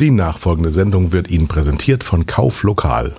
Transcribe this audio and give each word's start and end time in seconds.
Die 0.00 0.10
nachfolgende 0.10 0.72
Sendung 0.72 1.12
wird 1.12 1.30
Ihnen 1.30 1.46
präsentiert 1.46 2.02
von 2.02 2.26
Kauflokal. 2.26 3.14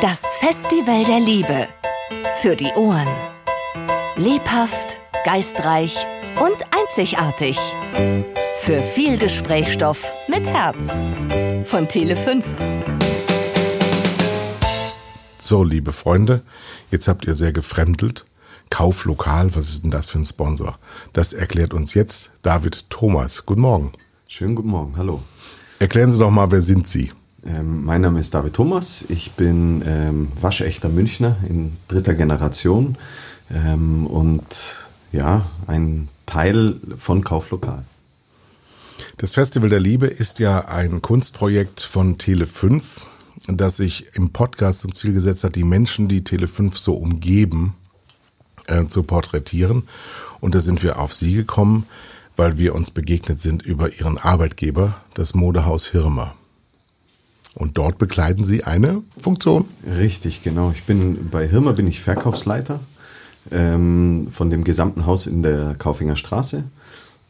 Das 0.00 0.20
Festival 0.38 1.04
der 1.04 1.18
Liebe. 1.18 1.66
Für 2.40 2.54
die 2.54 2.70
Ohren. 2.76 3.08
Lebhaft, 4.14 5.00
geistreich 5.24 6.06
und 6.40 6.58
einzigartig. 6.70 7.58
Für 8.60 8.80
viel 8.80 9.18
Gesprächsstoff 9.18 10.12
mit 10.28 10.46
Herz. 10.46 10.76
Von 11.68 11.88
Tele5. 11.88 12.44
So, 15.38 15.64
liebe 15.64 15.90
Freunde, 15.90 16.42
jetzt 16.92 17.08
habt 17.08 17.24
ihr 17.24 17.34
sehr 17.34 17.52
gefremdelt. 17.52 18.26
Kauflokal, 18.72 19.54
was 19.54 19.68
ist 19.68 19.84
denn 19.84 19.90
das 19.90 20.08
für 20.08 20.18
ein 20.18 20.24
Sponsor? 20.24 20.78
Das 21.12 21.34
erklärt 21.34 21.74
uns 21.74 21.92
jetzt 21.92 22.30
David 22.40 22.88
Thomas. 22.88 23.44
Guten 23.44 23.60
Morgen. 23.60 23.92
Schönen 24.26 24.54
guten 24.54 24.70
Morgen, 24.70 24.96
hallo. 24.96 25.22
Erklären 25.78 26.10
Sie 26.10 26.18
doch 26.18 26.30
mal, 26.30 26.50
wer 26.50 26.62
sind 26.62 26.88
Sie? 26.88 27.12
Ähm, 27.44 27.84
mein 27.84 28.00
Name 28.00 28.18
ist 28.18 28.32
David 28.32 28.54
Thomas. 28.54 29.04
Ich 29.10 29.32
bin 29.32 29.82
ähm, 29.86 30.28
waschechter 30.40 30.88
Münchner 30.88 31.36
in 31.46 31.76
dritter 31.86 32.14
Generation 32.14 32.96
ähm, 33.50 34.06
und 34.06 34.46
ja, 35.12 35.50
ein 35.66 36.08
Teil 36.24 36.76
von 36.96 37.22
Kauflokal. 37.22 37.84
Das 39.18 39.34
Festival 39.34 39.68
der 39.68 39.80
Liebe 39.80 40.06
ist 40.06 40.38
ja 40.38 40.60
ein 40.64 41.02
Kunstprojekt 41.02 41.82
von 41.82 42.16
Tele5, 42.16 43.02
das 43.48 43.76
sich 43.76 44.06
im 44.14 44.30
Podcast 44.30 44.80
zum 44.80 44.94
Ziel 44.94 45.12
gesetzt 45.12 45.44
hat, 45.44 45.56
die 45.56 45.64
Menschen, 45.64 46.08
die 46.08 46.22
Tele5 46.22 46.78
so 46.78 46.94
umgeben, 46.94 47.74
äh, 48.66 48.86
zu 48.86 49.02
porträtieren. 49.02 49.84
Und 50.40 50.54
da 50.54 50.60
sind 50.60 50.82
wir 50.82 50.98
auf 50.98 51.14
Sie 51.14 51.34
gekommen, 51.34 51.86
weil 52.36 52.58
wir 52.58 52.74
uns 52.74 52.90
begegnet 52.90 53.40
sind 53.40 53.62
über 53.62 53.92
Ihren 53.92 54.18
Arbeitgeber, 54.18 54.96
das 55.14 55.34
Modehaus 55.34 55.88
Hirmer. 55.88 56.34
Und 57.54 57.76
dort 57.76 57.98
bekleiden 57.98 58.44
Sie 58.44 58.64
eine 58.64 59.02
Funktion? 59.18 59.66
Richtig, 59.86 60.42
genau. 60.42 60.70
Ich 60.74 60.84
bin 60.84 61.28
bei 61.30 61.46
Hirmer 61.46 61.74
bin 61.74 61.86
ich 61.86 62.00
Verkaufsleiter 62.00 62.80
ähm, 63.50 64.28
von 64.30 64.50
dem 64.50 64.64
gesamten 64.64 65.06
Haus 65.06 65.26
in 65.26 65.42
der 65.42 65.74
Kaufinger 65.74 66.16
Straße 66.16 66.64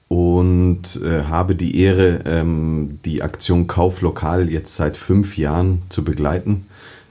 und 0.08 1.00
äh, 1.02 1.24
habe 1.24 1.56
die 1.56 1.80
Ehre, 1.80 2.20
ähm, 2.26 2.98
die 3.04 3.22
Aktion 3.22 3.66
Kauflokal 3.66 4.50
jetzt 4.50 4.76
seit 4.76 4.96
fünf 4.96 5.38
Jahren 5.38 5.82
zu 5.88 6.04
begleiten. 6.04 6.66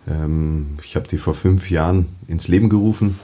Ähm, 0.08 0.78
ich 0.84 0.96
habe 0.96 1.08
die 1.08 1.18
vor 1.18 1.34
fünf 1.34 1.70
Jahren 1.70 2.06
ins 2.28 2.48
Leben 2.48 2.70
gerufen, 2.70 3.20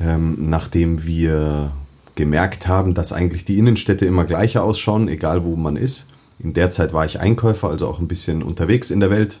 ähm, 0.00 0.36
nachdem 0.48 1.04
wir 1.06 1.72
gemerkt 2.14 2.68
haben, 2.68 2.94
dass 2.94 3.12
eigentlich 3.12 3.44
die 3.44 3.58
Innenstädte 3.58 4.06
immer 4.06 4.24
gleicher 4.24 4.62
ausschauen, 4.62 5.08
egal 5.08 5.44
wo 5.44 5.56
man 5.56 5.76
ist. 5.76 6.08
In 6.38 6.54
der 6.54 6.70
Zeit 6.70 6.92
war 6.92 7.04
ich 7.04 7.20
Einkäufer, 7.20 7.68
also 7.68 7.88
auch 7.88 8.00
ein 8.00 8.08
bisschen 8.08 8.42
unterwegs 8.42 8.90
in 8.90 9.00
der 9.00 9.10
Welt 9.10 9.40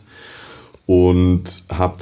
und 0.86 1.64
habe 1.70 1.96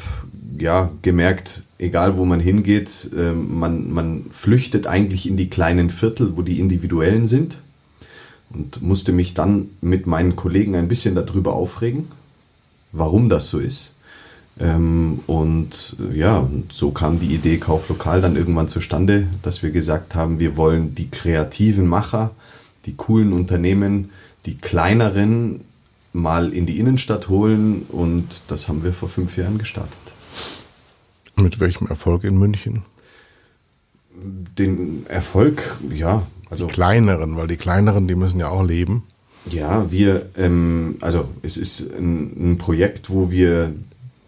ja 0.58 0.90
gemerkt, 1.02 1.64
egal 1.78 2.16
wo 2.16 2.24
man 2.24 2.40
hingeht, 2.40 3.10
äh, 3.16 3.32
man, 3.32 3.92
man 3.92 4.26
flüchtet 4.30 4.86
eigentlich 4.86 5.26
in 5.26 5.36
die 5.36 5.50
kleinen 5.50 5.90
Viertel, 5.90 6.36
wo 6.36 6.42
die 6.42 6.60
Individuellen 6.60 7.26
sind 7.26 7.58
und 8.50 8.82
musste 8.82 9.12
mich 9.12 9.34
dann 9.34 9.70
mit 9.80 10.06
meinen 10.06 10.36
Kollegen 10.36 10.74
ein 10.74 10.88
bisschen 10.88 11.14
darüber 11.14 11.54
aufregen, 11.54 12.08
warum 12.92 13.28
das 13.28 13.48
so 13.48 13.58
ist. 13.58 13.91
Ähm, 14.60 15.20
und 15.26 15.96
ja, 16.12 16.48
so 16.70 16.90
kam 16.90 17.18
die 17.18 17.34
Idee 17.34 17.58
Kauflokal 17.58 18.20
dann 18.20 18.36
irgendwann 18.36 18.68
zustande, 18.68 19.26
dass 19.42 19.62
wir 19.62 19.70
gesagt 19.70 20.14
haben, 20.14 20.38
wir 20.38 20.56
wollen 20.56 20.94
die 20.94 21.10
kreativen 21.10 21.86
Macher, 21.86 22.32
die 22.86 22.94
coolen 22.94 23.32
Unternehmen, 23.32 24.10
die 24.44 24.56
kleineren 24.56 25.62
mal 26.12 26.52
in 26.52 26.66
die 26.66 26.78
Innenstadt 26.78 27.28
holen 27.28 27.86
und 27.88 28.42
das 28.48 28.68
haben 28.68 28.84
wir 28.84 28.92
vor 28.92 29.08
fünf 29.08 29.36
Jahren 29.36 29.58
gestartet. 29.58 29.96
Mit 31.36 31.60
welchem 31.60 31.86
Erfolg 31.86 32.24
in 32.24 32.38
München? 32.38 32.82
Den 34.14 35.06
Erfolg, 35.06 35.78
ja, 35.90 36.26
also 36.50 36.66
die 36.66 36.74
kleineren, 36.74 37.36
weil 37.36 37.46
die 37.46 37.56
kleineren, 37.56 38.06
die 38.06 38.14
müssen 38.14 38.38
ja 38.38 38.50
auch 38.50 38.62
leben. 38.62 39.04
Ja, 39.48 39.90
wir, 39.90 40.26
ähm, 40.36 40.96
also 41.00 41.28
es 41.42 41.56
ist 41.56 41.90
ein, 41.90 42.52
ein 42.52 42.58
Projekt, 42.58 43.10
wo 43.10 43.30
wir 43.30 43.72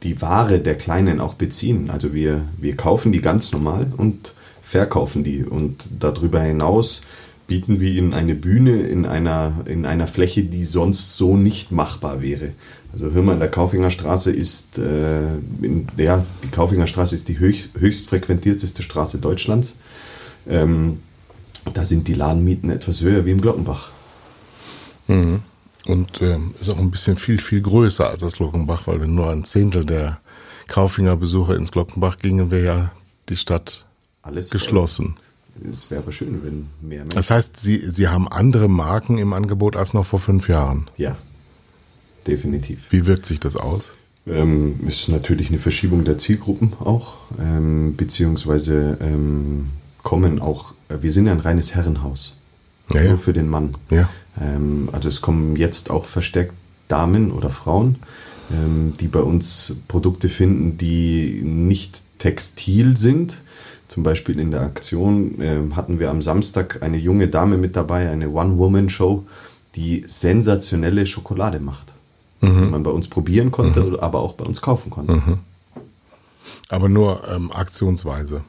die 0.04 0.20
Ware 0.22 0.60
der 0.60 0.76
Kleinen 0.76 1.20
auch 1.20 1.34
beziehen. 1.34 1.90
Also 1.90 2.14
wir, 2.14 2.42
wir 2.58 2.76
kaufen 2.76 3.10
die 3.10 3.20
ganz 3.20 3.50
normal 3.52 3.90
und 3.96 4.34
verkaufen 4.62 5.24
die. 5.24 5.44
Und 5.44 5.88
darüber 5.98 6.40
hinaus 6.40 7.02
bieten 7.46 7.80
wir 7.80 7.90
ihnen 7.90 8.14
eine 8.14 8.34
Bühne 8.34 8.82
in 8.82 9.06
einer, 9.06 9.64
in 9.66 9.86
einer 9.86 10.06
Fläche, 10.06 10.44
die 10.44 10.64
sonst 10.64 11.16
so 11.16 11.36
nicht 11.36 11.72
machbar 11.72 12.22
wäre. 12.22 12.52
Also 12.92 13.10
Hirmer 13.10 13.32
in 13.32 13.40
der 13.40 13.50
Kaufinger 13.50 13.90
Straße 13.90 14.30
ist, 14.30 14.78
äh, 14.78 15.26
in 15.62 15.88
der, 15.98 16.24
die 16.42 16.48
Kaufinger 16.48 16.86
Straße 16.86 17.16
ist 17.16 17.28
die 17.28 17.38
höchst, 17.38 17.70
höchst 17.78 18.08
frequentierteste 18.08 18.82
Straße 18.82 19.18
Deutschlands. 19.18 19.76
Ähm, 20.48 21.00
da 21.72 21.84
sind 21.84 22.08
die 22.08 22.14
Ladenmieten 22.14 22.70
etwas 22.70 23.00
höher 23.00 23.24
wie 23.26 23.30
im 23.30 23.40
Glockenbach. 23.40 23.90
Mhm. 25.08 25.40
Und 25.86 26.22
äh, 26.22 26.38
ist 26.60 26.70
auch 26.70 26.78
ein 26.78 26.90
bisschen 26.90 27.16
viel, 27.16 27.38
viel 27.38 27.60
größer 27.60 28.08
als 28.08 28.20
das 28.20 28.36
Glockenbach, 28.36 28.86
weil 28.86 29.00
wenn 29.00 29.14
nur 29.14 29.30
ein 29.30 29.44
Zehntel 29.44 29.84
der 29.84 30.20
Kaufinger 30.66 31.16
Besucher 31.16 31.56
ins 31.56 31.72
Glockenbach 31.72 32.18
gingen, 32.18 32.50
wäre 32.50 32.64
ja 32.64 32.92
die 33.28 33.36
Stadt 33.36 33.86
Alles 34.22 34.50
geschlossen. 34.50 35.16
Es 35.70 35.90
wäre 35.90 36.02
aber 36.02 36.10
schön, 36.10 36.42
wenn 36.42 36.68
mehr 36.80 37.00
Menschen. 37.00 37.16
Das 37.16 37.30
heißt, 37.30 37.58
Sie, 37.58 37.78
Sie 37.78 38.08
haben 38.08 38.28
andere 38.28 38.68
Marken 38.68 39.18
im 39.18 39.32
Angebot 39.32 39.76
als 39.76 39.94
noch 39.94 40.04
vor 40.04 40.18
fünf 40.18 40.48
Jahren. 40.48 40.86
Ja, 40.96 41.16
definitiv. 42.26 42.86
Wie 42.90 43.06
wirkt 43.06 43.26
sich 43.26 43.38
das 43.38 43.56
aus? 43.56 43.92
Ähm, 44.26 44.80
ist 44.86 45.08
natürlich 45.08 45.50
eine 45.50 45.58
Verschiebung 45.58 46.04
der 46.04 46.16
Zielgruppen 46.16 46.72
auch, 46.80 47.18
ähm, 47.38 47.94
beziehungsweise 47.94 48.96
ähm, 49.00 49.68
kommen 50.02 50.40
auch, 50.40 50.74
äh, 50.88 50.98
wir 51.02 51.12
sind 51.12 51.26
ja 51.26 51.32
ein 51.32 51.40
reines 51.40 51.74
Herrenhaus. 51.74 52.36
Ja, 52.92 53.02
nur 53.02 53.10
ja. 53.10 53.16
für 53.16 53.32
den 53.32 53.48
Mann. 53.48 53.76
Ja. 53.90 54.08
Ähm, 54.40 54.88
also 54.92 55.08
es 55.08 55.20
kommen 55.20 55.56
jetzt 55.56 55.90
auch 55.90 56.06
verstärkt 56.06 56.54
Damen 56.88 57.32
oder 57.32 57.50
Frauen, 57.50 57.96
ähm, 58.52 58.94
die 59.00 59.08
bei 59.08 59.20
uns 59.20 59.76
Produkte 59.88 60.28
finden, 60.28 60.76
die 60.76 61.40
nicht 61.42 62.02
textil 62.18 62.96
sind. 62.96 63.38
Zum 63.88 64.02
Beispiel 64.02 64.38
in 64.38 64.50
der 64.50 64.62
Aktion 64.62 65.40
äh, 65.40 65.60
hatten 65.74 65.98
wir 65.98 66.10
am 66.10 66.22
Samstag 66.22 66.82
eine 66.82 66.96
junge 66.96 67.28
Dame 67.28 67.56
mit 67.56 67.76
dabei, 67.76 68.10
eine 68.10 68.30
One-Woman-Show, 68.30 69.24
die 69.76 70.04
sensationelle 70.06 71.06
Schokolade 71.06 71.60
macht. 71.60 71.92
Mhm. 72.40 72.64
Die 72.64 72.70
man 72.70 72.82
bei 72.82 72.90
uns 72.90 73.08
probieren 73.08 73.50
konnte, 73.50 73.80
mhm. 73.80 73.96
aber 73.96 74.20
auch 74.20 74.34
bei 74.34 74.44
uns 74.44 74.60
kaufen 74.60 74.90
konnte. 74.90 75.14
Mhm. 75.14 75.38
Aber 76.68 76.88
nur 76.88 77.22
ähm, 77.28 77.50
aktionsweise 77.52 78.42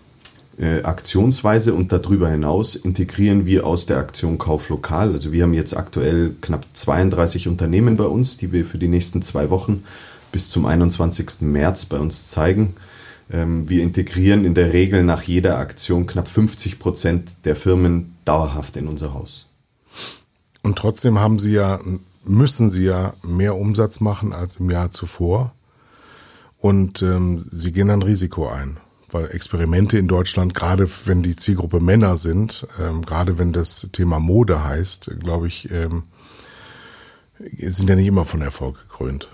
äh, 0.58 0.84
aktionsweise 0.84 1.74
und 1.74 1.92
darüber 1.92 2.30
hinaus 2.30 2.76
integrieren 2.76 3.46
wir 3.46 3.66
aus 3.66 3.86
der 3.86 3.98
Aktion 3.98 4.38
Kauf 4.38 4.70
lokal. 4.70 5.12
Also 5.12 5.32
wir 5.32 5.44
haben 5.44 5.54
jetzt 5.54 5.76
aktuell 5.76 6.36
knapp 6.40 6.66
32 6.72 7.48
Unternehmen 7.48 7.98
bei 7.98 8.06
uns, 8.06 8.38
die 8.38 8.52
wir 8.54 8.66
für 8.66 8.78
die 8.78 8.88
nächsten 8.88 9.22
zwei 9.22 9.50
Wochen 9.50 9.84
bis 10.32 10.50
zum 10.50 10.66
21. 10.66 11.42
März 11.42 11.86
bei 11.86 11.98
uns 11.98 12.30
zeigen. 12.30 12.76
Ähm, 13.30 13.68
wir 13.68 13.84
integrieren 13.84 14.46
in 14.46 14.54
der 14.54 14.72
Regel 14.72 15.04
nach 15.04 15.24
jeder 15.24 15.58
Aktion 15.58 16.08
knapp 16.08 16.28
50 16.28 16.80
Prozent 16.80 17.32
der 17.44 17.58
Firmen 17.58 18.16
dauerhaft 18.24 18.78
in 18.78 18.88
unser 18.88 19.14
Haus. 19.14 19.50
Und 20.64 20.78
trotzdem 20.78 21.20
haben 21.20 21.38
Sie 21.38 21.52
ja, 21.52 21.80
müssen 22.24 22.70
Sie 22.70 22.86
ja 22.86 23.14
mehr 23.24 23.56
Umsatz 23.56 24.00
machen 24.00 24.32
als 24.32 24.58
im 24.58 24.70
Jahr 24.70 24.90
zuvor. 24.90 25.54
Und 26.60 27.02
ähm, 27.02 27.44
Sie 27.52 27.74
gehen 27.74 27.90
ein 27.90 28.02
Risiko 28.02 28.48
ein 28.48 28.78
weil 29.16 29.32
Experimente 29.32 29.98
in 29.98 30.10
Deutschland, 30.10 30.54
gerade 30.54 30.90
wenn 31.06 31.24
die 31.24 31.38
Zielgruppe 31.38 31.80
Männer 31.80 32.18
sind, 32.18 32.68
ähm, 32.78 33.02
gerade 33.02 33.38
wenn 33.38 33.54
das 33.54 33.88
Thema 33.94 34.20
Mode 34.20 34.66
heißt, 34.66 35.12
glaube 35.22 35.48
ich, 35.48 35.72
ähm, 35.72 36.04
sind 37.60 37.90
ja 37.90 37.96
nicht 37.96 38.08
immer 38.08 38.26
von 38.26 38.42
Erfolg 38.42 38.76
gekrönt. 38.90 39.30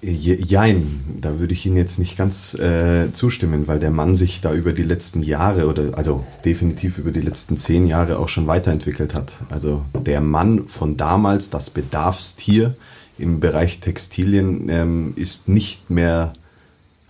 Jein, 0.00 1.00
da 1.20 1.40
würde 1.40 1.52
ich 1.52 1.66
Ihnen 1.66 1.76
jetzt 1.76 1.98
nicht 1.98 2.16
ganz 2.16 2.54
äh, 2.54 3.12
zustimmen, 3.12 3.66
weil 3.66 3.80
der 3.80 3.90
Mann 3.90 4.14
sich 4.14 4.40
da 4.40 4.54
über 4.54 4.72
die 4.72 4.84
letzten 4.84 5.24
Jahre 5.24 5.66
oder 5.66 5.98
also 5.98 6.24
definitiv 6.44 6.98
über 6.98 7.10
die 7.10 7.20
letzten 7.20 7.58
zehn 7.58 7.86
Jahre 7.86 8.18
auch 8.20 8.28
schon 8.28 8.46
weiterentwickelt 8.46 9.12
hat. 9.12 9.34
Also 9.50 9.84
der 9.92 10.20
Mann 10.20 10.68
von 10.68 10.96
damals, 10.96 11.50
das 11.50 11.68
Bedarfstier 11.68 12.76
im 13.18 13.40
Bereich 13.40 13.80
Textilien, 13.80 14.68
ähm, 14.68 15.14
ist 15.16 15.48
nicht 15.48 15.90
mehr 15.90 16.32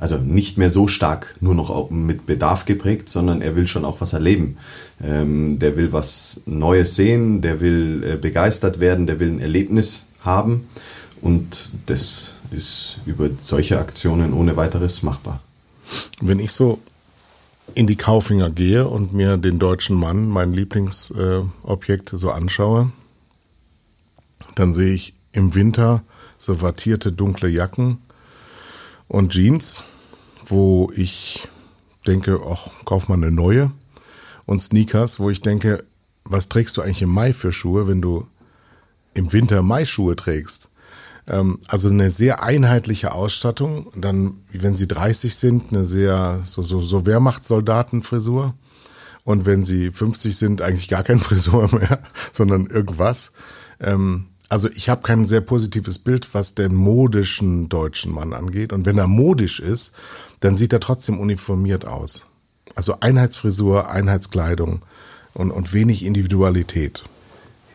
also 0.00 0.16
nicht 0.16 0.56
mehr 0.58 0.70
so 0.70 0.88
stark 0.88 1.36
nur 1.40 1.54
noch 1.54 1.90
mit 1.90 2.26
Bedarf 2.26 2.64
geprägt, 2.64 3.08
sondern 3.08 3.42
er 3.42 3.54
will 3.54 3.68
schon 3.68 3.84
auch 3.84 4.00
was 4.00 4.14
erleben. 4.14 4.56
Ähm, 5.02 5.58
der 5.58 5.76
will 5.76 5.92
was 5.92 6.40
Neues 6.46 6.96
sehen, 6.96 7.42
der 7.42 7.60
will 7.60 8.02
äh, 8.04 8.16
begeistert 8.16 8.80
werden, 8.80 9.06
der 9.06 9.20
will 9.20 9.28
ein 9.28 9.40
Erlebnis 9.40 10.06
haben 10.20 10.68
und 11.20 11.72
das 11.86 12.36
ist 12.50 13.00
über 13.04 13.28
solche 13.40 13.78
Aktionen 13.78 14.32
ohne 14.32 14.56
weiteres 14.56 15.02
machbar. 15.02 15.42
Wenn 16.20 16.40
ich 16.40 16.52
so 16.52 16.80
in 17.74 17.86
die 17.86 17.96
Kaufinger 17.96 18.50
gehe 18.50 18.88
und 18.88 19.12
mir 19.12 19.36
den 19.36 19.58
deutschen 19.58 19.96
Mann, 19.96 20.28
mein 20.28 20.52
Lieblingsobjekt, 20.52 22.12
äh, 22.12 22.16
so 22.16 22.30
anschaue, 22.30 22.90
dann 24.54 24.74
sehe 24.74 24.94
ich 24.94 25.14
im 25.32 25.54
Winter 25.54 26.02
so 26.38 26.62
wattierte 26.62 27.12
dunkle 27.12 27.48
Jacken 27.48 27.98
und 29.10 29.32
Jeans, 29.32 29.82
wo 30.46 30.92
ich 30.94 31.48
denke, 32.06 32.40
ach, 32.48 32.68
kauf 32.84 33.08
mal 33.08 33.16
eine 33.16 33.32
neue. 33.32 33.72
Und 34.46 34.60
Sneakers, 34.60 35.18
wo 35.18 35.30
ich 35.30 35.40
denke, 35.40 35.82
was 36.22 36.48
trägst 36.48 36.76
du 36.76 36.82
eigentlich 36.82 37.02
im 37.02 37.10
Mai 37.10 37.32
für 37.32 37.50
Schuhe, 37.50 37.88
wenn 37.88 38.00
du 38.00 38.28
im 39.14 39.32
Winter 39.32 39.62
Maischuhe 39.62 40.14
trägst? 40.14 40.70
Ähm, 41.26 41.58
also 41.66 41.88
eine 41.88 42.08
sehr 42.08 42.44
einheitliche 42.44 43.10
Ausstattung. 43.12 43.90
Dann, 43.96 44.44
wenn 44.52 44.76
sie 44.76 44.86
30 44.86 45.34
sind, 45.34 45.72
eine 45.72 45.84
sehr, 45.84 46.42
so, 46.44 46.62
so, 46.62 46.78
so 46.78 47.04
Wehrmachtssoldatenfrisur. 47.04 48.54
Und 49.24 49.44
wenn 49.44 49.64
sie 49.64 49.90
50 49.90 50.36
sind, 50.36 50.62
eigentlich 50.62 50.88
gar 50.88 51.02
kein 51.02 51.18
Frisur 51.18 51.68
mehr, 51.74 52.00
sondern 52.30 52.66
irgendwas. 52.66 53.32
Ähm, 53.80 54.26
also 54.50 54.68
ich 54.68 54.88
habe 54.88 55.02
kein 55.02 55.24
sehr 55.24 55.40
positives 55.40 55.98
Bild, 55.98 56.28
was 56.34 56.54
den 56.54 56.74
modischen 56.74 57.68
deutschen 57.68 58.12
Mann 58.12 58.34
angeht. 58.34 58.72
Und 58.72 58.84
wenn 58.84 58.98
er 58.98 59.06
modisch 59.06 59.60
ist, 59.60 59.94
dann 60.40 60.56
sieht 60.56 60.72
er 60.72 60.80
trotzdem 60.80 61.18
uniformiert 61.20 61.86
aus. 61.86 62.26
Also 62.74 62.96
Einheitsfrisur, 63.00 63.90
Einheitskleidung 63.90 64.82
und, 65.34 65.52
und 65.52 65.72
wenig 65.72 66.04
Individualität. 66.04 67.04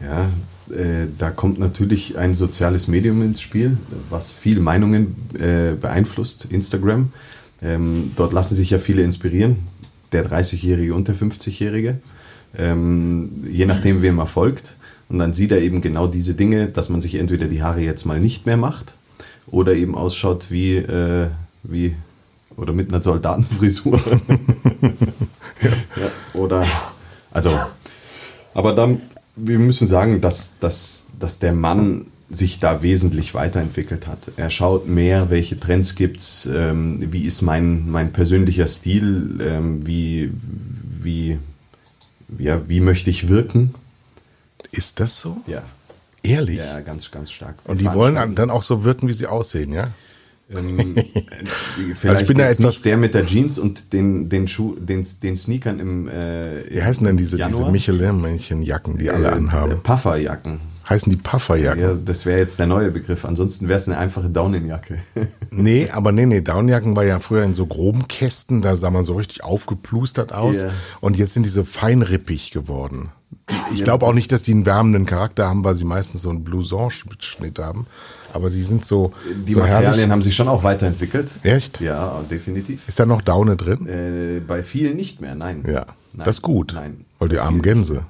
Ja, 0.02 0.30
äh, 0.70 1.08
da 1.18 1.32
kommt 1.32 1.60
natürlich 1.60 2.18
ein 2.18 2.36
soziales 2.36 2.90
Medium 2.90 3.22
ins 3.22 3.40
Spiel, 3.40 3.78
was 4.10 4.32
viele 4.32 4.60
Meinungen 4.60 5.16
äh, 5.40 5.74
beeinflusst, 5.80 6.46
Instagram. 6.46 7.14
Ähm, 7.62 8.12
dort 8.18 8.34
lassen 8.34 8.56
sich 8.56 8.72
ja 8.72 8.80
viele 8.80 9.02
inspirieren, 9.04 9.60
der 10.12 10.30
30-Jährige 10.30 10.94
und 10.94 11.08
der 11.08 11.16
50-Jährige, 11.16 12.00
ähm, 12.58 13.46
je 13.50 13.66
nachdem, 13.66 14.02
wem 14.02 14.20
er 14.20 14.28
folgt. 14.28 14.76
Und 15.16 15.20
dann 15.20 15.32
sieht 15.32 15.54
er 15.54 15.62
eben 15.62 15.80
genau 15.80 16.08
diese 16.08 16.34
Dinge, 16.34 16.68
dass 16.68 16.90
man 16.90 17.00
sich 17.00 17.16
entweder 17.16 17.46
die 17.46 17.64
Haare 17.64 17.80
jetzt 17.80 18.04
mal 18.04 18.20
nicht 18.20 18.46
mehr 18.46 18.58
macht 18.58 18.96
oder 19.48 19.74
eben 19.74 19.96
ausschaut 19.96 20.52
wie, 20.52 20.76
äh, 20.76 21.30
wie 21.64 21.96
oder 22.58 22.74
mit 22.74 22.92
einer 22.92 23.02
Soldatenfrisur. 23.02 23.98
ja. 23.98 24.90
ja, 25.96 26.12
oder, 26.34 26.66
also, 27.32 27.58
aber 28.54 28.74
dann, 28.74 29.00
wir 29.38 29.58
müssen 29.58 29.88
sagen, 29.88 30.20
dass, 30.20 30.60
dass, 30.60 31.06
dass 31.18 31.40
der 31.40 31.54
Mann 31.54 32.08
sich 32.30 32.60
da 32.60 32.84
wesentlich 32.84 33.34
weiterentwickelt 33.34 34.08
hat. 34.08 34.20
Er 34.36 34.50
schaut 34.50 34.90
mehr, 34.90 35.30
welche 35.30 35.58
Trends 35.58 35.96
gibt's, 35.96 36.46
ähm, 36.54 37.08
wie 37.14 37.24
ist 37.24 37.42
mein, 37.42 37.90
mein 37.90 38.12
persönlicher 38.12 38.68
Stil, 38.68 39.40
ähm, 39.42 39.88
wie, 39.88 40.34
wie, 41.02 41.38
ja, 42.38 42.68
wie 42.68 42.82
möchte 42.82 43.10
ich 43.10 43.30
wirken 43.30 43.74
ist 44.72 45.00
das 45.00 45.20
so? 45.20 45.38
Ja. 45.48 45.64
Ehrlich? 46.24 46.58
Ja, 46.58 46.80
ganz, 46.82 47.12
ganz 47.12 47.32
stark. 47.32 47.56
Und 47.66 47.82
die 47.82 47.86
wollen 47.86 48.16
stark. 48.16 48.36
dann 48.36 48.50
auch 48.50 48.64
so 48.64 48.84
wirken, 48.84 49.08
wie 49.08 49.14
sie 49.14 49.28
aussehen, 49.28 49.74
ja? 49.74 49.92
Ähm, 50.50 50.96
vielleicht 51.96 52.06
also 52.06 52.22
ich 52.22 52.28
bin 52.28 52.40
ja 52.40 52.46
etwas 52.46 52.76
nicht 52.76 52.86
der 52.86 52.98
mit 52.98 53.14
der 53.16 53.26
Jeans 53.26 53.58
und 53.58 53.94
den, 53.94 54.30
den 54.30 54.48
Schuh, 54.48 54.76
den, 54.76 55.06
den 55.24 55.36
Sneakern 55.36 55.80
im 55.80 56.08
äh, 56.08 56.72
Wie 56.72 56.84
heißen 56.84 57.06
denn 57.06 57.18
diese, 57.18 57.38
diese 57.38 57.70
Michelin-Männchen-Jacken, 57.70 58.98
die 58.98 59.08
äh, 59.08 59.12
alle 59.12 59.34
anhaben? 59.34 59.82
Pufferjacken. 59.82 60.60
Heißen 60.88 61.10
die 61.10 61.18
Pufferjacken? 61.18 61.82
Ja, 61.82 61.96
das 61.96 62.28
wäre 62.28 62.38
jetzt 62.38 62.60
der 62.60 62.68
neue 62.68 62.92
Begriff. 62.92 63.26
Ansonsten 63.26 63.68
wäre 63.68 63.80
es 63.80 63.88
eine 63.88 63.98
einfache 63.98 64.30
Daunenjacke. 64.30 65.00
nee, 65.50 65.90
aber 65.90 66.12
nee, 66.12 66.28
nee, 66.28 66.42
Daunenjacken 66.42 66.96
war 66.96 67.06
ja 67.06 67.18
früher 67.18 67.44
in 67.44 67.56
so 67.56 67.66
groben 67.66 68.08
Kästen, 68.08 68.62
da 68.62 68.76
sah 68.76 68.92
man 68.92 69.04
so 69.04 69.16
richtig 69.16 69.44
aufgeplustert 69.44 70.32
aus. 70.32 70.62
Yeah. 70.62 70.72
Und 71.02 71.18
jetzt 71.18 71.34
sind 71.34 71.48
die 71.48 71.50
so 71.50 71.64
feinrippig 71.64 72.52
geworden. 72.52 73.10
Ich 73.72 73.84
glaube 73.84 74.06
auch 74.06 74.14
nicht, 74.14 74.32
dass 74.32 74.42
die 74.42 74.52
einen 74.52 74.66
wärmenden 74.66 75.06
Charakter 75.06 75.48
haben, 75.48 75.64
weil 75.64 75.76
sie 75.76 75.86
meistens 75.86 76.22
so 76.22 76.30
einen 76.30 76.44
Blouson-Schnitt 76.44 77.60
haben. 77.60 77.86
Aber 78.34 78.50
die 78.50 78.64
sind 78.64 78.84
so. 78.84 79.14
Die 79.46 79.52
so 79.52 79.60
Materialien 79.60 79.94
herrlich. 79.94 80.10
haben 80.12 80.22
sich 80.22 80.36
schon 80.36 80.48
auch 80.48 80.64
weiterentwickelt. 80.64 81.30
Echt? 81.44 81.80
Ja, 81.80 82.22
definitiv. 82.30 82.88
Ist 82.88 83.00
da 83.00 83.06
noch 83.06 83.22
Daune 83.22 83.56
drin? 83.56 83.88
Äh, 83.88 84.42
bei 84.46 84.64
vielen 84.64 84.96
nicht 84.96 85.22
mehr, 85.22 85.36
nein. 85.36 85.64
Ja. 85.68 85.86
Nein. 86.14 86.26
Das 86.26 86.38
ist 86.38 86.42
gut. 86.42 86.72
Nein. 86.76 87.06
Weil 87.20 87.30
die 87.30 87.40
armen 87.40 87.62
Gänse. 87.62 88.06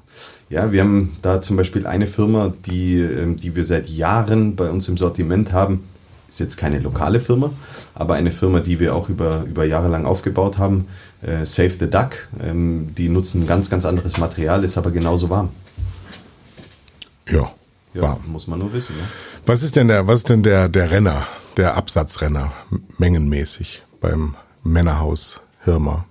Ja, 0.49 0.71
wir 0.71 0.81
haben 0.81 1.17
da 1.21 1.41
zum 1.41 1.57
Beispiel 1.57 1.87
eine 1.87 2.07
Firma, 2.07 2.53
die, 2.65 2.99
ähm, 2.99 3.37
die 3.37 3.55
wir 3.55 3.65
seit 3.65 3.87
Jahren 3.89 4.55
bei 4.55 4.69
uns 4.69 4.87
im 4.87 4.97
Sortiment 4.97 5.53
haben. 5.53 5.83
Ist 6.29 6.39
jetzt 6.39 6.57
keine 6.57 6.79
lokale 6.79 7.19
Firma, 7.19 7.51
aber 7.93 8.15
eine 8.15 8.31
Firma, 8.31 8.59
die 8.59 8.79
wir 8.79 8.95
auch 8.95 9.09
über, 9.09 9.43
über 9.47 9.63
Jahre 9.63 9.87
lang 9.87 10.05
aufgebaut 10.05 10.57
haben. 10.57 10.85
Äh, 11.25 11.45
Save 11.45 11.71
the 11.71 11.89
Duck. 11.89 12.27
Ähm, 12.41 12.93
die 12.95 13.09
nutzen 13.09 13.47
ganz, 13.47 13.69
ganz 13.69 13.85
anderes 13.85 14.17
Material, 14.17 14.63
ist 14.63 14.77
aber 14.77 14.91
genauso 14.91 15.29
warm. 15.29 15.49
Ja, 17.27 17.51
ja 17.93 18.01
warm. 18.01 18.21
Muss 18.27 18.47
man 18.47 18.59
nur 18.59 18.71
wissen. 18.73 18.95
Ne? 18.95 19.03
Was 19.45 19.63
ist 19.63 19.75
denn 19.75 19.87
der, 19.87 20.07
was 20.07 20.19
ist 20.19 20.29
denn 20.29 20.43
der, 20.43 20.69
der 20.69 20.91
Renner, 20.91 21.25
der 21.57 21.75
Absatzrenner, 21.75 22.53
mengenmäßig 22.97 23.83
beim 24.01 24.35
Männerhaus 24.63 25.41
Hirmer? 25.63 26.05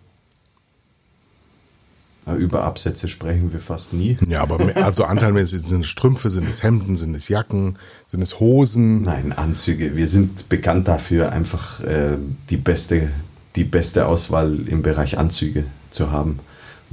Über 2.39 2.65
Absätze 2.65 3.07
sprechen 3.07 3.53
wir 3.53 3.61
fast 3.61 3.93
nie. 3.93 4.17
Ja, 4.27 4.41
aber 4.41 4.59
also 4.77 5.05
anteilmäßig 5.05 5.61
sind 5.61 5.85
es 5.85 5.91
Strümpfe, 5.91 6.31
sind 6.31 6.49
es 6.49 6.63
Hemden, 6.63 6.97
sind 6.97 7.15
es 7.15 7.29
Jacken, 7.29 7.79
sind 8.07 8.23
es 8.23 8.41
Hosen? 8.41 9.03
Nein, 9.03 9.33
Anzüge. 9.33 9.95
Wir 9.95 10.07
sind 10.07 10.49
bekannt 10.49 10.89
dafür, 10.89 11.33
einfach 11.33 11.81
äh, 11.81 12.17
die, 12.49 12.57
beste, 12.57 13.11
die 13.56 13.65
beste 13.65 14.06
Auswahl 14.06 14.69
im 14.69 14.83
Bereich 14.83 15.19
Anzüge 15.19 15.65
zu 15.91 16.11
haben. 16.11 16.41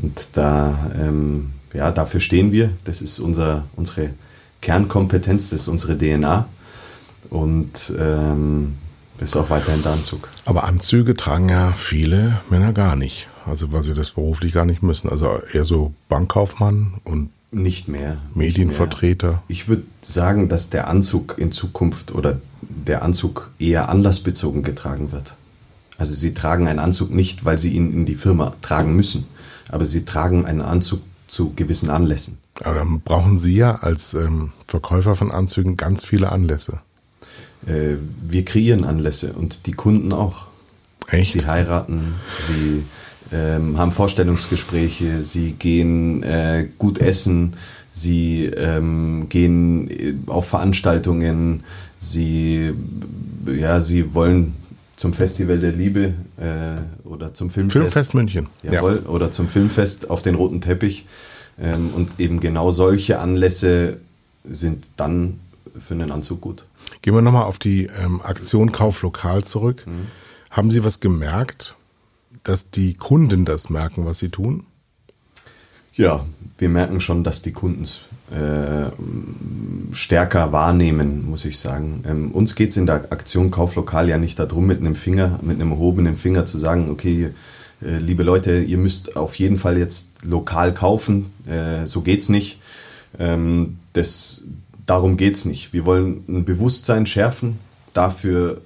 Und 0.02 0.28
da, 0.34 0.92
ähm, 1.00 1.52
ja, 1.74 1.92
dafür 1.92 2.20
stehen 2.20 2.52
wir. 2.52 2.72
Das 2.84 3.02
ist 3.02 3.20
unser, 3.20 3.66
unsere 3.76 4.12
Kernkompetenz, 4.62 5.50
das 5.50 5.62
ist 5.62 5.68
unsere 5.68 5.98
DNA. 5.98 6.48
Und 7.30 7.94
ähm, 8.00 8.76
das 9.18 9.30
ist 9.30 9.36
auch 9.36 9.50
weiterhin 9.50 9.84
der 9.84 9.94
Anzug. 9.94 10.28
Aber 10.46 10.64
Anzüge 10.64 11.16
tragen 11.16 11.50
ja 11.50 11.74
viele 11.74 12.42
Männer 12.50 12.74
gar 12.74 12.96
nicht. 12.96 13.28
Also 13.46 13.72
weil 13.72 13.84
sie 13.84 13.94
das 13.94 14.12
beruflich 14.12 14.54
gar 14.54 14.66
nicht 14.66 14.84
müssen. 14.84 15.10
Also 15.10 15.40
eher 15.52 15.66
so 15.66 15.94
Bankkaufmann 16.10 16.96
und 17.04 17.30
nicht 17.52 17.88
mehr. 17.88 18.18
Medienvertreter. 18.34 19.28
Nicht 19.28 19.38
mehr. 19.38 19.44
Ich 19.48 19.68
würde 19.68 19.84
sagen, 20.02 20.50
dass 20.50 20.70
der 20.70 20.88
Anzug 20.88 21.36
in 21.38 21.52
Zukunft 21.52 22.14
oder 22.14 22.40
der 22.62 23.04
Anzug 23.04 23.52
eher 23.60 23.90
anlassbezogen 23.90 24.64
getragen 24.64 25.12
wird. 25.12 25.36
Also 26.02 26.16
sie 26.16 26.34
tragen 26.34 26.68
einen 26.68 26.80
Anzug 26.80 27.12
nicht, 27.12 27.46
weil 27.46 27.60
sie 27.60 27.74
ihn 27.74 27.94
in 27.94 28.06
die 28.08 28.16
Firma 28.16 28.56
tragen 28.64 28.96
müssen, 28.96 29.28
aber 29.70 29.86
sie 29.86 30.04
tragen 30.04 30.48
einen 30.48 30.62
Anzug 30.62 31.02
zu 31.28 31.54
gewissen 31.56 31.92
Anlässen. 31.92 32.40
Aber 32.64 32.80
dann 32.80 33.02
brauchen 33.02 33.38
Sie 33.38 33.56
ja 33.56 33.76
als 33.76 34.16
ähm, 34.16 34.52
Verkäufer 34.66 35.14
von 35.14 35.30
Anzügen 35.30 35.78
ganz 35.78 36.04
viele 36.04 36.32
Anlässe. 36.32 36.80
Äh, 37.68 37.98
wir 38.28 38.44
kreieren 38.44 38.84
Anlässe 38.84 39.34
und 39.34 39.68
die 39.68 39.74
Kunden 39.74 40.12
auch. 40.12 40.48
Echt? 41.08 41.34
Sie 41.34 41.46
heiraten, 41.46 42.16
sie 42.40 42.84
ähm, 43.32 43.78
haben 43.78 43.92
Vorstellungsgespräche, 43.92 45.24
sie 45.24 45.52
gehen 45.52 46.24
äh, 46.24 46.68
gut 46.80 46.98
essen, 46.98 47.58
sie 47.92 48.46
ähm, 48.46 49.28
gehen 49.30 49.92
äh, 49.92 50.16
auf 50.26 50.50
Veranstaltungen, 50.50 51.62
sie, 52.00 52.74
ja, 53.46 53.82
sie 53.82 54.16
wollen 54.16 54.56
zum 55.02 55.14
Festival 55.14 55.58
der 55.58 55.72
Liebe 55.72 56.14
äh, 56.38 57.08
oder 57.08 57.34
zum 57.34 57.50
Filmfest. 57.50 57.74
Filmfest 57.74 58.14
München. 58.14 58.50
Jawohl, 58.62 59.02
ja. 59.04 59.10
oder 59.10 59.32
zum 59.32 59.50
Filmfest 59.50 60.12
auf 60.12 60.22
den 60.22 60.36
roten 60.36 60.62
Teppich. 60.62 61.08
Ähm, 61.60 61.90
und 61.96 62.20
eben 62.20 62.40
genau 62.40 62.70
solche 62.70 63.18
Anlässe 63.18 63.98
sind 64.44 64.86
dann 64.98 65.40
für 65.76 65.96
einen 65.96 66.12
Anzug 66.12 66.42
gut. 66.42 66.66
Gehen 67.02 67.16
wir 67.16 67.24
nochmal 67.24 67.46
auf 67.46 67.58
die 67.58 67.88
ähm, 67.88 68.22
Aktion 68.22 68.72
Kauf 68.72 69.02
lokal 69.02 69.44
zurück. 69.44 69.88
Mhm. 69.88 70.06
Haben 70.52 70.70
Sie 70.70 70.84
was 70.84 71.00
gemerkt, 71.00 71.76
dass 72.44 72.70
die 72.70 72.94
Kunden 72.94 73.44
das 73.44 73.72
merken, 73.72 74.06
was 74.06 74.20
sie 74.20 74.30
tun? 74.30 74.68
Ja, 75.96 76.28
wir 76.60 76.70
merken 76.70 77.02
schon, 77.02 77.24
dass 77.24 77.42
die 77.42 77.54
Kunden 77.54 77.84
es 77.84 78.02
äh, 78.32 78.92
stärker 79.94 80.52
wahrnehmen, 80.52 81.30
muss 81.30 81.46
ich 81.46 81.60
sagen. 81.60 82.04
Ähm, 82.08 82.32
uns 82.32 82.56
geht 82.56 82.70
es 82.70 82.78
in 82.78 82.86
der 82.86 83.12
Aktion 83.12 83.52
Kauflokal 83.52 84.08
ja 84.08 84.18
nicht 84.18 84.40
darum, 84.40 84.66
mit 84.66 84.80
einem 84.80 84.96
Finger, 84.96 85.40
mit 85.42 85.60
einem 85.60 85.72
erhobenen 85.72 86.18
Finger 86.18 86.46
zu 86.46 86.58
sagen, 86.58 86.90
okay, 86.90 87.32
äh, 87.82 87.98
liebe 87.98 88.24
Leute, 88.24 88.60
ihr 88.60 88.78
müsst 88.78 89.16
auf 89.16 89.36
jeden 89.36 89.58
Fall 89.58 89.78
jetzt 89.78 90.24
lokal 90.24 90.74
kaufen. 90.74 91.34
Äh, 91.46 91.88
so 91.88 92.02
geht's 92.02 92.30
nicht. 92.30 92.62
Ähm, 93.20 93.78
das, 93.94 94.44
darum 94.86 95.18
geht's 95.18 95.46
nicht. 95.46 95.74
Wir 95.74 95.86
wollen 95.86 96.24
ein 96.28 96.46
Bewusstsein 96.46 97.06
schärfen 97.06 97.60
dafür, 97.94 98.62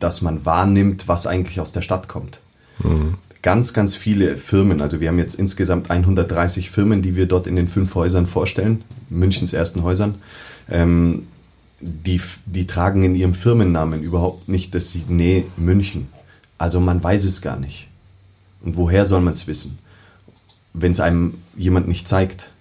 dass 0.00 0.22
man 0.22 0.44
wahrnimmt, 0.44 1.06
was 1.06 1.26
eigentlich 1.26 1.60
aus 1.60 1.72
der 1.72 1.82
Stadt 1.82 2.08
kommt. 2.08 2.40
Mhm. 2.82 3.14
Ganz, 3.42 3.72
ganz 3.74 3.96
viele 3.96 4.36
Firmen, 4.36 4.80
also 4.80 5.00
wir 5.00 5.08
haben 5.08 5.18
jetzt 5.18 5.34
insgesamt 5.34 5.90
130 5.90 6.70
Firmen, 6.70 7.02
die 7.02 7.16
wir 7.16 7.26
dort 7.26 7.48
in 7.48 7.56
den 7.56 7.66
fünf 7.66 7.94
Häusern 7.96 8.26
vorstellen, 8.26 8.84
Münchens 9.10 9.52
ersten 9.52 9.82
Häusern. 9.82 10.14
Ähm, 10.70 11.26
die, 11.80 12.20
die 12.46 12.68
tragen 12.68 13.02
in 13.02 13.16
ihrem 13.16 13.34
Firmennamen 13.34 14.00
überhaupt 14.00 14.48
nicht 14.48 14.74
das 14.74 14.92
Signet 14.92 15.58
München. 15.58 16.06
Also 16.56 16.78
man 16.78 17.02
weiß 17.02 17.24
es 17.24 17.42
gar 17.42 17.58
nicht. 17.58 17.88
Und 18.62 18.76
woher 18.76 19.04
soll 19.04 19.20
man 19.20 19.32
es 19.32 19.48
wissen, 19.48 19.78
wenn 20.72 20.92
es 20.92 21.00
einem 21.00 21.34
jemand 21.56 21.88
nicht 21.88 22.06
zeigt? 22.06 22.52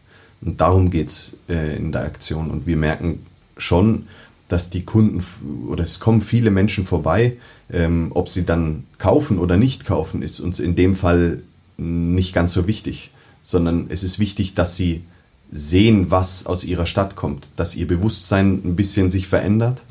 Und 0.42 0.60
darum 0.60 0.90
geht 0.90 1.10
es 1.10 1.38
äh, 1.48 1.76
in 1.76 1.92
der 1.92 2.06
Aktion. 2.06 2.50
Und 2.50 2.66
wir 2.66 2.78
merken 2.78 3.24
schon, 3.58 4.08
dass 4.48 4.72
die 4.72 4.84
Kunden 4.84 5.24
oder 5.68 5.84
es 5.84 6.00
kommen 6.00 6.20
viele 6.20 6.50
Menschen 6.50 6.88
vorbei, 6.88 7.38
ähm, 7.72 8.12
ob 8.14 8.30
sie 8.30 8.46
dann 8.46 8.86
kaufen 8.98 9.40
oder 9.40 9.58
nicht 9.58 9.86
kaufen, 9.86 10.22
ist 10.22 10.40
uns 10.40 10.60
in 10.60 10.76
dem 10.76 10.96
Fall 10.96 11.42
nicht 11.78 12.34
ganz 12.34 12.54
so 12.54 12.68
wichtig, 12.68 13.12
sondern 13.44 13.88
es 13.90 14.04
ist 14.04 14.20
wichtig, 14.20 14.54
dass 14.54 14.76
sie 14.76 15.04
sehen, 15.52 16.12
was 16.12 16.46
aus 16.46 16.64
ihrer 16.64 16.86
Stadt 16.86 17.16
kommt, 17.16 17.50
dass 17.56 17.76
ihr 17.76 17.88
Bewusstsein 17.88 18.62
ein 18.64 18.76
bisschen 18.76 19.12
sich 19.12 19.28
verändert. 19.28 19.84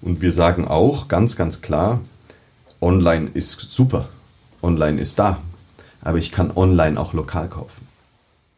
Und 0.00 0.20
wir 0.20 0.32
sagen 0.32 0.66
auch 0.66 1.08
ganz, 1.08 1.36
ganz 1.36 1.60
klar, 1.60 2.00
online 2.80 3.30
ist 3.34 3.68
super, 3.70 4.08
online 4.62 5.00
ist 5.00 5.18
da, 5.18 5.40
aber 6.00 6.18
ich 6.18 6.32
kann 6.32 6.50
online 6.50 6.98
auch 6.98 7.12
lokal 7.12 7.48
kaufen. 7.48 7.86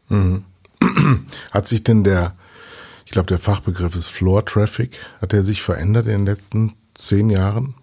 Mhm. 0.08 0.44
Hat 1.50 1.68
sich 1.68 1.84
denn 1.84 2.04
der 2.04 2.34
ich 3.04 3.10
glaube, 3.10 3.26
der 3.26 3.38
Fachbegriff 3.38 3.94
ist 3.94 4.08
Floor 4.08 4.44
Traffic. 4.44 4.96
Hat 5.20 5.32
er 5.32 5.44
sich 5.44 5.62
verändert 5.62 6.06
in 6.06 6.12
den 6.12 6.26
letzten 6.26 6.72
zehn 6.94 7.30
Jahren? 7.30 7.74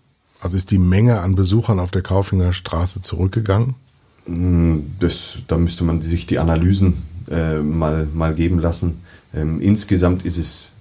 Also 0.41 0.57
ist 0.57 0.71
die 0.71 0.79
Menge 0.79 1.21
an 1.21 1.35
Besuchern 1.35 1.79
auf 1.79 1.91
der 1.91 2.01
Kaufinger 2.01 2.51
Straße 2.51 2.99
zurückgegangen? 2.99 3.75
Mm, 4.25 4.79
das, 4.99 5.37
da 5.47 5.57
müsste 5.57 5.83
man 5.83 6.01
sich 6.01 6.25
die 6.25 6.39
Analysen 6.39 7.03
äh, 7.29 7.59
mal, 7.59 8.07
mal 8.11 8.33
geben 8.33 8.57
lassen. 8.57 9.01
Ähm, 9.35 9.61
insgesamt 9.61 10.25
ist 10.25 10.37
es 10.37 10.75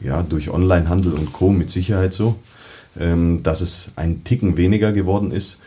ja 0.00 0.22
durch 0.22 0.50
Onlinehandel 0.50 1.12
und 1.12 1.32
Co. 1.34 1.52
mit 1.52 1.70
Sicherheit 1.70 2.14
so, 2.14 2.36
ähm, 2.98 3.42
dass 3.42 3.60
es 3.60 3.92
ein 3.96 4.24
Ticken 4.24 4.56
weniger 4.56 4.92
geworden 4.92 5.30
ist. 5.30 5.60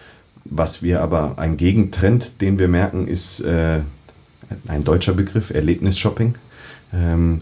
Was 0.43 0.81
wir 0.81 1.01
aber, 1.01 1.37
ein 1.37 1.55
Gegentrend, 1.55 2.41
den 2.41 2.57
wir 2.57 2.67
merken, 2.67 3.07
ist 3.07 3.41
äh, 3.41 3.81
ein 4.67 4.83
deutscher 4.83 5.13
Begriff, 5.13 5.51
Erlebnisshopping. 5.51 6.33
Ähm, 6.93 7.39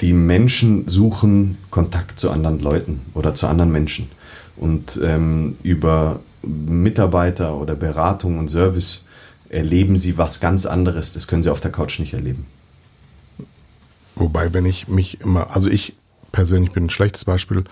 die 0.00 0.12
Menschen 0.12 0.88
suchen 0.88 1.58
Kontakt 1.70 2.18
zu 2.18 2.30
anderen 2.30 2.58
Leuten 2.58 3.00
oder 3.14 3.34
zu 3.34 3.46
anderen 3.46 3.70
Menschen. 3.70 4.08
Und 4.58 5.00
ähm, 5.02 5.56
über 5.62 6.20
Mitarbeiter 6.42 7.56
oder 7.56 7.74
Beratung 7.74 8.38
und 8.38 8.48
Service 8.48 9.06
erleben 9.48 9.96
sie 9.96 10.18
was 10.18 10.40
ganz 10.40 10.66
anderes. 10.66 11.12
Das 11.12 11.26
können 11.26 11.42
sie 11.42 11.50
auf 11.50 11.60
der 11.60 11.72
Couch 11.72 11.98
nicht 11.98 12.14
erleben. 12.14 12.46
Wobei, 14.14 14.52
wenn 14.52 14.66
ich 14.66 14.88
mich 14.88 15.20
immer, 15.20 15.54
also 15.54 15.68
ich 15.68 15.94
persönlich 16.32 16.72
bin 16.72 16.86
ein 16.86 16.90
schlechtes 16.90 17.24
Beispiel, 17.24 17.64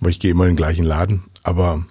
weil 0.00 0.10
ich 0.10 0.20
gehe 0.20 0.30
immer 0.30 0.44
in 0.44 0.52
den 0.52 0.56
gleichen 0.56 0.84
Laden, 0.84 1.24
aber 1.42 1.84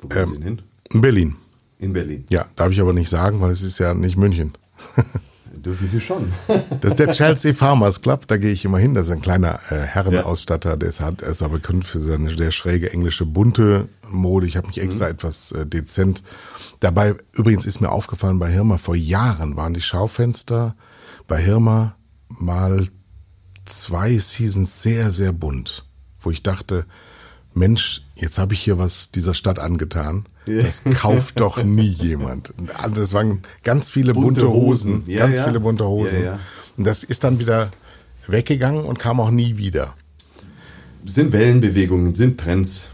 Wo 0.00 0.08
gehen 0.08 0.22
ähm, 0.22 0.34
Sie 0.34 0.42
hin? 0.42 0.62
In 0.90 1.00
Berlin. 1.00 1.34
In 1.78 1.92
Berlin. 1.92 2.24
Ja, 2.30 2.46
darf 2.56 2.72
ich 2.72 2.80
aber 2.80 2.92
nicht 2.92 3.08
sagen, 3.08 3.40
weil 3.40 3.52
es 3.52 3.62
ist 3.62 3.78
ja 3.78 3.94
nicht 3.94 4.16
München. 4.16 4.52
Dürfen 5.62 5.88
Sie 5.88 6.00
schon. 6.00 6.32
das 6.80 6.92
ist 6.92 6.98
der 6.98 7.12
Chelsea 7.12 7.52
Farmers 7.52 8.02
Club, 8.02 8.26
da 8.26 8.36
gehe 8.36 8.52
ich 8.52 8.64
immer 8.64 8.78
hin. 8.78 8.94
Das 8.94 9.06
ist 9.06 9.12
ein 9.12 9.22
kleiner 9.22 9.60
äh, 9.70 9.76
Herrenausstatter, 9.76 10.76
der 10.76 10.88
ist, 10.88 11.00
hat, 11.00 11.22
ist 11.22 11.42
aber 11.42 11.54
bekannt 11.54 11.84
für 11.84 12.00
seine 12.00 12.36
sehr 12.36 12.52
schräge 12.52 12.92
englische 12.92 13.26
bunte 13.26 13.88
Mode. 14.08 14.46
Ich 14.46 14.56
habe 14.56 14.68
mich 14.68 14.78
extra 14.80 15.06
mhm. 15.06 15.12
etwas 15.12 15.52
äh, 15.52 15.66
dezent. 15.66 16.22
Dabei, 16.80 17.14
übrigens 17.32 17.66
ist 17.66 17.80
mir 17.80 17.90
aufgefallen, 17.90 18.38
bei 18.38 18.50
Hirma 18.50 18.78
vor 18.78 18.96
Jahren 18.96 19.56
waren 19.56 19.74
die 19.74 19.82
Schaufenster 19.82 20.76
bei 21.26 21.42
Hirma 21.42 21.96
mal 22.28 22.88
zwei 23.64 24.16
Seasons 24.16 24.82
sehr, 24.82 25.10
sehr 25.10 25.32
bunt. 25.32 25.84
Wo 26.20 26.30
ich 26.30 26.42
dachte, 26.42 26.86
Mensch, 27.54 28.02
jetzt 28.14 28.38
habe 28.38 28.54
ich 28.54 28.60
hier 28.60 28.78
was 28.78 29.10
dieser 29.10 29.34
Stadt 29.34 29.58
angetan. 29.58 30.26
Das 30.46 30.82
kauft 30.84 31.40
doch 31.40 31.62
nie 31.62 31.88
jemand. 31.88 32.54
Das 32.94 33.12
waren 33.12 33.42
ganz 33.64 33.90
viele 33.90 34.14
bunte, 34.14 34.42
bunte 34.42 34.50
Hosen, 34.50 35.02
Ja, 35.06 35.20
ganz 35.20 35.36
ja. 35.36 35.44
viele 35.44 35.60
bunte 35.60 35.86
Hosen. 35.86 36.24
Ja, 36.24 36.38
und 36.76 36.84
das 36.84 37.04
ist 37.04 37.24
dann 37.24 37.38
wieder 37.38 37.70
weggegangen 38.26 38.84
und 38.84 38.98
kam 38.98 39.20
auch 39.20 39.30
nie 39.30 39.56
wieder. 39.56 39.94
Sind 41.04 41.32
Wellenbewegungen, 41.32 42.14
sind 42.14 42.38
Trends. 42.40 42.88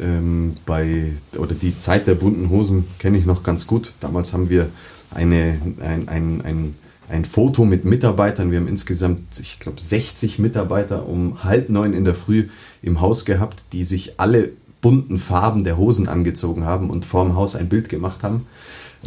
Ähm, 0.00 0.54
bei, 0.64 1.12
oder 1.36 1.54
die 1.54 1.76
Zeit 1.76 2.06
der 2.06 2.14
bunten 2.14 2.50
Hosen 2.50 2.84
kenne 2.98 3.18
ich 3.18 3.26
noch 3.26 3.42
ganz 3.42 3.66
gut. 3.66 3.94
Damals 4.00 4.32
haben 4.32 4.48
wir 4.48 4.68
eine, 5.10 5.60
ein, 5.80 6.08
ein, 6.08 6.42
ein, 6.42 6.74
ein 7.08 7.24
Foto 7.24 7.64
mit 7.64 7.84
Mitarbeitern. 7.84 8.50
Wir 8.50 8.58
haben 8.60 8.68
insgesamt, 8.68 9.40
ich 9.40 9.58
glaube, 9.60 9.80
60 9.80 10.38
Mitarbeiter 10.38 11.06
um 11.06 11.42
halb 11.42 11.70
neun 11.70 11.94
in 11.94 12.04
der 12.04 12.14
Früh 12.14 12.48
im 12.82 13.00
Haus 13.00 13.24
gehabt, 13.24 13.62
die 13.72 13.84
sich 13.84 14.20
alle 14.20 14.50
bunten 14.80 15.18
Farben 15.18 15.64
der 15.64 15.76
Hosen 15.76 16.08
angezogen 16.08 16.64
haben 16.64 16.90
und 16.90 17.04
vorm 17.04 17.34
Haus 17.34 17.56
ein 17.56 17.68
Bild 17.68 17.88
gemacht 17.88 18.22
haben. 18.22 18.46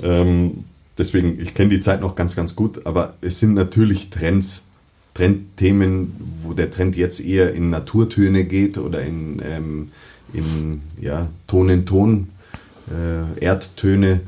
Ähm, 0.01 0.65
deswegen, 0.97 1.39
ich 1.39 1.53
kenne 1.53 1.69
die 1.69 1.79
Zeit 1.79 2.01
noch 2.01 2.15
ganz, 2.15 2.35
ganz 2.35 2.55
gut, 2.55 2.85
aber 2.85 3.15
es 3.21 3.39
sind 3.39 3.53
natürlich 3.53 4.09
Trends, 4.09 4.67
Trendthemen, 5.13 6.13
wo 6.43 6.53
der 6.53 6.71
Trend 6.71 6.95
jetzt 6.95 7.19
eher 7.19 7.53
in 7.53 7.69
Naturtöne 7.69 8.45
geht 8.45 8.77
oder 8.77 9.01
in, 9.01 9.41
ähm, 9.45 9.91
in 10.33 10.81
ja, 10.99 11.29
Ton 11.47 11.69
in 11.69 11.85
Ton, 11.85 12.29
äh, 12.89 13.43
Erdtöne. 13.43 14.21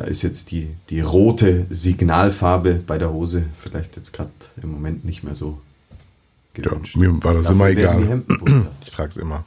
Da 0.00 0.06
ist 0.06 0.22
jetzt 0.22 0.50
die, 0.50 0.70
die 0.88 1.02
rote 1.02 1.66
Signalfarbe 1.68 2.80
bei 2.86 2.96
der 2.96 3.12
Hose 3.12 3.44
vielleicht 3.60 3.96
jetzt 3.96 4.14
gerade 4.14 4.30
im 4.62 4.70
Moment 4.70 5.04
nicht 5.04 5.24
mehr 5.24 5.34
so 5.34 5.60
gewünscht. 6.54 6.96
Ja, 6.96 7.00
mir 7.02 7.22
war 7.22 7.34
das 7.34 7.42
Dafür 7.42 7.56
immer 7.56 7.68
egal. 7.68 8.22
Ich 8.82 8.92
trage 8.92 9.10
es 9.10 9.18
immer. 9.18 9.44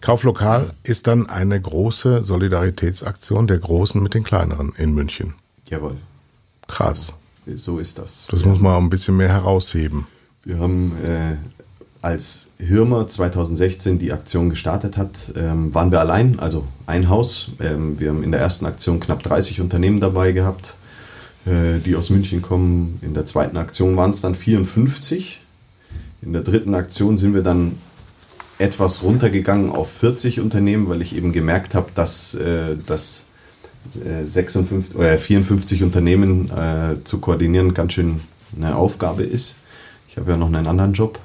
Kauflokal 0.00 0.72
ist 0.84 1.08
dann 1.08 1.28
eine 1.28 1.60
große 1.60 2.22
Solidaritätsaktion 2.22 3.48
der 3.48 3.58
Großen 3.58 4.00
mit 4.00 4.14
den 4.14 4.22
Kleineren 4.22 4.72
in 4.76 4.94
München. 4.94 5.34
Jawohl. 5.68 5.96
Krass. 6.68 7.14
So 7.52 7.80
ist 7.80 7.98
das. 7.98 8.28
Das 8.30 8.42
ja. 8.42 8.46
muss 8.46 8.60
man 8.60 8.84
ein 8.84 8.88
bisschen 8.88 9.16
mehr 9.16 9.30
herausheben. 9.30 10.06
Wir 10.44 10.60
haben 10.60 10.92
äh, 11.04 11.38
als 12.02 12.48
Hirmer 12.58 13.08
2016 13.08 13.98
die 13.98 14.12
Aktion 14.12 14.50
gestartet 14.50 14.96
hat, 14.96 15.32
ähm, 15.36 15.72
waren 15.72 15.92
wir 15.92 16.00
allein, 16.00 16.40
also 16.40 16.66
ein 16.86 17.08
Haus. 17.08 17.52
Ähm, 17.60 17.98
wir 17.98 18.10
haben 18.10 18.24
in 18.24 18.32
der 18.32 18.40
ersten 18.40 18.66
Aktion 18.66 18.98
knapp 18.98 19.22
30 19.22 19.60
Unternehmen 19.60 20.00
dabei 20.00 20.32
gehabt, 20.32 20.74
äh, 21.46 21.78
die 21.78 21.94
aus 21.94 22.10
München 22.10 22.42
kommen. 22.42 22.98
In 23.02 23.14
der 23.14 23.24
zweiten 23.24 23.56
Aktion 23.56 23.96
waren 23.96 24.10
es 24.10 24.20
dann 24.20 24.34
54. 24.34 25.40
In 26.22 26.32
der 26.32 26.42
dritten 26.42 26.74
Aktion 26.74 27.16
sind 27.16 27.34
wir 27.34 27.42
dann 27.42 27.78
etwas 28.58 29.04
runtergegangen 29.04 29.70
auf 29.70 29.90
40 29.92 30.40
Unternehmen, 30.40 30.88
weil 30.88 31.02
ich 31.02 31.16
eben 31.16 31.32
gemerkt 31.32 31.76
habe, 31.76 31.90
dass, 31.94 32.34
äh, 32.34 32.76
dass 32.84 33.26
äh, 34.04 34.24
56, 34.26 34.98
äh, 34.98 35.18
54 35.18 35.84
Unternehmen 35.84 36.50
äh, 36.50 37.02
zu 37.04 37.18
koordinieren 37.18 37.74
ganz 37.74 37.92
schön 37.92 38.20
eine 38.56 38.74
Aufgabe 38.74 39.22
ist. 39.22 39.58
Ich 40.08 40.16
habe 40.16 40.32
ja 40.32 40.36
noch 40.36 40.48
einen 40.48 40.66
anderen 40.66 40.94
Job. 40.94 41.20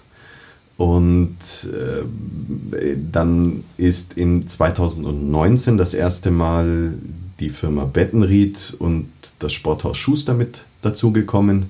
Und 0.77 1.37
äh, 1.65 2.95
dann 3.11 3.63
ist 3.77 4.15
in 4.15 4.47
2019 4.47 5.77
das 5.77 5.93
erste 5.93 6.29
Mal 6.29 6.93
die 7.39 7.49
Firma 7.49 7.85
Bettenried 7.85 8.75
und 8.77 9.09
das 9.39 9.53
Sporthaus 9.53 9.97
Schuster 9.97 10.33
mit 10.33 10.65
dazugekommen. 10.81 11.69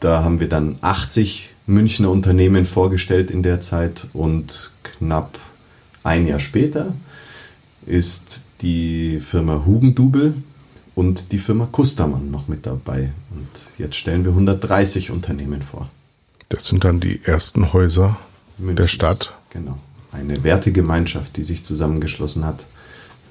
Da 0.00 0.24
haben 0.24 0.40
wir 0.40 0.48
dann 0.48 0.76
80 0.80 1.50
Münchner 1.66 2.10
Unternehmen 2.10 2.66
vorgestellt 2.66 3.30
in 3.30 3.42
der 3.42 3.60
Zeit 3.60 4.08
und 4.12 4.72
knapp 4.82 5.38
ein 6.02 6.26
Jahr 6.26 6.40
später 6.40 6.94
ist 7.86 8.44
die 8.62 9.20
Firma 9.20 9.64
Hugendubel 9.64 10.34
und 10.94 11.32
die 11.32 11.38
Firma 11.38 11.66
Kustermann 11.66 12.30
noch 12.30 12.48
mit 12.48 12.66
dabei. 12.66 13.12
Und 13.30 13.48
jetzt 13.78 13.96
stellen 13.96 14.24
wir 14.24 14.32
130 14.32 15.10
Unternehmen 15.10 15.62
vor. 15.62 15.90
Das 16.48 16.66
sind 16.66 16.84
dann 16.84 17.00
die 17.00 17.24
ersten 17.24 17.72
Häuser 17.72 18.18
Münchens, 18.56 18.76
der 18.76 18.88
Stadt. 18.88 19.38
Genau. 19.50 19.78
Eine 20.12 20.42
Wertegemeinschaft, 20.42 21.36
die 21.36 21.44
sich 21.44 21.64
zusammengeschlossen 21.64 22.44
hat 22.44 22.64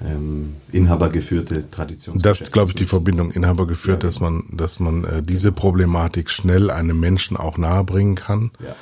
ähm, 0.04 0.56
inhabergeführte 0.72 1.68
Tradition. 1.70 2.18
Das 2.18 2.40
ist, 2.40 2.52
glaube 2.52 2.70
ich, 2.70 2.76
die 2.76 2.84
Verbindung 2.84 3.30
inhabergeführt, 3.30 4.02
ja, 4.02 4.08
dass 4.08 4.20
man, 4.20 4.44
dass 4.52 4.80
man 4.80 5.04
äh, 5.04 5.22
diese 5.22 5.52
Problematik 5.52 6.30
schnell 6.30 6.70
einem 6.70 7.00
Menschen 7.00 7.36
auch 7.36 7.58
nahebringen 7.58 8.14
kann, 8.14 8.50
ja. 8.60 8.74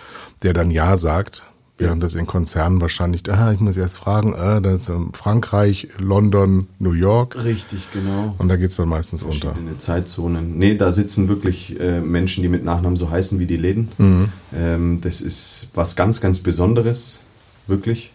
der 0.42 0.52
dann 0.52 0.70
ja 0.70 0.96
sagt. 0.96 1.44
Während 1.78 2.02
das 2.02 2.14
in 2.14 2.26
Konzernen 2.26 2.80
wahrscheinlich, 2.80 3.30
ah, 3.30 3.52
ich 3.52 3.60
muss 3.60 3.76
erst 3.76 3.98
fragen, 3.98 4.32
äh, 4.32 4.62
das 4.62 4.88
ist 4.88 4.92
Frankreich, 5.12 5.88
London, 5.98 6.68
New 6.78 6.92
York. 6.92 7.44
Richtig, 7.44 7.88
genau. 7.92 8.34
Und 8.38 8.48
da 8.48 8.56
geht's 8.56 8.76
dann 8.76 8.88
meistens 8.88 9.22
unter. 9.22 9.54
Zeitzonen. 9.78 10.56
Nee, 10.56 10.76
da 10.76 10.90
sitzen 10.90 11.28
wirklich 11.28 11.78
äh, 11.78 12.00
Menschen, 12.00 12.40
die 12.40 12.48
mit 12.48 12.64
Nachnamen 12.64 12.96
so 12.96 13.10
heißen 13.10 13.38
wie 13.38 13.46
die 13.46 13.58
Läden. 13.58 13.88
Mhm. 13.98 14.28
Ähm, 14.54 15.00
das 15.02 15.20
ist 15.20 15.68
was 15.74 15.96
ganz, 15.96 16.22
ganz 16.22 16.38
Besonderes, 16.38 17.20
wirklich. 17.66 18.12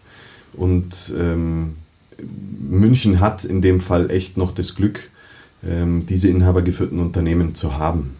Und 0.54 1.14
ähm, 1.16 1.76
München 2.68 3.20
hat 3.20 3.44
in 3.44 3.62
dem 3.62 3.80
Fall 3.80 4.10
echt 4.10 4.36
noch 4.36 4.50
das 4.50 4.74
Glück, 4.74 5.08
ähm, 5.64 6.04
diese 6.06 6.28
inhabergeführten 6.28 6.98
Unternehmen 6.98 7.54
zu 7.54 7.78
haben. 7.78 8.16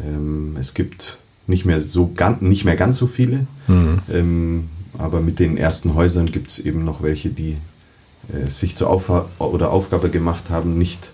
Ähm, 0.00 0.56
es 0.58 0.74
gibt 0.74 1.18
nicht 1.46 1.64
mehr, 1.64 1.80
so, 1.80 2.12
nicht 2.40 2.64
mehr 2.64 2.76
ganz 2.76 2.98
so 2.98 3.06
viele, 3.06 3.46
mhm. 3.66 3.98
ähm, 4.10 4.68
aber 4.98 5.20
mit 5.20 5.38
den 5.38 5.56
ersten 5.56 5.94
Häusern 5.94 6.30
gibt 6.30 6.50
es 6.50 6.58
eben 6.58 6.84
noch 6.84 7.02
welche, 7.02 7.30
die 7.30 7.56
äh, 8.32 8.48
sich 8.48 8.76
zur 8.76 8.90
Aufha 8.90 9.26
oder 9.38 9.70
Aufgabe 9.70 10.10
gemacht 10.10 10.44
haben, 10.50 10.78
nicht 10.78 11.10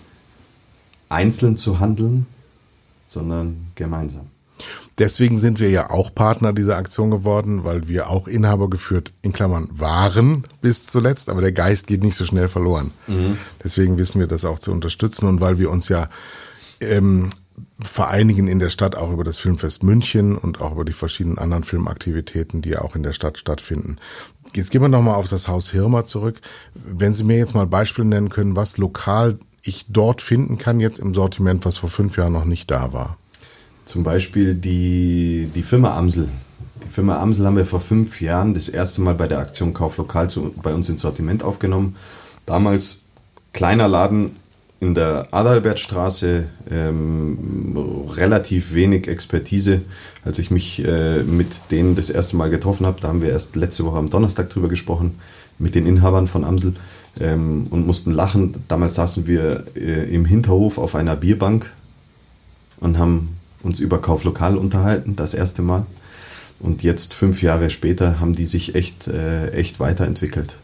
einzeln 1.09 1.57
zu 1.57 1.81
handeln, 1.81 2.27
sondern 3.07 3.69
gemeinsam. 3.75 4.27
Deswegen 4.99 5.39
sind 5.39 5.61
wir 5.61 5.71
ja 5.71 5.91
auch 5.91 6.13
Partner 6.13 6.53
dieser 6.53 6.77
Aktion 6.77 7.11
geworden, 7.11 7.63
weil 7.63 7.87
wir 7.87 8.11
auch 8.11 8.27
Inhaber 8.27 8.69
geführt, 8.69 9.13
in 9.23 9.33
Klammern, 9.33 9.69
waren 9.71 10.43
bis 10.61 10.87
zuletzt, 10.87 11.29
aber 11.29 11.41
der 11.41 11.53
Geist 11.53 11.87
geht 11.87 12.03
nicht 12.03 12.17
so 12.17 12.25
schnell 12.25 12.49
verloren. 12.49 12.91
Mhm. 13.07 13.39
Deswegen 13.63 13.97
wissen 13.97 14.19
wir 14.19 14.27
das 14.27 14.45
auch 14.45 14.59
zu 14.59 14.73
unterstützen 14.73 15.29
und 15.29 15.41
weil 15.41 15.59
wir 15.59 15.71
uns 15.71 15.89
ja 15.89 16.09
ähm, 16.81 17.29
vereinigen 17.81 18.49
in 18.49 18.59
der 18.59 18.71
Stadt 18.71 18.97
auch 18.97 19.13
über 19.13 19.25
das 19.25 19.39
Filmfest 19.39 19.83
München 19.83 20.37
und 20.37 20.61
auch 20.61 20.73
über 20.73 20.85
die 20.85 20.93
verschiedenen 20.93 21.39
anderen 21.39 21.65
Filmaktivitäten, 21.65 22.61
die 22.61 22.77
auch 22.77 22.97
in 22.97 23.03
der 23.03 23.13
Stadt 23.13 23.39
stattfinden. 23.39 23.99
Jetzt 24.55 24.71
gehen 24.71 24.81
wir 24.81 24.89
nochmal 24.89 25.15
auf 25.15 25.29
das 25.29 25.47
Haus 25.47 25.71
Hirmer 25.71 26.05
zurück. 26.05 26.37
Wenn 26.75 27.15
Sie 27.15 27.25
mir 27.25 27.39
jetzt 27.39 27.55
mal 27.55 27.67
Beispiele 27.67 28.09
nennen 28.09 28.31
können, 28.31 28.57
was 28.57 28.79
lokal 28.79 29.39
ich 29.63 29.87
dort 29.89 30.21
finden 30.21 30.59
kann, 30.59 30.81
jetzt 30.81 30.99
im 30.99 31.15
Sortiment, 31.15 31.65
was 31.65 31.79
vor 31.79 31.91
fünf 31.91 32.17
Jahren 32.17 32.33
noch 32.33 32.47
nicht 32.47 32.71
da 32.71 32.93
war. 32.93 33.19
Zum 33.85 34.03
Beispiel 34.03 34.55
die, 34.55 35.51
die 35.55 35.63
Firma 35.63 35.97
Amsel. 35.97 36.29
Die 36.85 36.89
Firma 36.89 37.21
Amsel 37.21 37.47
haben 37.47 37.57
wir 37.57 37.67
vor 37.67 37.81
fünf 37.81 38.21
Jahren 38.21 38.55
das 38.55 38.69
erste 38.69 39.03
Mal 39.03 39.15
bei 39.15 39.29
der 39.29 39.39
Aktion 39.39 39.75
Kauf 39.75 39.97
Lokal 39.99 40.31
zu, 40.31 40.55
bei 40.63 40.73
uns 40.73 40.89
ins 40.89 41.03
Sortiment 41.03 41.43
aufgenommen. 41.43 41.97
Damals 42.47 43.03
kleiner 43.53 43.89
Laden 43.89 44.37
in 44.81 44.95
der 44.95 45.29
Adalbertstraße, 45.33 46.47
ähm, 46.71 48.07
relativ 48.11 48.75
wenig 48.75 49.09
Expertise. 49.09 49.83
Als 50.25 50.39
ich 50.39 50.51
mich 50.51 50.85
äh, 50.85 51.23
mit 51.23 51.49
denen 51.71 51.97
das 51.97 52.11
erste 52.11 52.37
Mal 52.37 52.51
getroffen 52.51 52.87
habe, 52.87 53.01
da 53.01 53.09
haben 53.09 53.23
wir 53.23 53.31
erst 53.31 53.57
letzte 53.57 53.85
Woche 53.85 53.99
am 53.99 54.11
Donnerstag 54.11 54.51
drüber 54.51 54.69
gesprochen, 54.69 55.19
mit 55.59 55.75
den 55.75 55.87
Inhabern 55.87 56.29
von 56.29 56.45
Amsel 56.45 56.75
ähm, 57.21 57.67
und 57.71 57.87
mussten 57.87 58.13
lachen. 58.13 58.55
Damals 58.69 58.95
saßen 58.95 59.27
wir 59.27 59.65
äh, 59.75 60.15
im 60.15 60.25
Hinterhof 60.25 60.79
auf 60.79 60.95
einer 60.95 61.17
Bierbank 61.17 61.71
und 62.79 62.99
haben 62.99 63.37
uns 63.63 63.81
über 63.81 64.01
Kauflokal 64.01 64.57
unterhalten, 64.57 65.17
das 65.17 65.35
erste 65.35 65.63
Mal. 65.63 65.87
Und 66.61 66.83
jetzt, 66.83 67.15
fünf 67.15 67.43
Jahre 67.43 67.71
später, 67.71 68.21
haben 68.21 68.35
die 68.35 68.47
sich 68.47 68.75
echt, 68.75 69.09
äh, 69.09 69.51
echt 69.51 69.81
weiterentwickelt. 69.81 70.57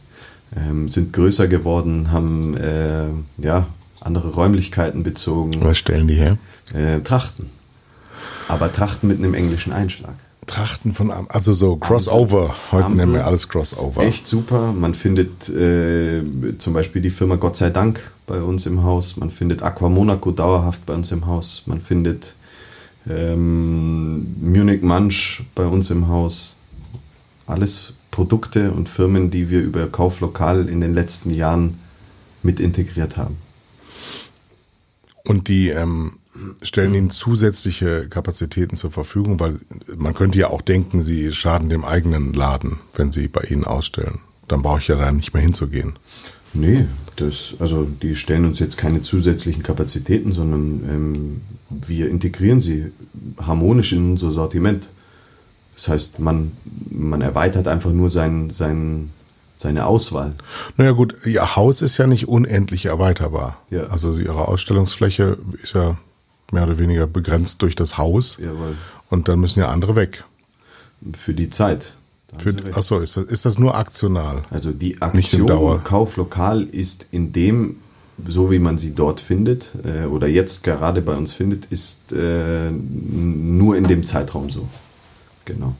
Ähm, 0.56 0.88
sind 0.88 1.12
größer 1.12 1.49
geworden, 1.49 2.12
haben 2.12 2.56
äh, 2.56 3.06
ja, 3.38 3.66
andere 4.04 4.28
Räumlichkeiten 4.28 5.02
bezogen. 5.02 5.52
Was 5.62 5.78
stellen 5.78 6.06
die 6.06 6.14
her? 6.14 6.38
Äh, 6.73 7.00
Trachten. 7.00 7.50
Aber 8.49 8.73
Trachten 8.73 9.08
mit 9.08 9.18
einem 9.18 9.34
englischen 9.34 9.73
Einschlag. 9.73 10.14
Trachten 10.46 10.92
von, 10.92 11.11
also 11.11 11.52
so 11.52 11.76
Crossover. 11.76 12.54
Heute 12.70 12.87
Amsel, 12.87 12.96
nennen 12.99 13.14
wir 13.14 13.26
alles 13.26 13.49
Crossover. 13.49 14.02
Echt 14.02 14.26
super. 14.26 14.73
Man 14.73 14.94
findet 14.94 15.49
äh, 15.49 16.23
zum 16.58 16.75
Beispiel 16.75 17.00
die 17.00 17.11
Firma 17.11 17.37
Gott 17.37 17.56
sei 17.56 17.70
Dank 17.70 18.12
bei 18.26 18.40
uns 18.42 18.66
im 18.66 18.82
Haus. 18.82 19.16
Man 19.16 19.30
findet 19.30 19.62
Aqua 19.62 19.88
Monaco 19.88 20.30
dauerhaft 20.30 20.84
bei 20.87 20.94
uns 20.94 21.12
im 21.12 21.26
Haus. 21.26 21.62
Man 21.66 21.80
findet 21.80 22.34
ähm, 23.08 24.37
Munich 24.40 24.82
Munch 24.82 25.42
bei 25.54 25.64
uns 25.64 25.90
im 25.90 26.08
Haus. 26.08 26.58
Alles 27.46 27.94
Produkte 28.11 28.70
und 28.70 28.88
Firmen, 28.88 29.30
die 29.30 29.50
wir 29.50 29.61
über 29.61 29.87
Kauflokal 29.87 30.68
in 30.68 30.80
den 30.80 30.94
letzten 30.94 31.30
Jahren 31.30 31.78
mit 32.42 32.61
integriert 32.61 33.16
haben. 33.16 33.38
Und 35.26 35.49
die 35.49 35.71
ähm, 35.71 36.12
stellen 36.62 36.95
ihnen 36.95 37.11
zusätzliche 37.11 38.09
Kapazitäten 38.09 38.76
zur 38.76 38.90
Verfügung, 38.90 39.40
weil 39.40 39.59
man 39.97 40.14
könnte 40.14 40.38
ja 40.38 40.49
auch 40.49 40.62
denken, 40.62 41.02
sie 41.02 41.33
schaden 41.33 41.69
dem 41.69 41.85
eigenen 41.85 42.33
Laden, 42.33 42.81
wenn 42.95 43.12
sie 43.12 43.28
bei 43.28 43.43
ihnen 43.43 43.64
ausstellen. 43.64 44.19
Dann 44.49 44.62
brauche 44.62 44.81
ich 44.81 44.88
ja 44.88 44.97
da 44.97 45.11
nicht 45.11 45.33
mehr 45.33 45.43
hinzugehen. 45.43 45.95
Nee, 46.52 46.87
das, 47.16 47.54
also 47.59 47.85
die 47.85 48.14
stellen 48.14 48.45
uns 48.45 48.59
jetzt 48.59 48.76
keine 48.76 49.02
zusätzlichen 49.02 49.62
Kapazitäten, 49.62 50.33
sondern 50.33 50.88
ähm, 50.88 51.40
wir 51.71 52.09
integrieren 52.09 52.61
sie 52.61 52.93
harmonisch 53.38 53.93
in 53.93 54.12
unser 54.12 54.31
Sortiment. 54.31 54.88
Das 55.75 55.88
heißt, 55.88 56.19
man, 56.21 56.52
man 56.90 57.20
erweitert 57.20 57.66
einfach 57.66 57.92
nur 57.92 58.11
sein, 58.11 58.51
sein, 58.51 59.11
seine 59.57 59.87
Auswahl. 59.87 60.35
Naja 60.77 60.93
gut, 60.93 61.17
Ihr 61.25 61.57
Haus 61.57 61.83
ist 61.83 61.97
ja 61.99 62.07
nicht 62.07 62.29
unendlich 62.29 62.87
erweiterbar. 62.87 63.59
Ja. 63.71 63.85
Also 63.85 64.19
Ihre 64.19 64.49
Ausstellungsfläche 64.49 65.38
ist 65.62 65.75
ja 65.75 65.97
mehr 66.53 66.64
oder 66.64 66.79
weniger 66.79 67.07
begrenzt 67.07 67.62
durch 67.62 67.75
das 67.75 67.99
Haus. 67.99 68.38
Jawohl. 68.40 68.77
Und 69.11 69.29
dann 69.29 69.40
müssen 69.40 69.61
ja 69.61 69.69
andere 69.69 69.97
weg. 69.97 70.25
Für 71.12 71.35
die 71.35 71.51
Zeit. 71.51 71.97
Für, 72.38 72.55
achso, 72.75 72.99
ist 72.99 73.17
das, 73.17 73.25
ist 73.25 73.45
das 73.45 73.59
nur 73.59 73.77
aktional? 73.77 74.43
Also 74.51 74.73
die 74.73 75.01
Aktion 75.01 75.85
Kauflokal 75.85 76.62
ist 76.62 77.07
in 77.12 77.33
dem 77.33 77.77
so 78.29 78.51
wie 78.51 78.59
man 78.59 78.79
sie 78.79 78.95
dort 78.95 79.21
findet 79.21 79.73
äh, 79.85 80.07
oder 80.07 80.29
jetzt 80.29 80.62
gerade 80.62 81.03
bei 81.03 81.17
uns 81.17 81.33
findet, 81.33 81.67
ist 81.67 82.12
äh, 82.12 82.71
nur 82.71 83.77
in 83.77 83.85
dem 83.85 84.05
Zeitraum 84.05 84.51
so. 84.51 84.69
Genau. 85.45 85.75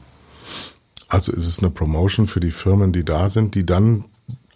Also 1.15 1.31
ist 1.31 1.47
es 1.47 1.59
eine 1.59 1.69
Promotion 1.69 2.27
für 2.27 2.41
die 2.41 2.51
Firmen, 2.51 2.91
die 2.91 3.05
da 3.05 3.29
sind, 3.29 3.55
die 3.55 3.65
dann 3.65 4.03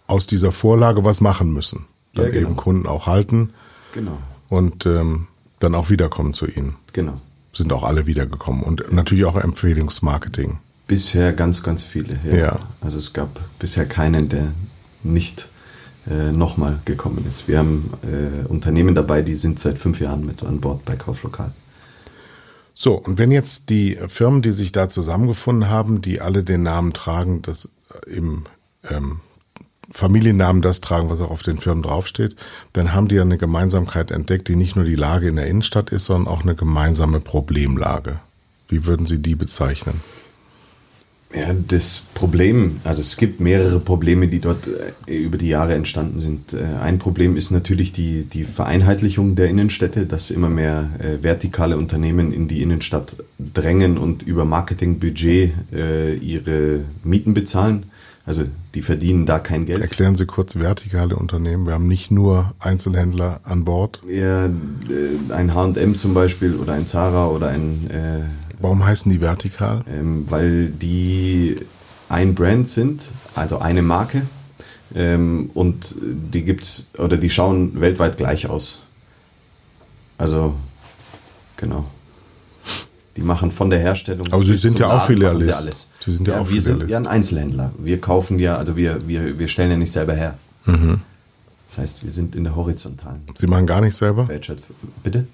aus 0.06 0.26
dieser 0.26 0.52
Vorlage 0.52 1.06
was 1.06 1.22
machen 1.22 1.54
müssen. 1.54 1.86
Dann 2.12 2.26
ja, 2.26 2.32
genau. 2.32 2.48
eben 2.48 2.56
Kunden 2.56 2.86
auch 2.86 3.06
halten. 3.06 3.54
Genau. 3.94 4.18
Und 4.50 4.84
ähm, 4.84 5.28
dann 5.58 5.74
auch 5.74 5.88
wiederkommen 5.88 6.34
zu 6.34 6.46
ihnen. 6.46 6.76
Genau. 6.92 7.18
Sind 7.54 7.72
auch 7.72 7.82
alle 7.82 8.04
wiedergekommen. 8.04 8.62
Und 8.62 8.92
natürlich 8.92 9.24
auch 9.24 9.36
Empfehlungsmarketing. 9.36 10.58
Bisher 10.86 11.32
ganz, 11.32 11.62
ganz 11.62 11.82
viele. 11.82 12.18
Ja. 12.30 12.36
ja. 12.36 12.58
Also 12.82 12.98
es 12.98 13.14
gab 13.14 13.40
bisher 13.58 13.86
keinen, 13.86 14.28
der 14.28 14.52
nicht 15.02 15.48
äh, 16.10 16.30
nochmal 16.30 16.80
gekommen 16.84 17.24
ist. 17.26 17.48
Wir 17.48 17.58
haben 17.58 17.90
äh, 18.02 18.46
Unternehmen 18.48 18.94
dabei, 18.94 19.22
die 19.22 19.34
sind 19.34 19.58
seit 19.58 19.78
fünf 19.78 19.98
Jahren 19.98 20.26
mit 20.26 20.42
an 20.42 20.60
Bord 20.60 20.84
bei 20.84 20.94
Kauflokal. 20.94 21.54
So, 22.82 22.94
und 22.94 23.18
wenn 23.18 23.30
jetzt 23.30 23.68
die 23.68 23.98
Firmen, 24.08 24.40
die 24.40 24.52
sich 24.52 24.72
da 24.72 24.88
zusammengefunden 24.88 25.68
haben, 25.68 26.00
die 26.00 26.22
alle 26.22 26.42
den 26.42 26.62
Namen 26.62 26.94
tragen, 26.94 27.42
das 27.42 27.74
äh, 28.06 28.10
im 28.10 28.44
ähm, 28.88 29.20
Familiennamen 29.90 30.62
das 30.62 30.80
tragen, 30.80 31.10
was 31.10 31.20
auch 31.20 31.30
auf 31.30 31.42
den 31.42 31.58
Firmen 31.58 31.82
draufsteht, 31.82 32.36
dann 32.72 32.94
haben 32.94 33.08
die 33.08 33.16
ja 33.16 33.22
eine 33.22 33.36
Gemeinsamkeit 33.36 34.10
entdeckt, 34.10 34.48
die 34.48 34.56
nicht 34.56 34.76
nur 34.76 34.86
die 34.86 34.94
Lage 34.94 35.28
in 35.28 35.36
der 35.36 35.46
Innenstadt 35.46 35.90
ist, 35.90 36.06
sondern 36.06 36.32
auch 36.32 36.40
eine 36.40 36.54
gemeinsame 36.54 37.20
Problemlage. 37.20 38.18
Wie 38.68 38.86
würden 38.86 39.04
Sie 39.04 39.18
die 39.18 39.34
bezeichnen? 39.34 40.00
Ja, 41.32 41.54
das 41.54 42.02
Problem, 42.14 42.80
also 42.82 43.02
es 43.02 43.16
gibt 43.16 43.38
mehrere 43.38 43.78
Probleme, 43.78 44.26
die 44.26 44.40
dort 44.40 44.66
äh, 45.06 45.16
über 45.16 45.38
die 45.38 45.48
Jahre 45.48 45.74
entstanden 45.74 46.18
sind. 46.18 46.52
Äh, 46.54 46.64
ein 46.80 46.98
Problem 46.98 47.36
ist 47.36 47.52
natürlich 47.52 47.92
die, 47.92 48.24
die 48.24 48.42
Vereinheitlichung 48.42 49.36
der 49.36 49.48
Innenstädte, 49.48 50.06
dass 50.06 50.32
immer 50.32 50.48
mehr 50.48 50.90
äh, 50.98 51.22
vertikale 51.22 51.76
Unternehmen 51.76 52.32
in 52.32 52.48
die 52.48 52.62
Innenstadt 52.62 53.16
drängen 53.38 53.96
und 53.96 54.24
über 54.24 54.44
Marketingbudget 54.44 55.52
äh, 55.72 56.16
ihre 56.16 56.80
Mieten 57.04 57.32
bezahlen. 57.32 57.84
Also 58.26 58.44
die 58.74 58.82
verdienen 58.82 59.24
da 59.24 59.38
kein 59.38 59.66
Geld. 59.66 59.80
Erklären 59.80 60.16
Sie 60.16 60.26
kurz 60.26 60.56
vertikale 60.56 61.16
Unternehmen. 61.16 61.66
Wir 61.66 61.74
haben 61.74 61.88
nicht 61.88 62.10
nur 62.10 62.54
Einzelhändler 62.58 63.40
an 63.44 63.64
Bord. 63.64 64.02
Ja, 64.08 64.48
ein 65.30 65.54
H&M 65.54 65.96
zum 65.96 66.12
Beispiel 66.12 66.56
oder 66.56 66.74
ein 66.74 66.86
Zara 66.86 67.28
oder 67.28 67.48
ein 67.48 67.88
äh, 67.88 68.49
Warum 68.60 68.84
heißen 68.84 69.10
die 69.10 69.20
vertikal? 69.20 69.84
Ähm, 69.90 70.26
weil 70.28 70.68
die 70.68 71.56
ein 72.08 72.34
Brand 72.34 72.68
sind, 72.68 73.02
also 73.34 73.58
eine 73.58 73.82
Marke. 73.82 74.22
Ähm, 74.94 75.50
und 75.54 75.94
die 76.00 76.42
gibt's 76.42 76.90
oder 76.98 77.16
die 77.16 77.30
schauen 77.30 77.80
weltweit 77.80 78.16
gleich 78.16 78.48
aus. 78.48 78.80
Also 80.18 80.56
genau. 81.56 81.86
Die 83.16 83.22
machen 83.22 83.50
von 83.50 83.70
der 83.70 83.78
Herstellung. 83.78 84.32
Aber 84.32 84.44
Sie 84.44 84.56
sind 84.56 84.78
ja 84.78 84.88
Laden, 84.88 85.00
auch 85.00 85.06
Filialist. 85.06 85.88
Sie. 86.00 86.10
Sie 86.10 86.16
sind 86.16 86.28
ja, 86.28 86.34
ja 86.34 86.40
auch 86.40 86.50
wir 86.50 86.60
Filialist. 86.60 86.80
sind 86.80 86.90
ja 86.90 86.98
ein 86.98 87.06
Einzelhändler. 87.06 87.72
Wir 87.78 88.00
kaufen 88.00 88.38
ja, 88.38 88.56
also 88.56 88.76
wir, 88.76 89.06
wir, 89.08 89.38
wir 89.38 89.48
stellen 89.48 89.70
ja 89.70 89.76
nicht 89.76 89.92
selber 89.92 90.14
her. 90.14 90.38
Mhm. 90.66 91.00
Das 91.68 91.78
heißt, 91.78 92.04
wir 92.04 92.10
sind 92.10 92.34
in 92.34 92.44
der 92.44 92.56
horizontalen. 92.56 93.22
Sie 93.34 93.46
machen 93.46 93.66
gar 93.66 93.80
nicht 93.80 93.96
selber? 93.96 94.28
Bitte? 95.02 95.26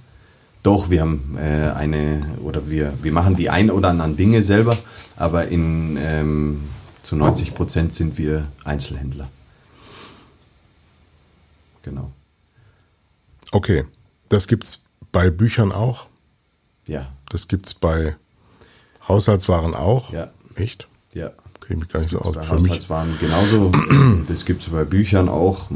Doch, 0.66 0.90
wir 0.90 1.00
haben 1.00 1.38
äh, 1.38 1.70
eine, 1.70 2.26
oder 2.42 2.68
wir, 2.68 2.92
wir 3.00 3.12
machen 3.12 3.36
die 3.36 3.50
ein 3.50 3.70
oder 3.70 3.90
anderen 3.90 4.16
Dinge 4.16 4.42
selber, 4.42 4.76
aber 5.14 5.46
in, 5.46 5.96
ähm, 5.96 6.64
zu 7.02 7.14
90 7.14 7.54
Prozent 7.54 7.94
sind 7.94 8.18
wir 8.18 8.48
Einzelhändler. 8.64 9.30
Genau. 11.82 12.10
Okay, 13.52 13.84
das 14.28 14.48
gibt's 14.48 14.82
bei 15.12 15.30
Büchern 15.30 15.70
auch? 15.70 16.08
Ja. 16.88 17.12
Das 17.28 17.46
gibt's 17.46 17.72
bei 17.72 18.16
Haushaltswaren 19.06 19.72
auch? 19.72 20.12
Ja. 20.12 20.32
Echt? 20.56 20.88
Ja. 21.14 21.30
Kriege 21.60 21.74
ich 21.74 21.80
mich 21.82 21.88
gar 21.90 22.00
nicht 22.00 22.10
so 22.10 22.18
aus. 22.18 22.34
Bei 22.34 22.48
Haushaltswaren 22.48 23.16
genauso. 23.20 23.70
das 24.28 24.44
gibt's 24.44 24.68
bei 24.68 24.82
Büchern 24.82 25.28
auch. 25.28 25.68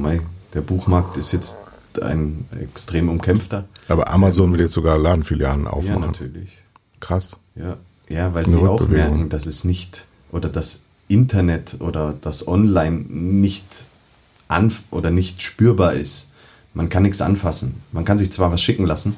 Der 0.52 0.62
Buchmarkt 0.62 1.16
ist 1.16 1.30
jetzt 1.30 1.60
ein 1.98 2.46
extrem 2.60 3.08
umkämpfter. 3.08 3.66
Aber 3.88 4.12
Amazon 4.12 4.52
will 4.52 4.60
jetzt 4.60 4.74
sogar 4.74 4.98
Ladenfilialen 4.98 5.66
aufmachen. 5.66 6.02
Ja, 6.02 6.06
natürlich. 6.06 6.58
Krass. 7.00 7.36
Ja, 7.56 7.76
ja 8.08 8.34
weil 8.34 8.44
Eine 8.44 8.52
sie 8.52 8.62
auch 8.62 8.86
merken, 8.88 9.28
dass 9.28 9.46
es 9.46 9.64
nicht 9.64 10.06
oder 10.30 10.48
das 10.48 10.82
Internet 11.08 11.76
oder 11.80 12.14
das 12.20 12.46
Online 12.46 13.04
nicht 13.08 13.66
an 14.48 14.72
oder 14.90 15.10
nicht 15.10 15.42
spürbar 15.42 15.94
ist. 15.94 16.32
Man 16.72 16.88
kann 16.88 17.02
nichts 17.02 17.20
anfassen. 17.20 17.82
Man 17.92 18.04
kann 18.04 18.18
sich 18.18 18.32
zwar 18.32 18.52
was 18.52 18.62
schicken 18.62 18.86
lassen, 18.86 19.16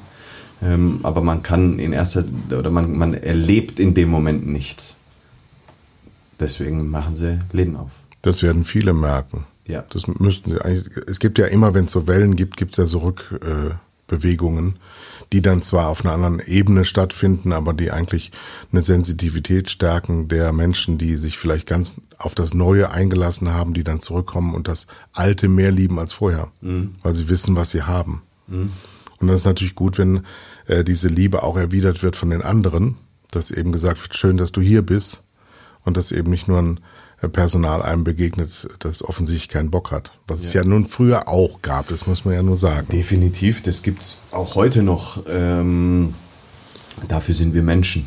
ähm, 0.62 1.00
aber 1.02 1.20
man 1.20 1.42
kann 1.42 1.78
in 1.78 1.92
erster 1.92 2.24
oder 2.50 2.70
man, 2.70 2.96
man 2.96 3.14
erlebt 3.14 3.78
in 3.78 3.94
dem 3.94 4.08
Moment 4.08 4.46
nichts. 4.46 4.96
Deswegen 6.40 6.88
machen 6.90 7.14
sie 7.14 7.40
Läden 7.52 7.76
auf. 7.76 7.90
Das 8.22 8.42
werden 8.42 8.64
viele 8.64 8.94
merken. 8.94 9.44
Ja. 9.66 9.84
Das 9.90 10.06
müssten 10.06 10.50
sie 10.50 10.60
eigentlich. 10.60 10.96
Es 11.06 11.18
gibt 11.20 11.38
ja 11.38 11.46
immer, 11.46 11.74
wenn 11.74 11.84
es 11.84 11.92
so 11.92 12.08
Wellen 12.08 12.36
gibt, 12.36 12.56
gibt 12.56 12.72
es 12.72 12.78
ja 12.78 12.86
so 12.86 12.98
Rückbewegungen, 12.98 14.78
die 15.32 15.40
dann 15.40 15.62
zwar 15.62 15.88
auf 15.88 16.04
einer 16.04 16.14
anderen 16.14 16.40
Ebene 16.40 16.84
stattfinden, 16.84 17.52
aber 17.52 17.72
die 17.72 17.90
eigentlich 17.90 18.32
eine 18.72 18.82
Sensitivität 18.82 19.70
stärken 19.70 20.28
der 20.28 20.52
Menschen, 20.52 20.98
die 20.98 21.16
sich 21.16 21.38
vielleicht 21.38 21.68
ganz 21.68 22.00
auf 22.18 22.34
das 22.34 22.54
Neue 22.54 22.90
eingelassen 22.90 23.52
haben, 23.52 23.74
die 23.74 23.84
dann 23.84 24.00
zurückkommen 24.00 24.54
und 24.54 24.68
das 24.68 24.88
Alte 25.12 25.48
mehr 25.48 25.70
lieben 25.70 25.98
als 25.98 26.12
vorher, 26.12 26.50
mhm. 26.60 26.94
weil 27.02 27.14
sie 27.14 27.28
wissen, 27.28 27.56
was 27.56 27.70
sie 27.70 27.82
haben. 27.82 28.22
Mhm. 28.48 28.72
Und 29.20 29.28
das 29.28 29.40
ist 29.40 29.46
natürlich 29.46 29.76
gut, 29.76 29.98
wenn 29.98 30.26
äh, 30.66 30.82
diese 30.82 31.06
Liebe 31.06 31.44
auch 31.44 31.56
erwidert 31.56 32.02
wird 32.02 32.16
von 32.16 32.30
den 32.30 32.42
anderen, 32.42 32.96
dass 33.30 33.52
eben 33.52 33.70
gesagt 33.70 34.02
wird, 34.02 34.16
schön, 34.16 34.36
dass 34.36 34.50
du 34.50 34.60
hier 34.60 34.82
bist 34.82 35.22
und 35.84 35.96
dass 35.96 36.12
eben 36.12 36.30
nicht 36.30 36.48
nur 36.48 36.58
ein 36.58 36.80
Personal 37.28 37.82
einem 37.82 38.04
begegnet, 38.04 38.68
das 38.80 39.02
offensichtlich 39.02 39.48
keinen 39.48 39.70
Bock 39.70 39.90
hat. 39.90 40.12
Was 40.26 40.42
ja. 40.42 40.48
es 40.48 40.54
ja 40.54 40.64
nun 40.64 40.84
früher 40.84 41.28
auch 41.28 41.62
gab, 41.62 41.88
das 41.88 42.06
muss 42.06 42.24
man 42.24 42.34
ja 42.34 42.42
nur 42.42 42.56
sagen. 42.56 42.88
Definitiv, 42.90 43.62
das 43.62 43.82
gibt's 43.82 44.18
auch 44.32 44.54
heute 44.56 44.82
noch. 44.82 45.22
Ähm, 45.28 46.14
dafür 47.08 47.34
sind 47.34 47.54
wir 47.54 47.62
Menschen. 47.62 48.06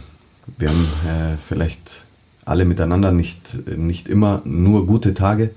Wir 0.58 0.70
haben 0.70 0.88
äh, 1.08 1.38
vielleicht 1.48 2.06
alle 2.46 2.66
miteinander 2.66 3.12
nicht, 3.12 3.68
nicht 3.78 4.08
immer 4.08 4.42
nur 4.46 4.86
gute 4.86 5.14
Tage. 5.14 5.52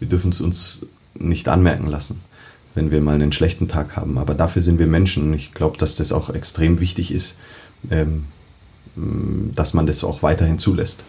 Wir 0.00 0.08
dürfen 0.08 0.30
es 0.30 0.40
uns 0.40 0.86
nicht 1.14 1.48
anmerken 1.48 1.86
lassen, 1.86 2.20
wenn 2.74 2.90
wir 2.90 3.00
mal 3.00 3.14
einen 3.14 3.32
schlechten 3.32 3.68
Tag 3.68 3.96
haben. 3.96 4.18
Aber 4.18 4.34
dafür 4.34 4.62
sind 4.62 4.78
wir 4.78 4.86
Menschen 4.86 5.24
und 5.24 5.34
ich 5.34 5.52
glaube, 5.52 5.78
dass 5.78 5.94
das 5.94 6.12
auch 6.12 6.30
extrem 6.30 6.80
wichtig 6.80 7.12
ist, 7.12 7.38
ähm, 7.90 8.24
dass 8.94 9.74
man 9.74 9.86
das 9.86 10.02
auch 10.02 10.22
weiterhin 10.22 10.58
zulässt. 10.58 11.04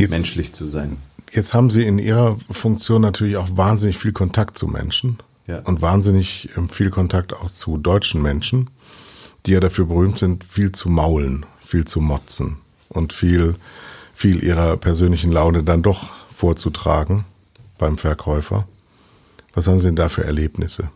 Jetzt, 0.00 0.10
menschlich 0.10 0.52
zu 0.52 0.68
sein. 0.68 0.96
Jetzt 1.32 1.54
haben 1.54 1.70
Sie 1.70 1.84
in 1.84 1.98
Ihrer 1.98 2.36
Funktion 2.50 3.02
natürlich 3.02 3.36
auch 3.36 3.48
wahnsinnig 3.52 3.98
viel 3.98 4.12
Kontakt 4.12 4.58
zu 4.58 4.66
Menschen 4.66 5.18
ja. 5.46 5.60
und 5.60 5.80
wahnsinnig 5.80 6.50
ähm, 6.56 6.68
viel 6.68 6.90
Kontakt 6.90 7.34
auch 7.34 7.48
zu 7.48 7.76
deutschen 7.78 8.22
Menschen, 8.22 8.70
die 9.46 9.52
ja 9.52 9.60
dafür 9.60 9.86
berühmt 9.86 10.18
sind, 10.18 10.44
viel 10.44 10.72
zu 10.72 10.88
maulen, 10.88 11.46
viel 11.62 11.84
zu 11.84 12.00
motzen 12.00 12.56
und 12.88 13.12
viel, 13.12 13.56
viel 14.14 14.42
ihrer 14.42 14.76
persönlichen 14.76 15.30
Laune 15.30 15.62
dann 15.62 15.82
doch 15.82 16.12
vorzutragen 16.34 17.24
beim 17.78 17.96
Verkäufer. 17.96 18.66
Was 19.54 19.66
haben 19.66 19.80
Sie 19.80 19.86
denn 19.86 19.96
da 19.96 20.08
für 20.08 20.24
Erlebnisse? 20.24 20.90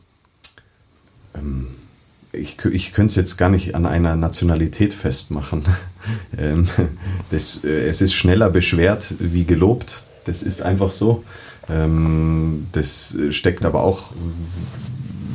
Ähm, 1.34 1.68
ich, 2.36 2.56
ich 2.64 2.92
könnte 2.92 3.10
es 3.10 3.16
jetzt 3.16 3.36
gar 3.36 3.48
nicht 3.48 3.74
an 3.74 3.86
einer 3.86 4.16
Nationalität 4.16 4.94
festmachen. 4.94 5.62
ähm, 6.38 6.68
das, 7.30 7.64
äh, 7.64 7.86
es 7.86 8.00
ist 8.00 8.14
schneller 8.14 8.50
beschwert 8.50 9.14
wie 9.18 9.44
gelobt. 9.44 10.04
Das 10.24 10.42
ist 10.42 10.62
einfach 10.62 10.92
so. 10.92 11.24
Ähm, 11.68 12.66
das 12.72 13.16
steckt 13.30 13.64
aber 13.64 13.82
auch 13.82 14.10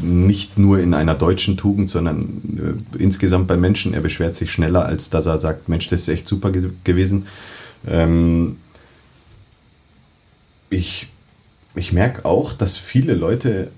nicht 0.01 0.57
nur 0.57 0.79
in 0.79 0.93
einer 0.93 1.15
deutschen 1.15 1.57
Tugend, 1.57 1.89
sondern 1.89 2.85
äh, 2.95 3.01
insgesamt 3.01 3.47
bei 3.47 3.57
Menschen. 3.57 3.93
Er 3.93 4.01
beschwert 4.01 4.35
sich 4.35 4.51
schneller, 4.51 4.85
als 4.85 5.09
dass 5.09 5.25
er 5.25 5.37
sagt, 5.37 5.69
Mensch, 5.69 5.89
das 5.89 6.01
ist 6.01 6.09
echt 6.09 6.27
super 6.27 6.51
ge 6.51 6.69
gewesen. 6.83 7.27
Ähm, 7.87 8.57
ich 10.69 11.07
ich 11.75 11.93
merke 11.93 12.25
auch, 12.25 12.53
dass 12.53 12.77
viele 12.77 13.13
Leute 13.13 13.71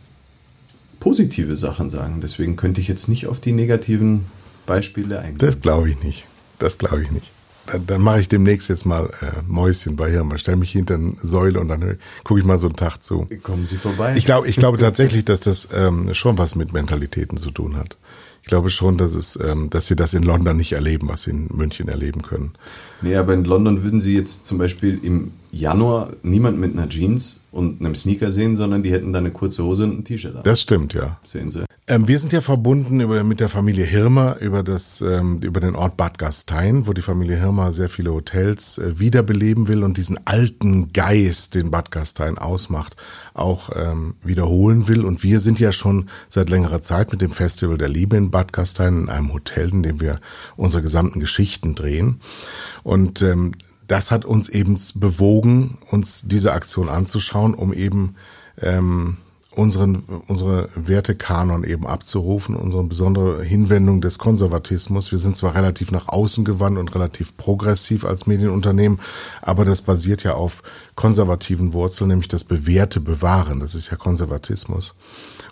positive 1.02 1.58
Sachen 1.58 1.90
sagen. 1.90 2.22
Deswegen 2.22 2.56
könnte 2.56 2.80
ich 2.80 2.88
jetzt 2.88 3.10
nicht 3.10 3.28
auf 3.28 3.42
die 3.42 3.52
negativen 3.52 4.28
Beispiele 4.66 5.20
eingehen. 5.20 5.40
Das 5.40 5.60
glaube 5.60 5.90
ich 5.90 6.02
nicht. 6.02 6.26
Das 6.60 6.78
glaube 6.78 7.02
ich 7.02 7.12
nicht. 7.12 7.30
Dann, 7.68 7.86
dann 7.86 8.02
mache 8.02 8.22
ich 8.22 8.30
demnächst 8.30 8.70
jetzt 8.70 8.86
mal 8.86 9.10
äh, 9.22 9.42
Mäuschen 9.48 9.96
bei 9.96 10.10
Hirn. 10.10 10.38
Stelle 10.38 10.58
mich 10.58 10.72
hinter 10.72 10.96
eine 10.96 11.14
Säule 11.22 11.60
und 11.60 11.68
dann 11.68 11.98
gucke 12.24 12.40
ich 12.40 12.46
mal 12.46 12.60
so 12.60 12.68
einen 12.68 12.76
Tag 12.76 13.04
zu. 13.04 13.28
Kommen 13.44 13.66
Sie 13.66 13.78
vorbei. 13.78 14.14
Ich 14.16 14.26
glaube, 14.26 14.48
ich 14.48 14.56
glaube 14.56 14.78
tatsächlich, 14.78 15.26
dass 15.26 15.42
das 15.42 15.70
ähm, 15.74 16.14
schon 16.14 16.38
was 16.38 16.56
mit 16.56 16.72
Mentalitäten 16.72 17.38
zu 17.38 17.52
tun 17.52 17.76
hat. 17.76 17.98
Ich 18.42 18.48
glaube 18.48 18.70
schon, 18.70 18.98
dass 18.98 19.14
es, 19.14 19.40
ähm, 19.42 19.70
dass 19.70 19.88
sie 19.88 19.96
das 19.96 20.14
in 20.14 20.24
London 20.24 20.58
nicht 20.58 20.74
erleben, 20.74 21.08
was 21.10 21.24
sie 21.24 21.32
in 21.32 21.48
München 21.54 21.88
erleben 21.88 22.22
können. 22.22 22.54
Nee, 23.02 23.16
aber 23.16 23.34
in 23.34 23.44
London 23.44 23.84
würden 23.84 24.02
sie 24.02 24.16
jetzt 24.16 24.46
zum 24.46 24.58
Beispiel 24.58 25.00
im 25.04 25.32
Januar 25.52 26.12
niemand 26.24 26.60
mit 26.60 26.74
einer 26.74 26.88
Jeans 26.90 27.44
und 27.52 27.82
einem 27.82 27.94
Sneaker 27.94 28.32
sehen, 28.32 28.56
sondern 28.56 28.84
die 28.84 28.92
hätten 28.92 29.12
da 29.12 29.20
eine 29.20 29.32
kurze 29.32 29.64
Hose 29.64 29.84
und 29.84 30.00
ein 30.00 30.04
T-Shirt 30.04 30.36
an. 30.36 30.44
Das 30.44 30.62
stimmt, 30.62 30.94
ja. 30.94 31.20
Sehen 31.24 31.52
Sie. 31.52 31.66
Ähm, 31.88 32.08
wir 32.08 32.20
sind 32.20 32.32
ja 32.32 32.42
verbunden 32.42 33.02
über, 33.02 33.24
mit 33.24 33.42
der 33.42 33.50
Familie 33.50 33.84
Hirmer 33.84 34.38
über, 34.40 34.64
das, 34.64 35.02
ähm, 35.02 35.40
über 35.42 35.60
den 35.60 35.76
Ort 35.76 35.98
Bad 35.98 36.18
Gastein, 36.18 36.88
wo 36.88 36.94
die 36.94 37.02
Familie 37.02 37.38
Hirmer 37.38 37.74
sehr 37.74 37.90
viele 37.90 38.14
Hotels 38.14 38.78
äh, 38.78 39.00
wiederbeleben 39.00 39.68
will 39.68 39.84
und 39.84 39.98
diesen 39.98 40.26
alten 40.26 40.94
Geist, 40.94 41.56
den 41.56 41.70
Bad 41.70 41.92
Gastein 41.92 42.38
ausmacht, 42.38 42.96
auch 43.34 43.70
ähm, 43.76 44.16
wiederholen 44.22 44.88
will. 44.88 45.06
Und 45.06 45.24
wir 45.24 45.40
sind 45.40 45.60
ja 45.60 45.72
schon 45.72 46.10
seit 46.30 46.50
längerer 46.50 46.82
Zeit 46.82 47.12
mit 47.12 47.22
dem 47.22 47.32
Festival 47.32 47.78
der 47.78 47.90
Liebe 47.90 48.18
in 48.18 48.32
Bad 48.32 48.54
Gastein 48.54 49.04
in 49.04 49.10
einem 49.10 49.34
Hotel, 49.34 49.70
in 49.70 49.84
dem 49.84 50.02
wir 50.02 50.20
unsere 50.56 50.84
gesamten 50.84 51.20
Geschichten 51.20 51.76
drehen. 51.76 52.22
Und 52.84 53.22
ähm, 53.22 53.54
das 53.88 54.12
hat 54.12 54.26
uns 54.26 54.50
eben 54.50 54.78
bewogen, 54.96 55.78
uns 55.90 56.24
diese 56.26 56.54
Aktion 56.54 56.90
anzuschauen, 56.90 57.54
um 57.54 57.74
eben 57.74 58.16
ähm, 58.58 59.18
unseren, 59.54 60.04
unsere 60.28 60.70
Wertekanon 60.76 61.66
eben 61.66 61.86
abzurufen, 61.86 62.56
unsere 62.56 62.84
besondere 62.84 63.44
Hinwendung 63.44 64.00
des 64.00 64.18
Konservatismus. 64.18 65.12
Wir 65.12 65.20
sind 65.20 65.36
zwar 65.36 65.56
relativ 65.56 65.92
nach 65.92 66.08
außen 66.08 66.46
gewandt 66.46 66.78
und 66.78 66.96
relativ 66.96 67.36
progressiv 67.36 68.06
als 68.06 68.28
Medienunternehmen, 68.28 69.00
aber 69.42 69.66
das 69.66 69.82
basiert 69.82 70.24
ja 70.24 70.36
auf 70.36 70.64
konservativen 70.96 71.74
Wurzeln, 71.74 72.10
nämlich 72.10 72.30
das 72.30 72.46
Bewährte 72.46 73.02
bewahren. 73.02 73.60
Das 73.60 73.76
ist 73.76 73.92
ja 73.92 73.98
Konservatismus. 73.98 74.96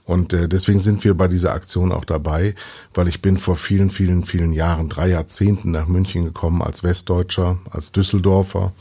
Und 0.05 0.31
äh, 0.31 0.47
deswegen 0.47 0.79
sind 0.79 1.03
wir 1.03 1.13
bei 1.13 1.27
dieser 1.27 1.53
Aktion 1.53 1.91
auch 1.91 2.05
dabei, 2.05 2.55
weil 2.93 3.09
ich 3.09 3.21
bin 3.21 3.37
vor 3.37 3.57
vielen, 3.57 3.89
vielen, 3.89 4.23
vielen 4.23 4.53
Jahren, 4.53 4.87
drei 4.87 5.09
Jahrzehnten 5.09 5.71
nach 5.71 5.87
München 5.87 6.23
gekommen 6.23 6.61
als 6.61 6.83
Westdeutscher, 6.83 7.57
als 7.69 7.91
Düsseldorfer, 7.91 8.71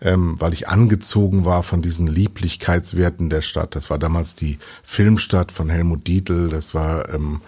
ähm, 0.00 0.36
weil 0.38 0.52
ich 0.52 0.68
angezogen 0.68 1.44
war 1.44 1.62
von 1.62 1.82
diesen 1.82 2.06
Lieblichkeitswerten 2.06 3.30
der 3.30 3.42
Stadt. 3.42 3.74
Das 3.74 3.90
war 3.90 3.98
damals 3.98 4.34
die 4.34 4.58
Filmstadt 4.82 5.52
von 5.52 5.68
Helmut 5.68 6.06
Dietl, 6.06 6.48
das 6.48 6.74
war 6.74 7.12
ähm, 7.12 7.40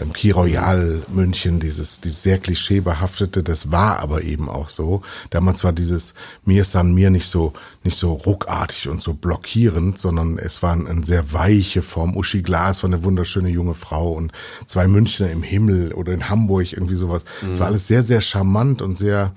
ähm, 0.00 0.12
Key 0.12 0.30
Royal 0.30 1.02
München, 1.08 1.60
dieses, 1.60 2.00
dieses 2.00 2.22
sehr 2.22 2.38
klischeebehaftete, 2.38 3.42
das 3.42 3.70
war 3.70 3.98
aber 3.98 4.22
eben 4.22 4.48
auch 4.48 4.68
so. 4.68 5.02
Damals 5.30 5.64
war 5.64 5.72
dieses 5.72 6.14
Mir 6.44 6.64
San 6.64 6.92
Mir 6.92 7.10
nicht 7.10 7.26
so, 7.26 7.52
nicht 7.84 7.96
so 7.96 8.12
ruckartig 8.12 8.88
und 8.88 9.02
so 9.02 9.14
blockierend, 9.14 10.00
sondern 10.00 10.38
es 10.38 10.62
war 10.62 10.72
eine 10.72 11.04
sehr 11.04 11.32
weiche 11.32 11.82
Form. 11.82 12.16
Uschi 12.16 12.42
Glas 12.42 12.82
war 12.82 12.90
eine 12.90 13.04
wunderschöne 13.04 13.48
junge 13.48 13.74
Frau 13.74 14.12
und 14.12 14.32
zwei 14.66 14.86
Münchner 14.86 15.30
im 15.30 15.42
Himmel 15.42 15.92
oder 15.92 16.12
in 16.12 16.28
Hamburg 16.28 16.72
irgendwie 16.72 16.96
sowas. 16.96 17.24
Es 17.42 17.48
mhm. 17.48 17.58
war 17.58 17.66
alles 17.66 17.86
sehr, 17.86 18.02
sehr 18.02 18.20
charmant 18.20 18.82
und 18.82 18.96
sehr, 18.96 19.32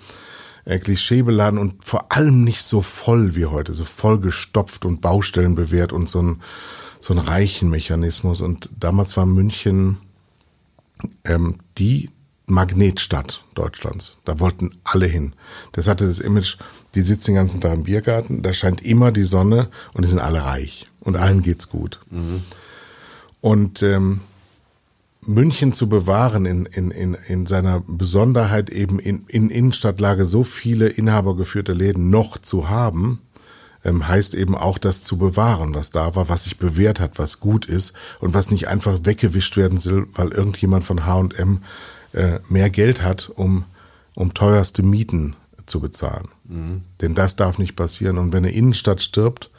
äh, 0.66 0.80
klischeebeladen 0.80 1.60
und 1.60 1.84
vor 1.84 2.12
allem 2.12 2.44
nicht 2.44 2.64
so 2.64 2.82
voll 2.82 3.36
wie 3.36 3.46
heute, 3.46 3.74
so 3.74 3.86
voll 3.86 4.20
gestopft 4.20 4.86
und 4.86 5.02
Baustellen 5.02 5.56
bewährt 5.56 5.94
und 5.94 6.10
so 6.10 6.22
ein, 6.22 6.42
so 7.00 7.14
ein 7.14 7.20
reichen 7.20 7.70
Mechanismus. 7.70 8.42
Und 8.42 8.70
damals 8.78 9.18
war 9.18 9.26
München 9.26 9.98
ähm, 11.26 11.60
die 11.78 12.10
Magnetstadt 12.46 13.44
Deutschlands. 13.56 14.20
Da 14.26 14.40
wollten 14.40 14.72
alle 14.84 15.06
hin. 15.06 15.34
Das 15.72 15.88
hatte 15.88 16.08
das 16.08 16.20
Image, 16.20 16.58
die 16.94 17.02
sitzen 17.02 17.32
den 17.32 17.36
ganzen 17.36 17.62
Tag 17.62 17.74
im 17.74 17.84
Biergarten, 17.84 18.42
da 18.42 18.54
scheint 18.54 18.82
immer 18.82 19.12
die 19.12 19.24
Sonne 19.24 19.70
und 19.94 20.04
die 20.04 20.10
sind 20.10 20.20
alle 20.20 20.44
reich 20.44 20.88
und 21.00 21.16
allen 21.16 21.42
geht's 21.42 21.70
gut. 21.70 22.00
Mhm. 22.10 22.44
Und 23.42 23.82
ähm, 23.82 24.22
München 25.26 25.74
zu 25.74 25.90
bewahren 25.90 26.46
in, 26.46 26.66
in, 26.66 26.92
in, 26.92 27.14
in 27.28 27.46
seiner 27.46 27.82
Besonderheit 27.86 28.70
eben 28.70 29.00
in, 29.00 29.26
in 29.28 29.50
Innenstadtlage 29.50 30.26
so 30.26 30.44
viele 30.44 30.88
inhabergeführte 30.88 31.74
Läden 31.74 32.10
noch 32.10 32.38
zu 32.38 32.70
haben, 32.70 33.22
ähm, 33.84 34.08
heißt 34.08 34.34
eben 34.34 34.56
auch 34.56 34.78
das 34.78 35.02
zu 35.02 35.18
bewahren, 35.18 35.76
was 35.76 35.92
da 35.92 36.16
war, 36.16 36.30
was 36.30 36.46
sich 36.46 36.58
bewährt 36.58 37.00
hat, 37.00 37.20
was 37.20 37.40
gut 37.40 37.66
ist 37.66 37.94
und 38.20 38.34
was 38.34 38.52
nicht 38.52 38.68
einfach 38.68 39.00
weggewischt 39.04 39.58
werden 39.58 39.80
soll, 39.80 40.08
weil 40.14 40.32
irgendjemand 40.32 40.84
von 40.84 41.06
H&M 41.06 41.62
äh, 42.14 42.40
mehr 42.50 42.70
Geld 42.70 43.02
hat, 43.02 43.32
um, 43.34 43.66
um 44.16 44.34
teuerste 44.34 44.84
Mieten 44.84 45.36
zu 45.66 45.80
bezahlen. 45.80 46.28
Mhm. 46.46 46.82
Denn 47.02 47.16
das 47.16 47.36
darf 47.36 47.58
nicht 47.58 47.76
passieren. 47.76 48.18
Und 48.18 48.34
wenn 48.34 48.46
eine 48.46 48.54
Innenstadt 48.54 49.02
stirbt, 49.02 49.50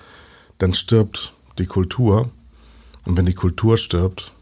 dann 0.59 0.75
stirbt 0.75 1.35
die 1.59 1.67
Kultur. 1.67 2.31
Und 3.05 3.17
wenn 3.17 3.27
die 3.27 3.35
Kultur 3.35 3.77
stirbt, 3.77 4.34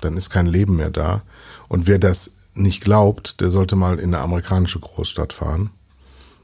dann 0.00 0.16
ist 0.16 0.30
kein 0.30 0.46
Leben 0.46 0.76
mehr 0.76 0.90
da. 0.90 1.22
Und 1.68 1.86
wer 1.86 1.98
das 1.98 2.36
nicht 2.54 2.82
glaubt, 2.82 3.40
der 3.40 3.50
sollte 3.50 3.76
mal 3.76 3.98
in 3.98 4.14
eine 4.14 4.22
amerikanische 4.22 4.80
Großstadt 4.80 5.32
fahren. 5.32 5.70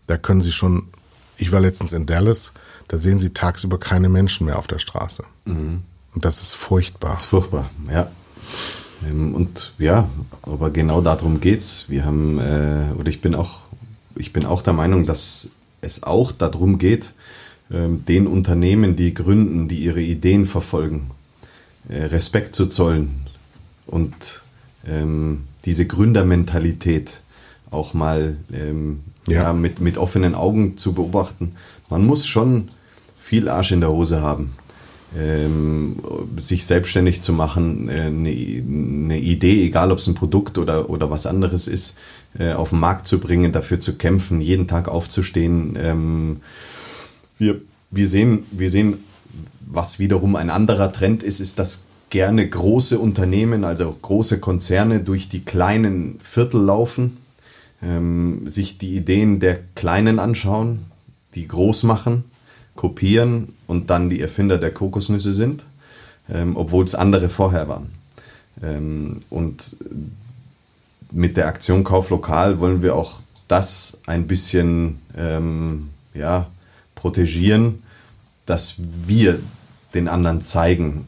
Da 0.06 0.16
können 0.16 0.40
Sie 0.40 0.52
schon 0.52 0.88
ich 1.36 1.52
war 1.52 1.60
letztens 1.60 1.92
in 1.92 2.06
Dallas, 2.06 2.52
da 2.88 2.98
sehen 2.98 3.18
Sie 3.18 3.30
tagsüber 3.30 3.78
keine 3.78 4.08
Menschen 4.08 4.46
mehr 4.46 4.58
auf 4.58 4.66
der 4.66 4.78
Straße. 4.78 5.24
Mhm. 5.44 5.82
Und 6.14 6.24
das 6.24 6.42
ist 6.42 6.52
furchtbar. 6.52 7.12
Das 7.12 7.22
ist 7.22 7.26
furchtbar, 7.26 7.70
ja. 7.90 8.10
Ähm, 9.06 9.34
und 9.34 9.74
ja, 9.78 10.08
aber 10.42 10.70
genau 10.70 11.00
darum 11.00 11.40
geht's. 11.40 11.86
Wir 11.88 12.04
haben, 12.04 12.38
äh, 12.38 12.92
oder 12.96 13.08
ich 13.08 13.20
bin 13.20 13.34
auch, 13.34 13.60
ich 14.14 14.32
bin 14.32 14.46
auch 14.46 14.62
der 14.62 14.72
Meinung, 14.72 15.04
dass 15.04 15.50
es 15.82 16.02
auch 16.02 16.32
darum 16.32 16.78
geht, 16.78 17.12
ähm, 17.70 18.04
den 18.06 18.26
Unternehmen, 18.26 18.96
die 18.96 19.12
gründen, 19.12 19.68
die 19.68 19.80
ihre 19.80 20.00
Ideen 20.00 20.46
verfolgen, 20.46 21.10
äh, 21.88 22.04
Respekt 22.04 22.54
zu 22.54 22.66
zollen 22.66 23.25
und 23.86 24.42
ähm, 24.86 25.44
diese 25.64 25.86
Gründermentalität 25.86 27.20
auch 27.70 27.94
mal 27.94 28.36
ähm, 28.52 29.00
ja. 29.28 29.44
ja. 29.44 29.52
mit, 29.52 29.80
mit 29.80 29.98
offenen 29.98 30.34
Augen 30.34 30.78
zu 30.78 30.92
beobachten. 30.92 31.52
Man 31.90 32.06
muss 32.06 32.26
schon 32.26 32.68
viel 33.18 33.48
Arsch 33.48 33.72
in 33.72 33.80
der 33.80 33.90
Hose 33.90 34.22
haben 34.22 34.52
ähm, 35.16 35.96
sich 36.38 36.66
selbstständig 36.66 37.22
zu 37.22 37.32
machen, 37.32 37.88
äh, 37.88 38.02
eine, 38.02 38.28
eine, 38.28 39.18
Idee, 39.18 39.64
egal 39.64 39.92
ob 39.92 39.98
es 39.98 40.06
ein 40.06 40.14
Produkt 40.14 40.58
oder, 40.58 40.90
oder 40.90 41.10
was 41.10 41.26
anderes 41.26 41.68
ist, 41.68 41.96
äh, 42.38 42.52
auf 42.52 42.70
den 42.70 42.80
Markt 42.80 43.06
zu 43.06 43.18
bringen, 43.18 43.52
dafür 43.52 43.80
zu 43.80 43.96
kämpfen, 43.96 44.40
jeden 44.40 44.66
Tag 44.66 44.88
aufzustehen. 44.88 45.76
Ähm, 45.80 46.40
wir, 47.38 47.60
wir, 47.90 48.08
sehen, 48.08 48.44
wir 48.50 48.70
sehen, 48.70 48.98
was 49.60 49.98
wiederum 49.98 50.36
ein 50.36 50.50
anderer 50.50 50.92
Trend 50.92 51.22
ist, 51.22 51.40
ist, 51.40 51.58
dass 51.58 51.85
gerne 52.10 52.48
große 52.48 52.98
Unternehmen, 52.98 53.64
also 53.64 53.90
große 54.00 54.40
Konzerne 54.40 55.00
durch 55.00 55.28
die 55.28 55.44
kleinen 55.44 56.18
Viertel 56.22 56.62
laufen, 56.62 57.18
ähm, 57.82 58.48
sich 58.48 58.78
die 58.78 58.96
Ideen 58.96 59.40
der 59.40 59.58
Kleinen 59.74 60.18
anschauen, 60.18 60.86
die 61.34 61.48
groß 61.48 61.82
machen 61.82 62.24
kopieren 62.76 63.54
und 63.66 63.90
dann 63.90 64.08
die 64.08 64.20
Erfinder 64.20 64.58
der 64.58 64.72
Kokosnüsse 64.72 65.32
sind, 65.32 65.64
ähm, 66.30 66.56
obwohl 66.56 66.84
es 66.84 66.94
andere 66.94 67.28
vorher 67.28 67.68
waren. 67.68 67.90
Ähm, 68.62 69.20
und 69.30 69.76
mit 71.10 71.36
der 71.36 71.48
Aktion 71.48 71.82
Kauf 71.82 72.10
lokal 72.10 72.60
wollen 72.60 72.82
wir 72.82 72.94
auch 72.94 73.20
das 73.48 73.98
ein 74.06 74.26
bisschen 74.26 75.00
ähm, 75.16 75.88
ja, 76.14 76.48
protegieren, 76.94 77.82
dass 78.44 78.76
wir 78.78 79.40
den 79.94 80.08
anderen 80.08 80.42
zeigen, 80.42 81.06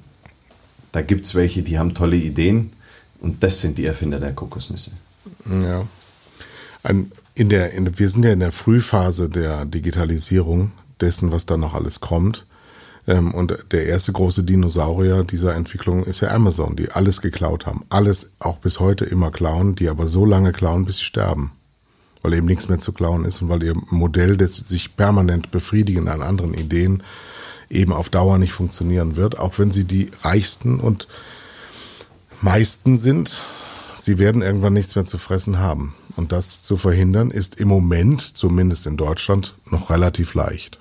da 0.93 1.03
gibt 1.03 1.27
es 1.27 1.35
welche, 1.35 1.63
die 1.63 1.79
haben 1.79 1.95
tolle 1.95 2.17
Ideen 2.17 2.73
und 3.21 3.43
das 3.43 3.61
sind 3.61 3.79
die 3.79 3.87
Erfinder 3.87 4.21
der 4.21 4.33
Kokosnüsse. 4.33 4.93
Ja. 5.63 5.87
Ein, 6.83 7.13
in 7.35 7.49
der, 7.49 7.73
in, 7.73 7.99
wir 7.99 8.09
sind 8.09 8.25
ja 8.25 8.33
in 8.33 8.41
der 8.41 8.53
Frühphase 8.53 9.29
der 9.29 9.65
Digitalisierung 9.65 10.73
dessen, 11.01 11.33
was 11.33 11.47
da 11.47 11.57
noch 11.57 11.75
alles 11.75 12.01
kommt. 12.01 12.47
Ähm, 13.07 13.33
und 13.33 13.57
der 13.71 13.87
erste 13.87 14.13
große 14.13 14.45
Dinosaurier 14.45 15.25
dieser 15.25 15.55
Entwicklung 15.55 16.05
ist 16.05 16.21
ja 16.21 16.31
Amazon, 16.31 16.77
die 16.77 16.91
alles 16.91 17.21
geklaut 17.21 17.67
haben. 17.67 17.85
Alles 17.89 18.33
auch 18.39 18.59
bis 18.59 18.81
heute 18.81 19.05
immer 19.05 19.31
klauen, 19.31 19.75
die 19.75 19.89
aber 19.89 20.07
so 20.07 20.25
lange 20.25 20.53
klauen, 20.53 20.85
bis 20.85 20.99
sie 20.99 21.05
sterben. 21.05 21.53
Weil 22.23 22.35
eben 22.35 22.47
nichts 22.47 22.69
mehr 22.69 22.79
zu 22.79 22.93
klauen 22.93 23.25
ist 23.25 23.41
und 23.43 23.49
weil 23.49 23.63
ihr 23.63 23.75
Modell, 23.91 24.37
das 24.37 24.57
sich 24.57 24.97
permanent 24.97 25.51
befriedigen 25.51 26.09
an 26.09 26.21
anderen 26.21 26.55
Ideen, 26.55 27.03
eben 27.71 27.93
auf 27.93 28.09
Dauer 28.11 28.39
nicht 28.39 28.53
funktionieren 28.53 29.17
wird, 29.17 29.39
auch 29.39 29.59
wenn 29.59 29.71
sie 29.71 29.85
die 29.85 30.11
reichsten 30.23 30.81
und 30.81 31.07
meisten 32.41 32.97
sind. 32.97 33.43
Sie 33.97 34.19
werden 34.19 34.43
irgendwann 34.43 34.75
nichts 34.75 34.95
mehr 34.95 35.07
zu 35.07 35.19
fressen 35.19 35.59
haben. 35.59 35.95
Und 36.17 36.33
das 36.33 36.63
zu 36.63 36.77
verhindern 36.77 37.31
ist 37.31 37.61
im 37.61 37.69
Moment, 37.69 38.21
zumindest 38.21 38.87
in 38.87 38.97
Deutschland, 38.97 39.55
noch 39.71 39.91
relativ 39.91 40.35
leicht 40.35 40.79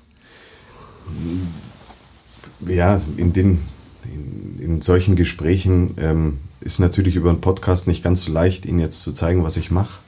ja, 2.66 3.02
in 3.18 3.34
den 3.34 3.60
in, 4.06 4.60
in 4.60 4.82
solchen 4.82 5.16
Gesprächen 5.16 5.96
ähm, 6.00 6.40
ist 6.62 6.80
natürlich 6.80 7.16
über 7.16 7.30
einen 7.30 7.42
Podcast 7.42 7.88
nicht 7.88 8.04
ganz 8.04 8.24
so 8.24 8.32
leicht, 8.32 8.66
Ihnen 8.66 8.80
jetzt 8.80 9.02
zu 9.02 9.12
zeigen, 9.12 9.44
was 9.44 9.58
ich 9.58 9.70
mache, 9.70 10.00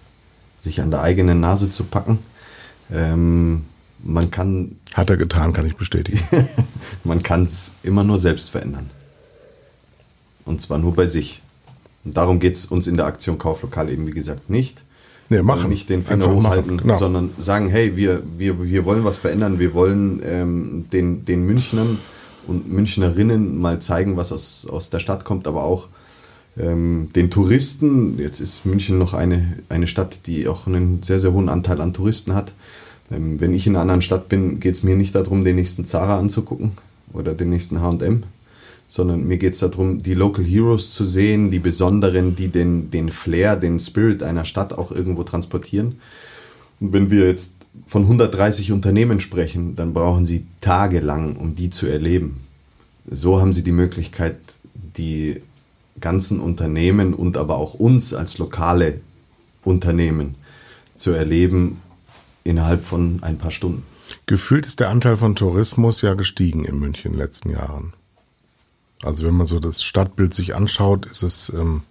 sich 0.60 0.82
an 0.82 0.90
der 0.90 1.02
eigenen 1.02 1.40
Nase 1.40 1.70
zu 1.70 1.84
packen. 1.84 2.20
Ähm, 2.92 3.66
man 4.02 4.32
kann. 4.32 4.78
Hat 5.00 5.10
er 5.10 5.16
getan, 5.16 5.54
kann 5.54 5.66
ich 5.66 5.78
bestätigen. 5.78 6.20
man 7.06 7.24
kann 7.24 7.44
es 7.44 7.76
immer 7.84 8.04
nur 8.04 8.20
selbst 8.20 8.50
verändern. 8.50 8.90
Und 10.44 10.60
zwar 10.60 10.78
nur 10.78 10.94
bei 10.94 11.08
sich. 11.08 11.42
Und 12.04 12.18
darum 12.18 12.40
geht 12.40 12.56
es 12.56 12.66
uns 12.66 12.86
in 12.86 12.98
der 12.98 13.06
Aktion 13.06 13.38
Kauflokal 13.38 13.90
eben, 13.90 14.08
wie 14.08 14.12
gesagt, 14.12 14.50
nicht. 14.50 14.84
Nee, 15.30 15.42
machen. 15.42 15.70
nicht 15.70 15.90
den 15.90 16.04
Finger 16.04 16.26
Einfach 16.26 16.36
hochhalten, 16.36 16.78
genau. 16.80 16.98
sondern 16.98 17.30
sagen, 17.38 17.70
hey, 17.70 17.96
wir, 17.96 18.24
wir, 18.38 18.62
wir 18.62 18.84
wollen 18.84 19.06
was 19.06 19.18
verändern, 19.18 19.58
wir 19.60 19.74
wollen 19.74 20.22
ähm, 20.26 20.86
den, 20.92 21.24
den 21.24 21.46
Münchnern 21.46 21.98
und 22.48 22.70
Münchnerinnen 22.70 23.58
mal 23.58 23.80
zeigen, 23.80 24.18
was 24.18 24.34
aus, 24.34 24.68
aus 24.70 24.90
der 24.90 25.00
Stadt 25.00 25.24
kommt, 25.24 25.48
aber 25.48 25.64
auch 25.64 25.88
ähm, 26.58 27.10
den 27.16 27.32
Touristen. 27.32 28.20
Jetzt 28.20 28.42
ist 28.42 28.66
München 28.66 28.98
noch 28.98 29.14
eine, 29.14 29.60
eine 29.70 29.88
Stadt, 29.88 30.26
die 30.26 30.48
auch 30.50 30.68
einen 30.68 31.04
sehr, 31.04 31.22
sehr 31.22 31.32
hohen 31.32 31.48
Anteil 31.48 31.80
an 31.80 31.94
Touristen 31.94 32.36
hat. 32.36 32.52
Ähm, 33.12 33.40
wenn 33.40 33.54
ich 33.54 33.68
in 33.68 33.74
einer 33.74 33.82
anderen 33.82 34.02
Stadt 34.02 34.30
bin, 34.30 34.60
geht 34.60 34.76
es 34.76 34.84
mir 34.84 34.96
nicht 34.96 35.16
darum, 35.16 35.44
den 35.44 35.56
nächsten 35.56 35.86
Zara 35.86 36.18
anzugucken 36.20 36.72
oder 37.14 37.34
den 37.34 37.50
nächsten 37.50 37.82
HM, 37.82 38.24
sondern 38.88 39.28
mir 39.28 39.38
geht 39.38 39.54
es 39.54 39.60
darum, 39.60 40.02
die 40.02 40.14
Local 40.14 40.44
Heroes 40.44 40.94
zu 40.94 41.06
sehen, 41.06 41.52
die 41.52 41.60
Besonderen, 41.60 42.36
die 42.36 42.48
den, 42.48 42.92
den 42.92 43.10
Flair, 43.10 43.56
den 43.56 43.80
Spirit 43.80 44.24
einer 44.24 44.46
Stadt 44.46 44.78
auch 44.78 44.92
irgendwo 44.92 45.24
transportieren. 45.24 46.00
Und 46.80 46.94
wenn 46.94 47.12
wir 47.12 47.28
jetzt 47.28 47.56
von 47.86 48.04
130 48.04 48.72
Unternehmen 48.72 49.20
sprechen, 49.20 49.76
dann 49.76 49.94
brauchen 49.94 50.26
sie 50.26 50.46
tagelang, 50.62 51.36
um 51.36 51.56
die 51.56 51.70
zu 51.70 51.88
erleben. 51.88 52.38
So 53.10 53.40
haben 53.40 53.54
sie 53.54 53.64
die 53.64 53.72
Möglichkeit, 53.72 54.38
die 54.98 55.42
ganzen 56.00 56.40
Unternehmen 56.40 57.14
und 57.14 57.38
aber 57.38 57.58
auch 57.58 57.74
uns 57.74 58.14
als 58.14 58.38
lokale 58.38 59.02
Unternehmen 59.64 60.36
zu 60.96 61.12
erleben 61.12 61.78
innerhalb 62.44 62.84
von 62.84 63.20
ein 63.24 63.38
paar 63.38 63.52
Stunden. 63.52 63.84
Gefühlt 64.26 64.66
ist 64.66 64.80
der 64.80 64.90
Anteil 64.90 65.18
von 65.18 65.36
Tourismus 65.36 66.02
ja 66.02 66.14
gestiegen 66.14 66.66
in 66.66 66.80
München 66.80 67.12
in 67.12 67.14
den 67.14 67.20
letzten 67.20 67.52
Jahren. 67.52 67.94
Also 69.04 69.26
wenn 69.26 69.36
man 69.36 69.48
so 69.48 69.60
das 69.60 69.84
Stadtbild 69.84 70.34
sich 70.34 70.56
anschaut, 70.56 71.06
ist 71.06 71.24
es 71.24 71.50
ähm, 71.50 71.84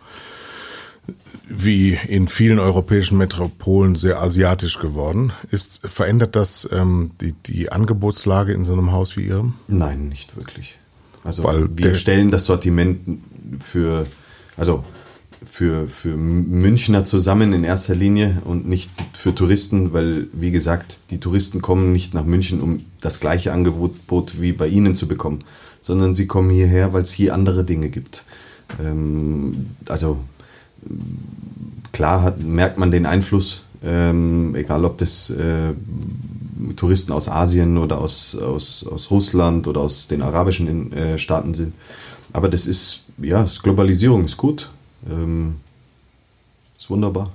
wie 1.48 1.94
in 1.94 2.28
vielen 2.28 2.58
europäischen 2.58 3.16
Metropolen 3.16 3.96
sehr 3.96 4.20
asiatisch 4.20 4.78
geworden. 4.78 5.32
Ist, 5.50 5.86
verändert 5.86 6.36
das 6.36 6.68
ähm, 6.70 7.12
die, 7.20 7.32
die 7.32 7.72
Angebotslage 7.72 8.52
in 8.52 8.64
so 8.64 8.74
einem 8.74 8.92
Haus 8.92 9.16
wie 9.16 9.26
Ihrem? 9.26 9.54
Nein, 9.68 10.08
nicht 10.08 10.36
wirklich. 10.36 10.78
Also 11.24 11.44
Weil 11.44 11.68
wir 11.76 11.94
stellen 11.94 12.30
das 12.30 12.44
Sortiment 12.44 13.20
für, 13.60 14.06
also 14.56 14.84
für, 15.44 15.88
für 15.88 16.16
Münchner 16.16 17.04
zusammen 17.04 17.52
in 17.52 17.64
erster 17.64 17.94
Linie 17.94 18.42
und 18.44 18.68
nicht 18.68 18.90
für 19.14 19.34
Touristen, 19.34 19.92
weil, 19.92 20.28
wie 20.32 20.50
gesagt, 20.50 21.00
die 21.10 21.20
Touristen 21.20 21.62
kommen 21.62 21.92
nicht 21.92 22.14
nach 22.14 22.24
München, 22.24 22.60
um 22.60 22.80
das 23.00 23.20
gleiche 23.20 23.52
Angebot 23.52 24.40
wie 24.40 24.52
bei 24.52 24.68
Ihnen 24.68 24.94
zu 24.94 25.08
bekommen, 25.08 25.44
sondern 25.80 26.14
sie 26.14 26.26
kommen 26.26 26.50
hierher, 26.50 26.92
weil 26.92 27.02
es 27.02 27.12
hier 27.12 27.34
andere 27.34 27.64
Dinge 27.64 27.88
gibt. 27.88 28.24
Ähm, 28.80 29.70
also 29.88 30.18
klar 31.92 32.22
hat, 32.22 32.42
merkt 32.42 32.78
man 32.78 32.90
den 32.90 33.06
Einfluss, 33.06 33.64
ähm, 33.84 34.54
egal 34.54 34.84
ob 34.84 34.98
das 34.98 35.30
äh, 35.30 35.72
Touristen 36.76 37.12
aus 37.12 37.28
Asien 37.28 37.78
oder 37.78 37.98
aus, 37.98 38.36
aus, 38.36 38.84
aus 38.86 39.10
Russland 39.10 39.66
oder 39.66 39.80
aus 39.80 40.08
den 40.08 40.22
arabischen 40.22 40.92
äh, 40.92 41.18
Staaten 41.18 41.54
sind. 41.54 41.74
Aber 42.32 42.48
das 42.48 42.66
ist, 42.66 43.04
ja, 43.18 43.42
das 43.42 43.62
Globalisierung 43.62 44.24
ist 44.24 44.36
gut. 44.36 44.70
Ähm, 45.06 45.60
ist 46.76 46.90
wunderbar. 46.90 47.32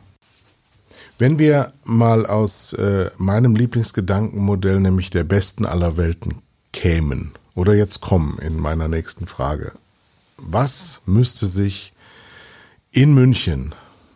Wenn 1.19 1.37
wir 1.37 1.73
mal 1.83 2.25
aus 2.25 2.73
äh, 2.73 3.11
meinem 3.17 3.55
Lieblingsgedankenmodell, 3.55 4.79
nämlich 4.79 5.09
der 5.09 5.23
besten 5.23 5.65
aller 5.65 5.95
Welten, 5.97 6.41
kämen, 6.71 7.31
oder 7.55 7.73
jetzt 7.73 8.01
kommen 8.01 8.39
in 8.39 8.57
meiner 8.57 8.87
nächsten 8.87 9.27
Frage. 9.27 9.73
Was 10.37 11.01
müsste 11.05 11.47
sich 11.47 11.93
in 12.91 13.13
München 13.13 13.73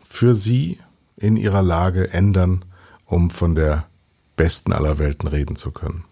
für 0.08 0.34
Sie 0.34 0.80
in 1.16 1.38
Ihrer 1.38 1.62
Lage 1.62 2.12
ändern, 2.12 2.66
um 3.06 3.30
von 3.30 3.56
der 3.56 3.88
besten 4.36 4.74
aller 4.74 5.00
Welten 5.00 5.28
reden 5.28 5.56
zu 5.56 5.72
können? 5.72 6.04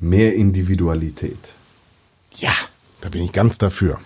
Mehr 0.00 0.34
Individualität. 0.34 1.54
Ja, 2.36 2.52
da 3.00 3.08
bin 3.08 3.22
ich 3.22 3.32
ganz 3.32 3.58
dafür. 3.58 4.00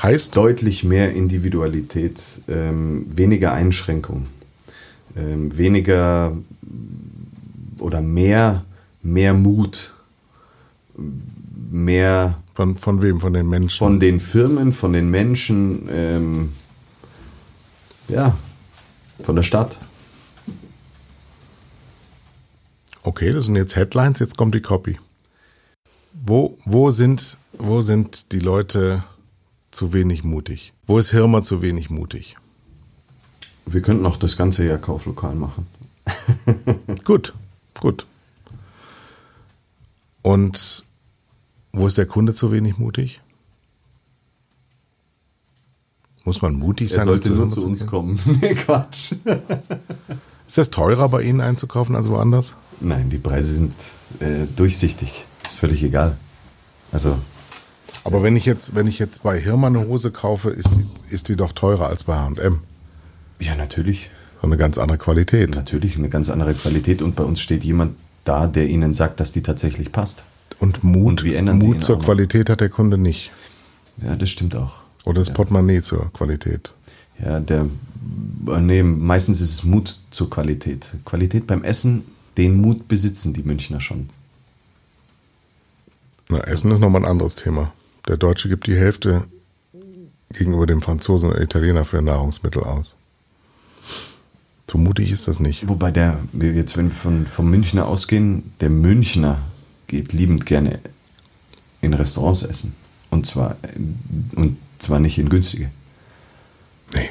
Heißt 0.00 0.36
deutlich 0.36 0.84
mehr 0.84 1.12
Individualität, 1.12 2.22
ähm, 2.48 3.06
weniger 3.14 3.52
Einschränkung, 3.52 4.26
ähm, 5.16 5.56
weniger 5.56 6.36
oder 7.78 8.00
mehr, 8.00 8.64
mehr 9.02 9.34
Mut, 9.34 9.94
mehr. 11.70 12.38
Von, 12.54 12.76
von 12.76 13.02
wem? 13.02 13.20
Von 13.20 13.32
den 13.32 13.48
Menschen? 13.48 13.78
Von 13.78 14.00
den 14.00 14.20
Firmen, 14.20 14.72
von 14.72 14.92
den 14.92 15.10
Menschen, 15.10 15.88
ähm, 15.90 16.52
ja, 18.08 18.36
von 19.22 19.36
der 19.36 19.42
Stadt. 19.42 19.78
Okay, 23.02 23.32
das 23.32 23.46
sind 23.46 23.56
jetzt 23.56 23.74
Headlines, 23.74 24.20
jetzt 24.20 24.36
kommt 24.36 24.54
die 24.54 24.60
Copy. 24.60 24.98
Wo, 26.12 26.56
wo 26.64 26.90
sind, 26.90 27.36
wo 27.58 27.80
sind 27.80 28.32
die 28.32 28.38
Leute 28.38 29.02
zu 29.72 29.92
wenig 29.92 30.22
mutig? 30.22 30.72
Wo 30.86 30.98
ist 30.98 31.10
Hirmer 31.10 31.42
zu 31.42 31.62
wenig 31.62 31.90
mutig? 31.90 32.36
Wir 33.66 33.82
könnten 33.82 34.06
auch 34.06 34.16
das 34.16 34.36
ganze 34.36 34.64
Jahr 34.64 34.78
Kauflokal 34.78 35.34
machen. 35.34 35.66
Gut, 37.04 37.32
gut. 37.80 38.06
Und 40.22 40.84
wo 41.72 41.86
ist 41.86 41.96
der 41.96 42.06
Kunde 42.06 42.34
zu 42.34 42.50
wenig 42.50 42.76
mutig? 42.76 43.20
Muss 46.24 46.42
man 46.42 46.54
mutig 46.54 46.90
sein? 46.90 47.00
Er 47.00 47.04
sollte 47.04 47.32
um 47.32 47.38
nur 47.38 47.48
zu 47.48 47.64
uns 47.64 47.80
gehen? 47.80 47.88
kommen. 47.88 48.20
nee, 48.40 48.54
Quatsch. 48.54 49.14
Ist 50.48 50.58
das 50.58 50.70
teurer 50.70 51.08
bei 51.08 51.22
Ihnen 51.22 51.40
einzukaufen 51.40 51.96
als 51.96 52.08
woanders? 52.08 52.56
Nein, 52.80 53.08
die 53.08 53.18
Preise 53.18 53.54
sind 53.54 53.74
äh, 54.20 54.46
durchsichtig. 54.54 55.24
Ist 55.44 55.56
völlig 55.56 55.82
egal. 55.82 56.18
Also, 56.92 57.18
Aber 58.04 58.22
wenn 58.22 58.36
ich 58.36 58.46
jetzt, 58.46 58.74
wenn 58.74 58.86
ich 58.86 58.98
jetzt 58.98 59.22
bei 59.22 59.38
Hirmer 59.38 59.68
eine 59.68 59.86
Hose 59.86 60.10
kaufe, 60.10 60.50
ist 60.50 60.70
die, 60.74 61.14
ist 61.14 61.28
die 61.28 61.36
doch 61.36 61.52
teurer 61.52 61.86
als 61.86 62.04
bei 62.04 62.16
H&M. 62.16 62.60
ja, 63.38 63.54
natürlich. 63.54 64.10
So 64.40 64.48
eine 64.48 64.56
ganz 64.56 64.76
andere 64.76 64.98
Qualität. 64.98 65.54
Natürlich 65.54 65.96
eine 65.96 66.08
ganz 66.08 66.28
andere 66.28 66.54
Qualität 66.54 67.00
und 67.00 67.14
bei 67.14 67.22
uns 67.22 67.40
steht 67.40 67.62
jemand 67.62 67.94
da, 68.24 68.48
der 68.48 68.68
Ihnen 68.68 68.92
sagt, 68.92 69.20
dass 69.20 69.30
die 69.30 69.42
tatsächlich 69.42 69.92
passt. 69.92 70.24
Und 70.58 70.82
Mut, 70.82 71.06
Und 71.06 71.24
wie 71.24 71.34
ändern 71.36 71.60
Sie 71.60 71.66
ihn 71.66 71.72
Mut 71.74 71.82
zur? 71.82 72.00
Qualität 72.00 72.50
hat 72.50 72.60
der 72.60 72.68
Kunde 72.68 72.98
nicht. 72.98 73.30
Ja, 74.04 74.16
das 74.16 74.30
stimmt 74.30 74.56
auch. 74.56 74.80
Oder 75.04 75.20
das 75.20 75.32
Portemonnaie 75.32 75.80
zur 75.80 76.12
Qualität. 76.12 76.74
Ja, 77.24 77.38
der, 77.38 77.68
äh, 78.48 78.60
nee, 78.60 78.82
meistens 78.82 79.40
ist 79.40 79.50
es 79.50 79.62
Mut 79.64 79.98
zur 80.10 80.28
Qualität. 80.28 80.90
Qualität 81.04 81.46
beim 81.46 81.62
Essen, 81.62 82.02
den 82.36 82.60
Mut 82.60 82.88
besitzen 82.88 83.34
die 83.34 83.42
Münchner 83.44 83.80
schon. 83.80 84.10
Na, 86.28 86.38
Essen 86.40 86.70
ist 86.72 86.80
nochmal 86.80 87.02
ein 87.02 87.10
anderes 87.10 87.36
Thema. 87.36 87.72
Der 88.08 88.16
Deutsche 88.16 88.48
gibt 88.48 88.66
die 88.66 88.76
Hälfte 88.76 89.24
gegenüber 90.32 90.66
dem 90.66 90.82
Franzosen 90.82 91.30
oder 91.30 91.40
Italiener 91.40 91.84
für 91.84 92.02
Nahrungsmittel 92.02 92.62
aus. 92.64 92.96
So 94.70 94.78
mutig 94.78 95.10
ist 95.12 95.28
das 95.28 95.38
nicht. 95.38 95.68
Wobei 95.68 95.90
der, 95.90 96.18
jetzt 96.32 96.76
wenn 96.76 96.86
wir 96.86 96.94
von, 96.94 97.26
vom 97.26 97.50
Münchner 97.50 97.86
ausgehen, 97.86 98.52
der 98.60 98.70
Münchner 98.70 99.38
geht 99.86 100.12
liebend 100.12 100.46
gerne 100.46 100.80
in 101.82 101.92
Restaurants 101.92 102.42
essen. 102.42 102.74
Und 103.10 103.26
zwar, 103.26 103.56
und 104.34 104.56
zwar 104.78 104.98
nicht 104.98 105.18
in 105.18 105.28
günstige. 105.28 105.70
Nee, 106.94 107.10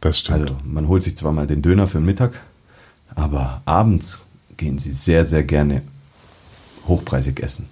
das 0.00 0.20
stimmt. 0.20 0.40
Also 0.40 0.56
man 0.64 0.88
holt 0.88 1.02
sich 1.02 1.16
zwar 1.16 1.32
mal 1.32 1.46
den 1.46 1.60
Döner 1.60 1.86
für 1.86 1.98
den 1.98 2.06
Mittag, 2.06 2.40
aber 3.14 3.60
abends 3.66 4.22
gehen 4.56 4.78
sie 4.78 4.92
sehr, 4.92 5.26
sehr 5.26 5.42
gerne 5.42 5.82
hochpreisig 6.86 7.40
essen. 7.40 7.68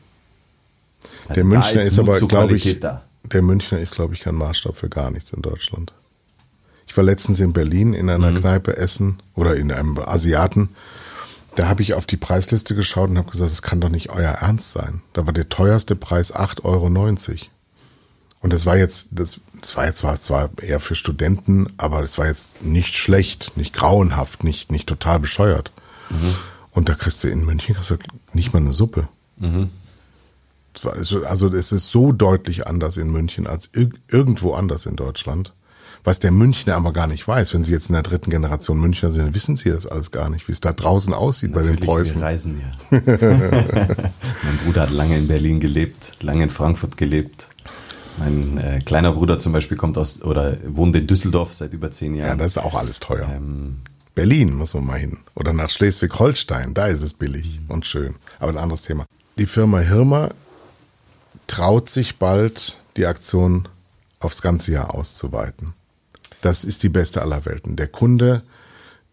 Also 1.29 1.35
der 1.35 1.45
Münchner 1.45 1.83
ist, 1.83 1.97
Mut 1.99 2.09
aber, 2.09 2.21
glaube 2.27 2.57
ich, 2.57 2.81
da. 2.81 3.03
der 3.25 3.43
Münchner 3.43 3.79
ist, 3.79 3.95
glaube 3.95 4.15
ich, 4.15 4.21
kein 4.21 4.35
Maßstab 4.35 4.77
für 4.77 4.89
gar 4.89 5.11
nichts 5.11 5.33
in 5.33 5.43
Deutschland. 5.43 5.93
Ich 6.87 6.97
war 6.97 7.05
letztens 7.05 7.39
in 7.41 7.53
Berlin 7.53 7.93
in 7.93 8.09
einer 8.09 8.31
Mhm. 8.31 8.37
Kneipe 8.41 8.77
essen 8.77 9.19
oder 9.35 9.57
in 9.57 9.71
einem 9.71 9.99
Asiaten. 9.99 10.71
Da 11.57 11.69
habe 11.69 11.83
ich 11.83 11.95
auf 11.95 12.07
die 12.07 12.17
Preisliste 12.17 12.75
geschaut 12.75 13.11
und 13.11 13.19
habe 13.19 13.31
gesagt, 13.31 13.51
das 13.51 13.63
kann 13.63 13.81
doch 13.81 13.89
nicht 13.91 14.11
euer 14.11 14.31
Ernst 14.31 14.73
sein. 14.73 15.03
Da 15.13 15.27
war 15.27 15.33
der 15.33 15.49
teuerste 15.49 15.97
Preis 15.97 16.33
8,90 16.35 16.65
Euro. 16.65 16.89
Und 18.41 18.53
das 18.53 18.65
war 18.65 18.77
jetzt, 18.79 19.09
das, 19.11 19.41
das 19.61 19.77
war 19.77 19.87
jetzt 19.87 19.99
zwar, 19.99 20.19
zwar 20.21 20.51
eher 20.63 20.79
für 20.81 20.95
Studenten, 20.95 21.67
aber 21.77 22.01
das 22.01 22.17
war 22.19 22.27
jetzt 22.29 22.63
nicht 22.63 22.97
schlecht, 22.97 23.57
nicht 23.57 23.75
grauenhaft, 23.75 24.45
nicht, 24.45 24.71
nicht 24.71 24.89
total 24.89 25.19
bescheuert. 25.19 25.73
Mhm. 26.09 26.35
Und 26.71 26.89
da 26.89 26.95
kriegst 26.95 27.23
du 27.25 27.29
in 27.29 27.45
München 27.45 27.75
kriegst 27.75 27.91
du 27.91 27.97
nicht 28.33 28.53
mal 28.53 28.61
eine 28.61 28.73
Suppe. 28.73 29.09
War- 29.39 29.69
Also 30.87 31.25
also 31.25 31.49
es 31.53 31.73
ist 31.73 31.89
so 31.91 32.13
deutlich 32.13 32.67
anders 32.67 32.97
in 32.97 33.11
München 33.11 33.47
als 33.47 33.71
ir 33.75 33.91
irgendwo 34.09 34.55
anders 34.55 34.87
in 34.87 34.97
Deutschland. 34.97 35.55
Was 36.05 36.21
der 36.21 36.31
Münchner 36.31 36.77
aber 36.77 36.93
gar 36.93 37.09
nicht 37.09 37.27
weiß. 37.27 37.53
Wenn 37.55 37.65
Sie 37.65 37.73
jetzt 37.73 37.89
in 37.91 37.95
der 37.95 38.05
dritten 38.05 38.31
Generation 38.31 38.79
Münchner 38.79 39.11
sind, 39.11 39.35
wissen 39.35 39.57
Sie 39.57 39.69
das 39.71 39.85
alles 39.85 40.11
gar 40.13 40.31
nicht, 40.31 40.47
wie 40.47 40.53
es 40.53 40.61
da 40.61 40.73
draußen 40.73 41.13
aussieht 41.13 41.53
bei 41.53 41.61
den 41.63 41.71
Natürlich, 41.71 41.89
Preußen. 41.89 42.21
Wir 42.21 42.27
reisen 42.27 42.61
ja. 42.61 43.01
mein 43.01 44.59
Bruder 44.65 44.83
hat 44.83 44.91
lange 44.91 45.17
in 45.19 45.27
Berlin 45.27 45.61
gelebt, 45.61 46.17
lange 46.23 46.45
in 46.45 46.51
Frankfurt 46.51 46.97
gelebt. 46.97 47.49
Mein 48.19 48.59
äh, 48.59 48.81
kleiner 48.85 49.13
Bruder 49.13 49.39
zum 49.39 49.53
Beispiel 49.53 49.77
kommt 49.77 49.99
aus 49.99 50.23
oder 50.23 50.57
wohnt 50.67 50.95
in 50.97 51.07
Düsseldorf 51.07 51.53
seit 51.55 51.73
über 51.73 51.91
zehn 51.91 52.15
Ja, 52.15 52.27
Jahren. 52.29 52.39
das 52.39 52.49
ist 52.57 52.59
auch 52.59 52.75
alles 52.75 53.01
teuer. 53.01 53.29
ähm, 53.35 53.77
Berlin 54.15 54.55
muss 54.55 54.75
man 54.75 54.85
mal 54.87 54.99
hin. 54.99 55.19
Oder 55.37 55.53
nach 55.53 55.71
Schleswig-Holstein, 55.71 56.75
da 56.75 56.87
ist 56.87 57.03
es 57.03 57.15
billig 57.15 57.61
und 57.69 57.87
schön. 57.87 58.17
Aber 58.41 58.51
ein 58.53 58.59
anderes 58.59 58.83
Thema. 58.83 59.05
Die 59.39 59.47
Firma 59.47 59.79
Hirmer 59.79 60.31
traut 61.49 61.91
sich 61.91 62.19
bald, 62.19 62.79
die 62.97 63.07
Aktion 63.07 63.67
aufs 64.21 64.43
ganze 64.43 64.73
Jahr 64.73 64.95
auszuweiten. 64.95 65.75
Das 66.41 66.63
ist 66.63 66.85
die 66.85 66.89
beste 66.89 67.23
aller 67.23 67.45
Welten. 67.45 67.75
Der 67.75 67.89
Kunde 67.89 68.43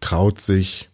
traut 0.00 0.40
sich, 0.40 0.88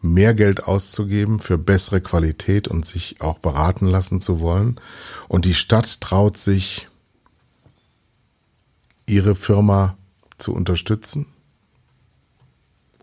mehr 0.00 0.34
Geld 0.34 0.62
auszugeben 0.64 1.40
für 1.40 1.58
bessere 1.58 2.00
Qualität 2.00 2.68
und 2.68 2.86
sich 2.86 3.20
auch 3.20 3.38
beraten 3.38 3.86
lassen 3.86 4.20
zu 4.20 4.40
wollen. 4.40 4.78
Und 5.26 5.44
die 5.44 5.54
Stadt 5.54 6.00
traut 6.00 6.36
sich, 6.36 6.88
ihre 9.06 9.34
Firma 9.34 9.96
zu 10.36 10.54
unterstützen. 10.54 11.26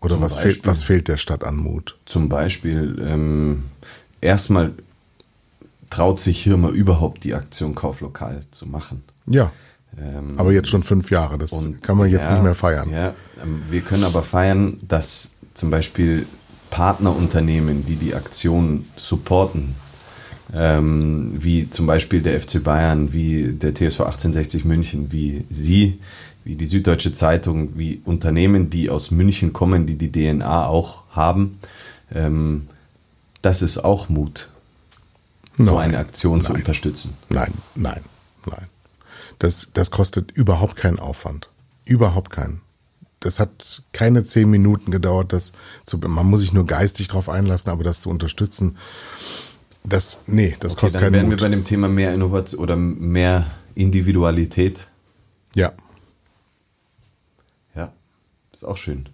Oder 0.00 0.14
Zum 0.14 0.22
was 0.22 0.38
fehlt, 0.38 0.46
Beispiel? 0.56 0.70
was 0.70 0.82
fehlt 0.84 1.08
der 1.08 1.16
Stadt 1.16 1.44
an 1.44 1.56
Mut? 1.56 1.98
zum 2.06 2.28
Beispiel 2.28 2.96
ähm, 3.02 3.64
erstmal 4.20 4.72
traut 5.90 6.20
sich 6.20 6.42
Hirma 6.42 6.70
überhaupt 6.70 7.24
die 7.24 7.34
Aktion 7.34 7.74
Kauflokal 7.74 8.44
zu 8.50 8.66
machen. 8.66 9.02
Ja, 9.26 9.52
Ähm, 9.98 10.38
aber 10.38 10.52
jetzt 10.52 10.68
schon 10.68 10.82
fünf 10.82 11.10
Jahre. 11.10 11.38
Das 11.38 11.52
Und 11.52 11.82
kann 11.82 11.96
man 11.96 12.10
jetzt 12.10 12.26
ja, 12.26 12.32
nicht 12.32 12.42
mehr 12.42 12.54
feiern. 12.54 12.90
Ja, 12.90 13.14
ähm, 13.42 13.62
wir 13.70 13.80
können 13.80 14.04
aber 14.04 14.22
feiern, 14.22 14.78
dass 14.86 15.32
zum 15.54 15.70
Beispiel 15.70 16.26
Partnerunternehmen, 16.70 17.86
die 17.86 17.96
die 17.96 18.14
Aktion 18.14 18.84
supporten, 18.96 19.74
ähm, 20.54 21.32
wie 21.38 21.70
zum 21.70 21.86
Beispiel 21.86 22.20
der 22.20 22.38
FC 22.40 22.62
Bayern, 22.62 23.12
wie 23.12 23.52
der 23.52 23.74
TSV 23.74 24.00
1860 24.00 24.64
München, 24.64 25.12
wie 25.12 25.44
Sie, 25.48 25.98
wie 26.44 26.56
die 26.56 26.66
Süddeutsche 26.66 27.12
Zeitung, 27.12 27.76
wie 27.76 28.02
Unternehmen, 28.04 28.70
die 28.70 28.90
aus 28.90 29.10
München 29.10 29.52
kommen, 29.52 29.86
die 29.86 29.96
die 29.96 30.12
DNA 30.12 30.66
auch 30.66 31.04
haben, 31.10 31.58
ähm, 32.14 32.68
das 33.42 33.62
ist 33.62 33.78
auch 33.78 34.08
Mut, 34.08 34.50
so 35.58 35.64
Nein, 35.76 35.88
eine 35.90 35.98
Aktion 35.98 36.42
zu 36.42 36.52
nein. 36.52 36.60
unterstützen. 36.62 37.14
Nein, 37.28 37.52
nein, 37.74 38.02
nein. 38.46 38.66
Das, 39.38 39.70
das 39.74 39.90
kostet 39.90 40.30
überhaupt 40.32 40.76
keinen 40.76 40.98
Aufwand. 40.98 41.50
Überhaupt 41.84 42.30
keinen. 42.30 42.60
Das 43.20 43.40
hat 43.40 43.82
keine 43.92 44.24
zehn 44.24 44.48
Minuten 44.50 44.90
gedauert, 44.90 45.32
das 45.32 45.52
zu, 45.84 45.98
man 45.98 46.26
muss 46.26 46.40
sich 46.40 46.52
nur 46.52 46.66
geistig 46.66 47.08
drauf 47.08 47.28
einlassen, 47.28 47.70
aber 47.72 47.82
das 47.84 48.00
zu 48.00 48.10
unterstützen, 48.10 48.76
das, 49.84 50.20
nee, 50.26 50.56
das 50.60 50.72
Okay, 50.72 50.80
kostet 50.82 50.94
dann 51.00 51.06
keinen 51.06 51.12
wären 51.14 51.26
wir 51.30 51.36
Mut. 51.36 51.40
bei 51.40 51.48
dem 51.48 51.64
Thema 51.64 51.88
mehr 51.88 52.12
Innovation 52.12 52.60
oder 52.60 52.76
mehr 52.76 53.50
Individualität. 53.74 54.88
Ja, 55.54 55.72
Ja, 57.74 57.92
ist 58.52 58.64
auch 58.64 58.76
schön. 58.76 59.08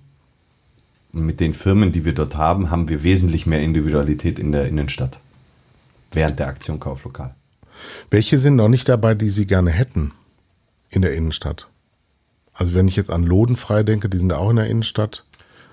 Und 1.13 1.27
mit 1.27 1.41
den 1.41 1.55
Firmen, 1.55 1.93
die 1.93 2.05
wir 2.05 2.15
dort 2.15 2.37
haben, 2.37 2.71
haben 2.71 2.89
wir 2.89 3.03
wesentlich 3.03 3.47
mehr 3.47 3.61
Individualität 3.63 4.39
in 4.39 4.51
der 4.53 4.67
Innenstadt. 4.67 5.21
Während 6.13 6.39
der 6.39 6.49
Aktion 6.49 6.79
Kauflokal. 6.81 7.35
Welche 8.11 8.39
sind 8.39 8.57
noch 8.57 8.69
nicht 8.69 8.89
dabei, 8.89 9.15
die 9.15 9.31
Sie 9.31 9.47
gerne 9.47 9.71
hätten 9.71 10.13
in 10.91 11.03
der 11.03 11.15
Innenstadt? 11.15 11.69
Also 12.55 12.75
wenn 12.75 12.87
ich 12.87 12.97
jetzt 12.97 13.11
an 13.11 13.23
Lodenfrei 13.25 13.83
denke, 13.83 14.09
die 14.09 14.19
sind 14.19 14.29
da 14.29 14.37
auch 14.37 14.51
in 14.51 14.57
der 14.57 14.67
Innenstadt, 14.67 15.25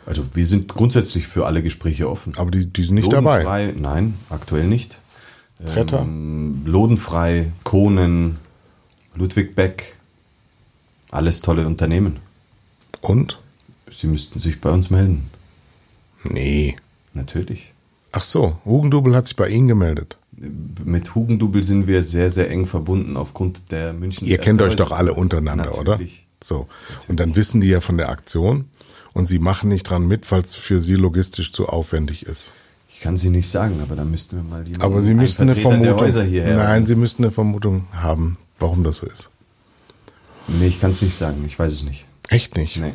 Also 0.06 0.23
wir 0.34 0.47
sind 0.47 0.69
grundsätzlich 0.69 1.28
für 1.28 1.45
alle 1.45 1.62
Gespräche 1.62 2.10
offen. 2.10 2.34
aber 2.38 2.52
die, 2.52 2.65
die 2.65 2.84
sind 2.84 2.95
nicht 2.95 3.12
dabei. 3.12 3.43
Lodenfrei, 3.43 3.73
nein, 3.78 4.13
aktuell 4.30 4.65
nicht. 4.67 4.97
Tretter? 5.65 6.02
Ähm, 6.04 6.62
Lodenfrei, 6.65 7.52
Kohnen, 7.65 8.37
Ludwig 9.13 9.56
Beck, 9.56 9.98
alles 11.12 11.42
tolle 11.42 11.67
Unternehmen. 11.67 12.19
Und? 13.02 13.40
Sie 13.94 14.08
müssten 14.08 14.40
sich 14.40 14.62
bei 14.62 14.69
uns 14.69 14.90
melden. 14.90 15.29
Nee. 16.23 16.75
Natürlich. 17.13 17.73
Ach 18.12 18.23
so, 18.23 18.58
Hugendubel 18.65 19.15
hat 19.15 19.27
sich 19.27 19.35
bei 19.35 19.50
Ihnen 19.50 19.67
gemeldet. 19.67 20.17
Mit 20.83 21.15
Hugendubel 21.15 21.63
sind 21.63 21.87
wir 21.87 22.04
sehr, 22.04 22.31
sehr 22.31 22.50
eng 22.50 22.65
verbunden 22.65 23.17
aufgrund 23.17 23.71
der 23.71 23.94
München. 23.94 24.25
Ihr 24.27 24.37
kennt 24.37 24.62
euch 24.62 24.75
doch 24.75 24.92
alle 24.92 25.13
untereinander, 25.13 25.77
oder? 25.77 25.94
Natürlich. 25.94 26.25
So. 26.44 26.67
Und 27.08 27.19
dann 27.19 27.35
wissen 27.35 27.62
die 27.62 27.67
ja 27.67 27.81
von 27.81 27.98
der 27.98 28.10
Aktion 28.10 28.65
und 29.13 29.25
sie 29.25 29.40
machen 29.40 29.69
nicht 29.69 29.83
dran 29.83 30.08
mit, 30.08 30.31
weil 30.31 30.42
es 30.42 30.56
für 30.56 30.79
sie 30.79 30.96
logistisch 30.96 31.52
zu 31.52 31.67
aufwendig 31.67 32.25
ist. 32.25 32.54
Ich 32.87 33.02
kann 33.02 33.17
sie 33.17 33.29
nicht 33.29 33.50
sagen, 33.50 33.79
aber 33.81 33.96
da 33.96 34.06
müssten 34.06 34.37
wir 34.37 34.44
mal 34.44 34.63
jemanden, 34.63 34.81
Aber 34.81 35.02
sie 35.02 35.13
müssten 35.13 35.44
eine 35.44 35.56
Vermutung. 35.56 35.98
Nein, 35.98 36.85
sie 36.85 36.96
müssten 36.96 37.23
eine 37.23 37.31
Vermutung 37.31 37.87
haben, 37.94 38.37
warum 38.60 38.83
das 38.83 38.98
so 38.98 39.08
ist. 39.08 39.29
Nee, 40.48 40.67
ich 40.67 40.81
kann 40.81 40.92
es 40.92 41.02
nicht 41.02 41.15
sagen. 41.15 41.44
Ich 41.46 41.58
weiß 41.58 41.71
es 41.71 41.83
nicht. 41.83 42.06
Echt 42.29 42.58
nicht. 42.58 42.77
Nee. 42.77 42.94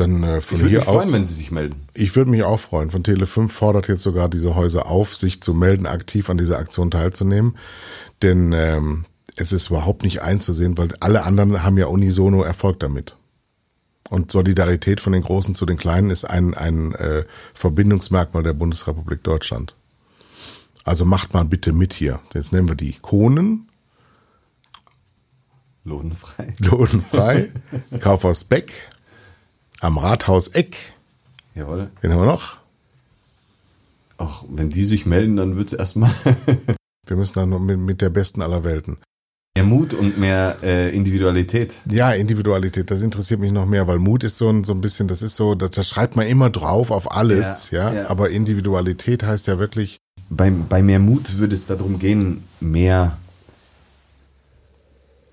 Dann 0.00 0.22
äh, 0.22 0.40
von 0.40 0.56
Ich 0.56 0.62
würde 0.62 0.68
hier 0.70 0.78
mich 0.78 0.86
freuen, 0.86 0.98
aus. 0.98 1.12
wenn 1.12 1.24
Sie 1.26 1.34
sich 1.34 1.50
melden. 1.50 1.86
Ich 1.92 2.16
würde 2.16 2.30
mich 2.30 2.42
auch 2.42 2.58
freuen. 2.58 2.90
Von 2.90 3.02
Tele5 3.02 3.50
fordert 3.50 3.86
jetzt 3.86 4.02
sogar 4.02 4.30
diese 4.30 4.54
Häuser 4.54 4.86
auf, 4.86 5.14
sich 5.14 5.42
zu 5.42 5.52
melden, 5.52 5.86
aktiv 5.86 6.30
an 6.30 6.38
dieser 6.38 6.58
Aktion 6.58 6.90
teilzunehmen. 6.90 7.58
Denn 8.22 8.52
ähm, 8.54 9.04
es 9.36 9.52
ist 9.52 9.68
überhaupt 9.68 10.02
nicht 10.02 10.22
einzusehen, 10.22 10.78
weil 10.78 10.88
alle 11.00 11.24
anderen 11.24 11.62
haben 11.62 11.76
ja 11.76 11.84
unisono 11.86 12.42
Erfolg 12.42 12.80
damit. 12.80 13.14
Und 14.08 14.32
Solidarität 14.32 15.00
von 15.02 15.12
den 15.12 15.22
Großen 15.22 15.54
zu 15.54 15.66
den 15.66 15.76
Kleinen 15.76 16.08
ist 16.08 16.24
ein, 16.24 16.54
ein 16.54 16.94
äh, 16.94 17.24
Verbindungsmerkmal 17.52 18.42
der 18.42 18.54
Bundesrepublik 18.54 19.22
Deutschland. 19.22 19.76
Also 20.82 21.04
macht 21.04 21.34
mal 21.34 21.44
bitte 21.44 21.74
mit 21.74 21.92
hier. 21.92 22.20
Jetzt 22.32 22.54
nehmen 22.54 22.70
wir 22.70 22.74
die 22.74 22.94
Kohnen, 23.02 23.68
Lohnfrei. 25.84 26.54
lohnfrei, 26.58 27.50
Kaufhaus 28.00 28.44
Beck, 28.44 28.88
am 29.80 29.98
Rathaus 29.98 30.48
Eck. 30.48 30.92
Jawohl. 31.54 31.90
Wen 32.00 32.12
haben 32.12 32.20
wir 32.20 32.26
noch? 32.26 32.58
Auch 34.18 34.44
wenn 34.50 34.68
die 34.70 34.84
sich 34.84 35.06
melden, 35.06 35.36
dann 35.36 35.56
wird 35.56 35.68
es 35.72 35.78
erstmal 35.78 36.10
Wir 37.06 37.16
müssen 37.16 37.34
dann 37.34 37.48
noch 37.48 37.58
mit, 37.58 37.78
mit 37.78 38.00
der 38.02 38.10
besten 38.10 38.40
aller 38.42 38.62
Welten. 38.62 38.98
mehr 39.56 39.64
Mut 39.64 39.94
und 39.94 40.18
mehr 40.18 40.58
äh, 40.62 40.94
Individualität. 40.94 41.74
Ja, 41.90 42.12
Individualität, 42.12 42.90
das 42.90 43.02
interessiert 43.02 43.40
mich 43.40 43.50
noch 43.50 43.66
mehr, 43.66 43.88
weil 43.88 43.98
Mut 43.98 44.22
ist 44.22 44.36
so 44.38 44.48
ein, 44.50 44.62
so 44.62 44.72
ein 44.74 44.80
bisschen, 44.80 45.08
das 45.08 45.22
ist 45.22 45.34
so, 45.36 45.54
das, 45.56 45.70
das 45.70 45.88
schreibt 45.88 46.14
man 46.14 46.26
immer 46.28 46.50
drauf 46.50 46.90
auf 46.92 47.10
alles, 47.10 47.70
ja, 47.72 47.92
Ja, 47.92 48.02
ja. 48.02 48.10
aber 48.10 48.30
Individualität 48.30 49.24
heißt 49.24 49.48
ja 49.48 49.58
wirklich, 49.58 49.96
Bei, 50.28 50.50
bei 50.50 50.82
mehr 50.82 51.00
Mut 51.00 51.38
würde 51.38 51.54
es 51.56 51.66
darum 51.66 51.98
gehen, 51.98 52.44
mehr, 52.60 53.16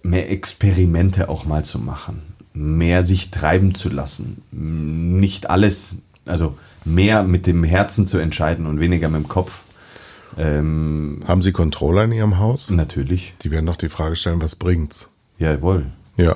mehr 0.01 0.31
Experimente 0.31 1.29
auch 1.29 1.45
mal 1.45 1.63
zu 1.63 1.77
machen, 1.77 2.21
mehr 2.57 3.03
sich 3.03 3.29
treiben 3.31 3.75
zu 3.75 3.89
lassen, 3.89 4.41
nicht 4.51 5.49
alles, 5.49 5.97
also 6.25 6.57
mehr 6.85 7.23
mit 7.23 7.45
dem 7.47 7.63
Herzen 7.63 8.07
zu 8.07 8.17
entscheiden 8.17 8.65
und 8.65 8.79
weniger 8.79 9.09
mit 9.09 9.23
dem 9.23 9.27
Kopf. 9.27 9.63
Ähm, 10.37 11.21
haben 11.27 11.41
Sie 11.41 11.51
Controller 11.51 12.03
in 12.05 12.11
Ihrem 12.11 12.37
Haus? 12.39 12.69
natürlich, 12.69 13.35
Die 13.43 13.51
werden 13.51 13.65
doch 13.65 13.75
die 13.77 13.89
Frage 13.89 14.15
stellen, 14.15 14.41
was 14.41 14.55
bringt's? 14.55 15.09
jawohl. 15.39 15.85
Ja. 16.17 16.35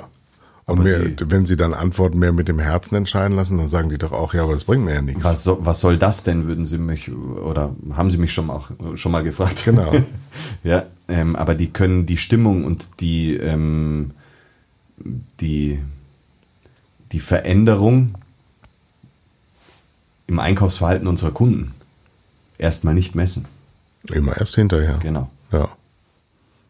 Und 0.66 0.84
mehr, 0.84 1.02
Sie- 1.02 1.16
wenn 1.28 1.46
Sie 1.46 1.58
dann 1.58 1.74
antworten, 1.74 2.20
mehr 2.20 2.32
mit 2.32 2.48
dem 2.48 2.60
Herzen 2.60 2.96
entscheiden 2.96 3.36
lassen, 3.36 3.58
dann 3.58 3.68
sagen 3.68 3.90
die 3.90 3.98
doch 3.98 4.12
auch, 4.12 4.34
ja, 4.34 4.44
aber 4.44 4.54
das 4.54 4.64
bringt 4.64 4.86
mir 4.86 4.94
ja 4.94 5.02
nichts. 5.02 5.24
Was, 5.24 5.44
so, 5.44 5.58
was 5.66 5.80
soll 5.82 5.98
das 5.98 6.24
denn, 6.24 6.46
würden 6.48 6.66
Sie 6.66 6.78
mich, 6.78 7.12
oder 7.12 7.76
haben 7.94 8.12
Sie 8.12 8.18
mich 8.18 8.32
schon 8.34 8.46
mal, 8.48 8.62
schon 8.96 9.12
mal 9.12 9.24
gefragt? 9.24 9.64
Genau. 9.66 9.92
ja, 10.64 10.86
ähm, 11.08 11.36
aber 11.36 11.56
die 11.56 11.72
können 11.72 12.06
die 12.06 12.18
Stimmung 12.18 12.64
und 12.64 12.88
die, 13.02 13.36
ähm, 13.36 14.12
die, 15.42 15.80
die 17.12 17.20
Veränderung 17.20 18.16
im 20.28 20.40
Einkaufsverhalten 20.40 21.08
unserer 21.08 21.32
Kunden 21.32 21.74
erstmal 22.58 22.94
nicht 22.94 23.16
messen. 23.16 23.46
Immer 24.10 24.38
erst 24.38 24.56
hinterher. 24.56 24.98
Genau. 25.00 25.30
Ja. 25.52 25.70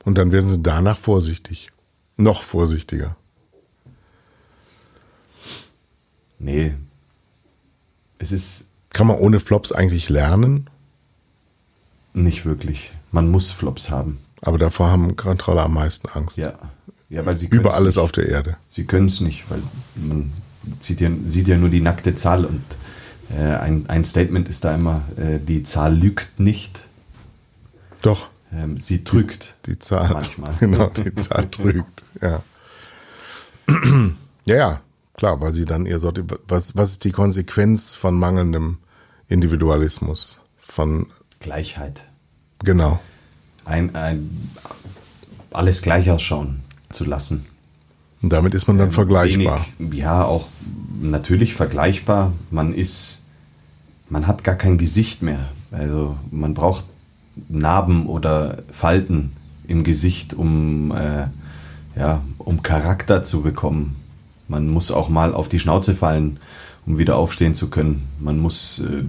Und 0.04 0.18
dann 0.18 0.32
werden 0.32 0.50
Sie 0.50 0.62
danach 0.62 0.98
vorsichtig. 0.98 1.70
Noch 2.18 2.42
vorsichtiger. 2.42 3.16
Nee. 6.40 6.76
Es 8.18 8.32
ist 8.32 8.70
Kann 8.90 9.08
man 9.08 9.18
ohne 9.20 9.40
Flops 9.40 9.72
eigentlich 9.72 10.10
lernen? 10.10 10.70
nicht 12.14 12.46
wirklich. 12.46 12.92
Man 13.12 13.30
muss 13.30 13.52
Flops 13.52 13.90
haben. 13.90 14.20
Aber 14.42 14.58
davor 14.58 14.90
haben 14.92 15.16
Controller 15.16 15.64
am 15.64 15.76
meisten 15.76 16.10
Angst. 16.10 16.38
Ja. 16.38 16.58
Ja, 17.12 17.26
weil 17.26 17.36
sie 17.36 17.48
Über 17.48 17.74
alles 17.74 17.98
nicht. 17.98 18.04
auf 18.04 18.14
der 18.14 18.30
Erde. 18.30 18.56
Sie 18.70 18.86
können 18.86 19.08
es 19.08 19.20
nicht, 19.20 19.44
weil 19.52 19.62
man 19.96 20.32
sieht 20.80 21.02
ja, 21.02 21.10
sieht 21.26 21.50
ja 21.50 21.58
nur 21.58 21.68
die 21.68 21.82
nackte 21.82 22.16
Zahl 22.16 22.46
und 22.46 22.64
äh, 23.38 23.42
ein, 23.44 23.90
ein 23.90 24.06
Statement 24.06 24.48
ist 24.48 24.64
da 24.64 24.74
immer, 24.74 25.02
äh, 25.18 25.38
die 25.40 25.64
Zahl 25.64 25.94
lügt 25.94 26.40
nicht, 26.40 26.84
Doch, 28.02 28.30
ähm, 28.54 28.80
sie 28.80 29.04
trügt. 29.04 29.58
die 29.66 29.78
Zahl. 29.78 30.10
Manchmal. 30.14 30.54
Genau, 30.62 30.88
die 30.88 31.14
Zahl 31.16 31.50
trügt. 31.50 32.06
Ja. 32.22 32.42
ja, 34.46 34.56
ja, 34.56 34.82
klar, 35.16 35.42
weil 35.42 35.54
sie 35.54 35.66
dann 35.66 35.86
ihr 35.86 36.00
Sorti 36.00 36.24
was, 36.48 36.78
was 36.78 36.92
ist 36.92 37.04
die 37.04 37.12
Konsequenz 37.12 37.94
von 37.94 38.18
mangelndem 38.18 38.78
Individualismus? 39.28 40.44
Von, 40.58 41.08
Gleichheit. 41.42 42.06
genau. 42.64 43.02
Ein, 43.66 43.96
ein, 43.96 44.50
alles 45.52 45.82
gleich 45.82 46.10
ausschauen 46.10 46.62
zu 46.92 47.06
lassen. 47.06 47.46
Und 48.22 48.32
damit 48.32 48.54
ist 48.54 48.68
man 48.68 48.78
dann 48.78 48.92
vergleichbar. 48.92 49.66
Wenig, 49.78 50.00
ja, 50.00 50.24
auch 50.24 50.48
natürlich 51.02 51.56
vergleichbar. 51.56 52.34
Man 52.52 52.74
ist, 52.74 53.26
man 54.10 54.28
hat 54.28 54.44
gar 54.44 54.56
kein 54.56 54.78
Gesicht 54.78 55.24
mehr. 55.24 55.50
Also 55.72 56.18
man 56.30 56.54
braucht 56.54 56.86
Narben 57.50 58.06
oder 58.06 58.58
Falten 58.72 59.32
im 59.68 59.84
Gesicht, 59.84 60.34
um, 60.34 60.92
äh, 60.92 61.28
ja, 62.00 62.22
um 62.38 62.62
Charakter 62.62 63.24
zu 63.24 63.42
bekommen. 63.42 63.96
Man 64.48 64.68
muss 64.68 64.92
auch 64.92 65.10
mal 65.10 65.34
auf 65.34 65.50
die 65.50 65.60
Schnauze 65.60 65.96
fallen, 65.96 66.38
um 66.86 66.98
wieder 66.98 67.16
aufstehen 67.16 67.56
zu 67.56 67.70
können. 67.70 68.08
Man 68.20 68.38
muss, 68.38 68.80
äh, 68.80 69.04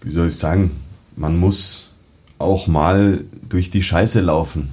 wie 0.00 0.10
soll 0.10 0.28
ich 0.28 0.36
sagen, 0.36 0.70
man 1.14 1.36
muss 1.36 1.92
auch 2.38 2.66
mal 2.66 3.24
durch 3.48 3.70
die 3.70 3.82
Scheiße 3.82 4.20
laufen, 4.20 4.70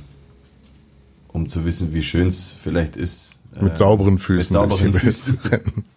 um 1.34 1.50
zu 1.50 1.66
wissen, 1.66 1.94
wie 1.94 2.04
schön 2.04 2.28
es 2.28 2.52
vielleicht 2.52 2.96
ist. 2.96 3.40
Mit 3.60 3.74
äh, 3.74 3.76
sauberen 3.76 4.18
Füßen. 4.18 4.56
Mit 4.56 4.70
sauberen 4.70 4.94
Füßen. 4.94 5.42
zu 5.42 5.52
rennen. 5.52 5.86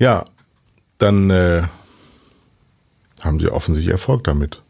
Ja, 0.00 0.24
dann 0.98 1.28
äh, 1.30 1.64
haben 3.24 3.40
sie 3.40 3.48
offensichtlich 3.48 3.90
Erfolg 3.90 4.22
damit. 4.22 4.62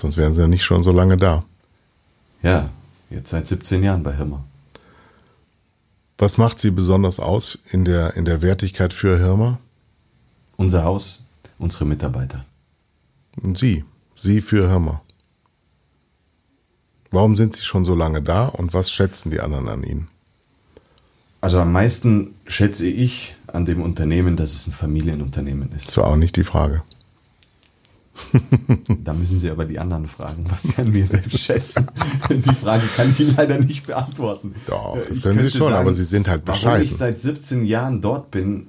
Sonst 0.00 0.16
wären 0.16 0.34
sie 0.34 0.40
ja 0.40 0.48
nicht 0.48 0.64
schon 0.64 0.82
so 0.82 0.90
lange 0.90 1.16
da. 1.16 1.44
Ja, 2.42 2.70
jetzt 3.08 3.30
seit 3.30 3.46
17 3.46 3.84
Jahren 3.84 4.02
bei 4.02 4.16
Hirmer. 4.16 4.42
Was 6.18 6.38
macht 6.38 6.58
sie 6.58 6.72
besonders 6.72 7.20
aus 7.20 7.56
in 7.70 7.84
der, 7.84 8.16
in 8.16 8.24
der 8.24 8.42
Wertigkeit 8.42 8.92
für 8.92 9.16
Hirma? 9.16 9.60
Unser 10.56 10.82
Haus, 10.82 11.24
unsere 11.58 11.84
Mitarbeiter. 11.84 12.44
Und 13.40 13.58
Sie, 13.58 13.84
Sie 14.16 14.40
für 14.40 14.68
Hirma. 14.68 15.02
Warum 17.10 17.36
sind 17.36 17.54
Sie 17.56 17.62
schon 17.62 17.84
so 17.84 17.94
lange 17.94 18.22
da 18.22 18.46
und 18.46 18.74
was 18.74 18.90
schätzen 18.90 19.30
die 19.30 19.40
anderen 19.40 19.68
an 19.68 19.82
Ihnen? 19.82 20.08
Also 21.40 21.60
am 21.60 21.72
meisten 21.72 22.34
schätze 22.46 22.86
ich 22.86 23.36
an 23.46 23.64
dem 23.64 23.80
Unternehmen, 23.80 24.36
dass 24.36 24.54
es 24.54 24.66
ein 24.66 24.72
Familienunternehmen 24.72 25.70
ist. 25.72 25.88
Das 25.88 25.96
war 25.98 26.08
auch 26.08 26.16
nicht 26.16 26.36
die 26.36 26.44
Frage. 26.44 26.82
Da 29.04 29.12
müssen 29.14 29.38
Sie 29.38 29.48
aber 29.48 29.64
die 29.64 29.78
anderen 29.78 30.08
fragen, 30.08 30.44
was 30.50 30.64
Sie 30.64 30.74
an 30.76 30.90
mir 30.90 31.06
selbst 31.06 31.38
schätzen. 31.38 31.86
Die 32.30 32.54
Frage 32.54 32.82
kann 32.96 33.10
ich 33.12 33.20
Ihnen 33.20 33.36
leider 33.36 33.58
nicht 33.58 33.86
beantworten. 33.86 34.54
Doch, 34.66 34.98
das 34.98 35.18
Ich 35.18 35.22
können 35.22 35.40
Sie 35.40 35.50
schon, 35.50 35.72
aber 35.72 35.92
Sie 35.92 36.02
sind 36.04 36.28
halt 36.28 36.42
Warum 36.44 36.60
bescheiden. 36.60 36.84
ich 36.84 36.96
seit 36.96 37.18
17 37.20 37.64
Jahren 37.64 38.00
dort 38.00 38.30
bin, 38.30 38.66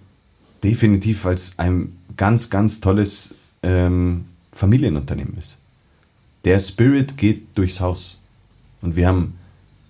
definitiv, 0.63 1.25
weil 1.25 1.33
es 1.35 1.57
ein 1.57 1.97
ganz, 2.15 2.49
ganz 2.49 2.79
tolles 2.79 3.35
ähm, 3.63 4.25
Familienunternehmen 4.51 5.35
ist. 5.37 5.59
Der 6.45 6.59
Spirit 6.59 7.17
geht 7.17 7.57
durchs 7.57 7.79
Haus. 7.79 8.18
Und 8.81 8.95
wir 8.95 9.07
haben 9.07 9.37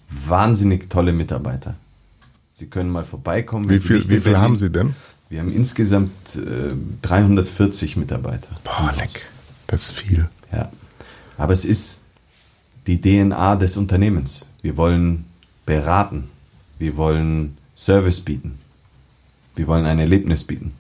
wahnsinnig 0.09 0.89
tolle 0.89 1.13
Mitarbeiter. 1.13 1.75
Sie 2.53 2.67
können 2.67 2.89
mal 2.89 3.05
vorbeikommen. 3.05 3.69
Wie 3.69 3.79
viel, 3.79 4.07
wie 4.09 4.19
viel 4.19 4.37
haben 4.37 4.55
Sie 4.55 4.69
denn? 4.69 4.95
Wir 5.29 5.39
haben 5.39 5.53
insgesamt 5.53 6.35
äh, 6.35 6.73
340 7.03 7.97
Mitarbeiter. 7.97 8.49
Boah, 8.63 8.93
leck. 8.97 9.29
Das 9.67 9.83
ist 9.87 9.91
viel. 9.93 10.27
Ja. 10.51 10.71
Aber 11.37 11.53
es 11.53 11.65
ist 11.65 12.01
die 12.87 12.99
DNA 12.99 13.55
des 13.55 13.77
Unternehmens. 13.77 14.47
Wir 14.61 14.75
wollen 14.75 15.25
beraten. 15.65 16.29
Wir 16.79 16.97
wollen 16.97 17.57
Service 17.75 18.21
bieten. 18.21 18.57
Wir 19.55 19.67
wollen 19.67 19.85
ein 19.85 19.99
Erlebnis 19.99 20.43
bieten. 20.43 20.73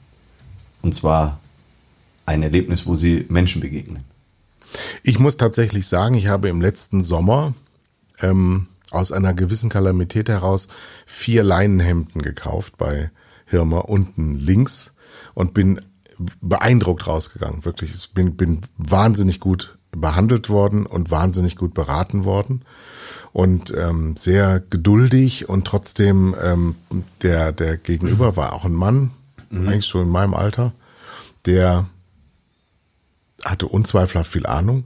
Und 0.81 0.95
zwar 0.95 1.39
ein 2.25 2.41
Erlebnis, 2.41 2.85
wo 2.85 2.95
sie 2.95 3.25
Menschen 3.29 3.61
begegnen. 3.61 4.03
Ich 5.03 5.19
muss 5.19 5.37
tatsächlich 5.37 5.87
sagen, 5.87 6.15
ich 6.15 6.27
habe 6.27 6.49
im 6.49 6.61
letzten 6.61 7.01
Sommer 7.01 7.53
ähm, 8.21 8.67
aus 8.91 9.11
einer 9.11 9.33
gewissen 9.33 9.69
Kalamität 9.69 10.29
heraus 10.29 10.67
vier 11.05 11.43
Leinenhemden 11.43 12.21
gekauft 12.21 12.77
bei 12.77 13.11
Hirmer 13.45 13.89
unten 13.89 14.35
links 14.39 14.93
und 15.33 15.53
bin 15.53 15.81
beeindruckt 16.41 17.07
rausgegangen. 17.07 17.65
Wirklich, 17.65 17.93
ich 17.93 18.13
bin, 18.13 18.35
bin 18.35 18.61
wahnsinnig 18.77 19.39
gut 19.39 19.77
behandelt 19.91 20.49
worden 20.49 20.85
und 20.85 21.09
wahnsinnig 21.09 21.55
gut 21.55 21.73
beraten 21.73 22.23
worden 22.23 22.63
und 23.33 23.73
ähm, 23.75 24.15
sehr 24.15 24.59
geduldig 24.59 25.49
und 25.49 25.65
trotzdem 25.65 26.35
ähm, 26.39 26.75
der 27.23 27.51
der 27.51 27.77
Gegenüber 27.77 28.37
war 28.37 28.53
auch 28.53 28.65
ein 28.65 28.73
Mann, 28.73 29.11
eigentlich 29.51 29.87
so 29.87 29.99
in 29.99 30.09
meinem 30.09 30.35
Alter, 30.35 30.73
der 31.47 31.87
hatte 33.43 33.67
unzweifelhaft 33.67 34.31
viel 34.31 34.45
Ahnung 34.45 34.83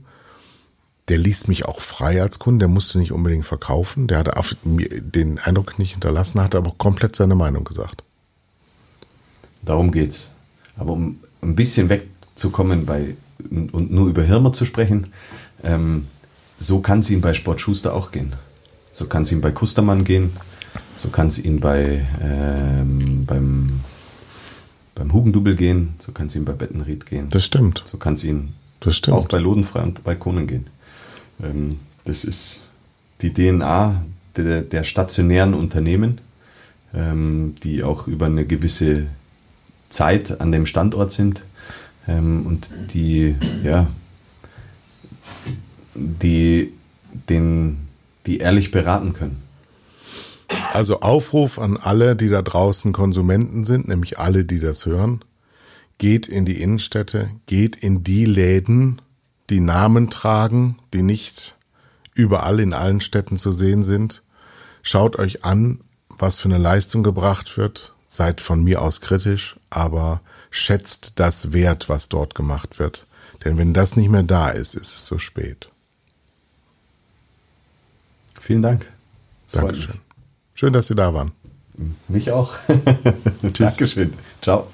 der 1.08 1.18
ließ 1.18 1.48
mich 1.48 1.66
auch 1.66 1.80
frei 1.80 2.22
als 2.22 2.38
Kunde, 2.38 2.60
der 2.60 2.68
musste 2.68 2.98
nicht 2.98 3.12
unbedingt 3.12 3.44
verkaufen, 3.44 4.06
der 4.06 4.18
hatte 4.18 4.32
den 4.64 5.38
Eindruck 5.38 5.78
nicht 5.78 5.92
hinterlassen, 5.92 6.40
hat 6.42 6.54
aber 6.54 6.74
komplett 6.76 7.14
seine 7.14 7.34
Meinung 7.34 7.64
gesagt. 7.64 8.02
Darum 9.62 9.90
geht's. 9.90 10.32
Aber 10.76 10.92
um 10.92 11.20
ein 11.42 11.54
bisschen 11.54 11.88
wegzukommen 11.88 12.86
bei 12.86 13.16
und 13.50 13.90
nur 13.90 14.08
über 14.08 14.22
Hirmer 14.22 14.52
zu 14.52 14.64
sprechen, 14.64 15.08
ähm, 15.62 16.06
so 16.58 16.80
kann 16.80 17.00
es 17.00 17.10
ihm 17.10 17.20
bei 17.20 17.34
Sport 17.34 17.60
Schuster 17.60 17.94
auch 17.94 18.10
gehen. 18.10 18.32
So 18.92 19.06
kann 19.06 19.22
es 19.24 19.32
ihm 19.32 19.40
bei 19.40 19.50
Kustermann 19.50 20.04
gehen. 20.04 20.32
So 20.96 21.08
kann 21.08 21.26
es 21.26 21.38
ihm 21.38 21.60
bei, 21.60 22.06
ähm, 22.20 23.26
beim, 23.26 23.80
beim 24.94 25.12
Hugendubel 25.12 25.56
gehen. 25.56 25.94
So 25.98 26.12
kann 26.12 26.28
es 26.28 26.36
ihm 26.36 26.44
bei 26.44 26.52
Bettenried 26.52 27.04
gehen. 27.06 27.28
Das 27.30 27.44
stimmt. 27.44 27.82
So 27.84 27.98
kann 27.98 28.14
es 28.14 28.24
ihm 28.24 28.50
Das 28.80 28.96
stimmt. 28.96 29.16
auch 29.16 29.26
bei 29.28 29.38
Lodenfrei 29.38 29.82
und 29.82 30.04
bei 30.04 30.14
Konen 30.14 30.46
gehen. 30.46 30.68
Ähm, 31.42 31.80
das 32.04 32.24
ist 32.24 32.62
die 33.22 33.32
DNA 33.32 34.04
der, 34.36 34.62
der 34.62 34.84
stationären 34.84 35.54
Unternehmen, 35.54 36.20
ähm, 36.92 37.54
die 37.62 37.82
auch 37.82 38.06
über 38.06 38.26
eine 38.26 38.46
gewisse 38.46 39.06
Zeit 39.88 40.40
an 40.40 40.52
dem 40.52 40.66
Standort 40.66 41.12
sind 41.12 41.42
ähm, 42.08 42.46
und 42.46 42.70
die, 42.92 43.36
ja, 43.62 43.86
die, 45.94 46.72
den, 47.28 47.88
die 48.26 48.38
ehrlich 48.38 48.70
beraten 48.70 49.12
können. 49.12 49.42
Also 50.72 51.00
Aufruf 51.00 51.58
an 51.58 51.76
alle, 51.76 52.16
die 52.16 52.28
da 52.28 52.42
draußen 52.42 52.92
Konsumenten 52.92 53.64
sind, 53.64 53.88
nämlich 53.88 54.18
alle, 54.18 54.44
die 54.44 54.60
das 54.60 54.86
hören. 54.86 55.20
Geht 55.98 56.26
in 56.26 56.44
die 56.44 56.60
Innenstädte, 56.60 57.30
geht 57.46 57.76
in 57.76 58.02
die 58.02 58.24
Läden, 58.24 59.00
die 59.50 59.60
Namen 59.60 60.10
tragen, 60.10 60.78
die 60.92 61.02
nicht 61.02 61.56
überall 62.14 62.60
in 62.60 62.72
allen 62.72 63.00
Städten 63.00 63.36
zu 63.36 63.52
sehen 63.52 63.82
sind. 63.82 64.22
Schaut 64.82 65.18
euch 65.18 65.44
an, 65.44 65.80
was 66.08 66.38
für 66.38 66.48
eine 66.48 66.58
Leistung 66.58 67.02
gebracht 67.02 67.56
wird. 67.56 67.92
Seid 68.06 68.40
von 68.40 68.62
mir 68.62 68.82
aus 68.82 69.00
kritisch, 69.00 69.56
aber 69.70 70.20
schätzt 70.50 71.18
das 71.18 71.52
wert, 71.52 71.88
was 71.88 72.08
dort 72.08 72.34
gemacht 72.34 72.78
wird. 72.78 73.06
Denn 73.44 73.58
wenn 73.58 73.74
das 73.74 73.96
nicht 73.96 74.08
mehr 74.08 74.22
da 74.22 74.50
ist, 74.50 74.74
ist 74.74 74.94
es 74.94 75.04
zu 75.04 75.18
spät. 75.18 75.68
Vielen 78.38 78.62
Dank. 78.62 78.86
Das 79.50 79.62
Dankeschön. 79.62 80.00
Schön, 80.54 80.72
dass 80.72 80.86
Sie 80.86 80.94
da 80.94 81.12
waren. 81.14 81.32
Mich, 81.76 81.96
mich 82.08 82.30
auch. 82.30 82.54
Tschüss. 83.42 83.76
Dankeschön. 83.76 84.14
Ciao. 84.42 84.68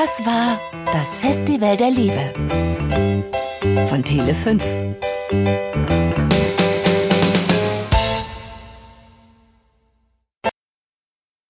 Das 0.00 0.24
war 0.24 0.60
das 0.92 1.18
Festival 1.18 1.76
der 1.76 1.90
Liebe 1.90 2.32
von 3.88 4.04
Tele 4.04 4.32
5. 4.32 4.62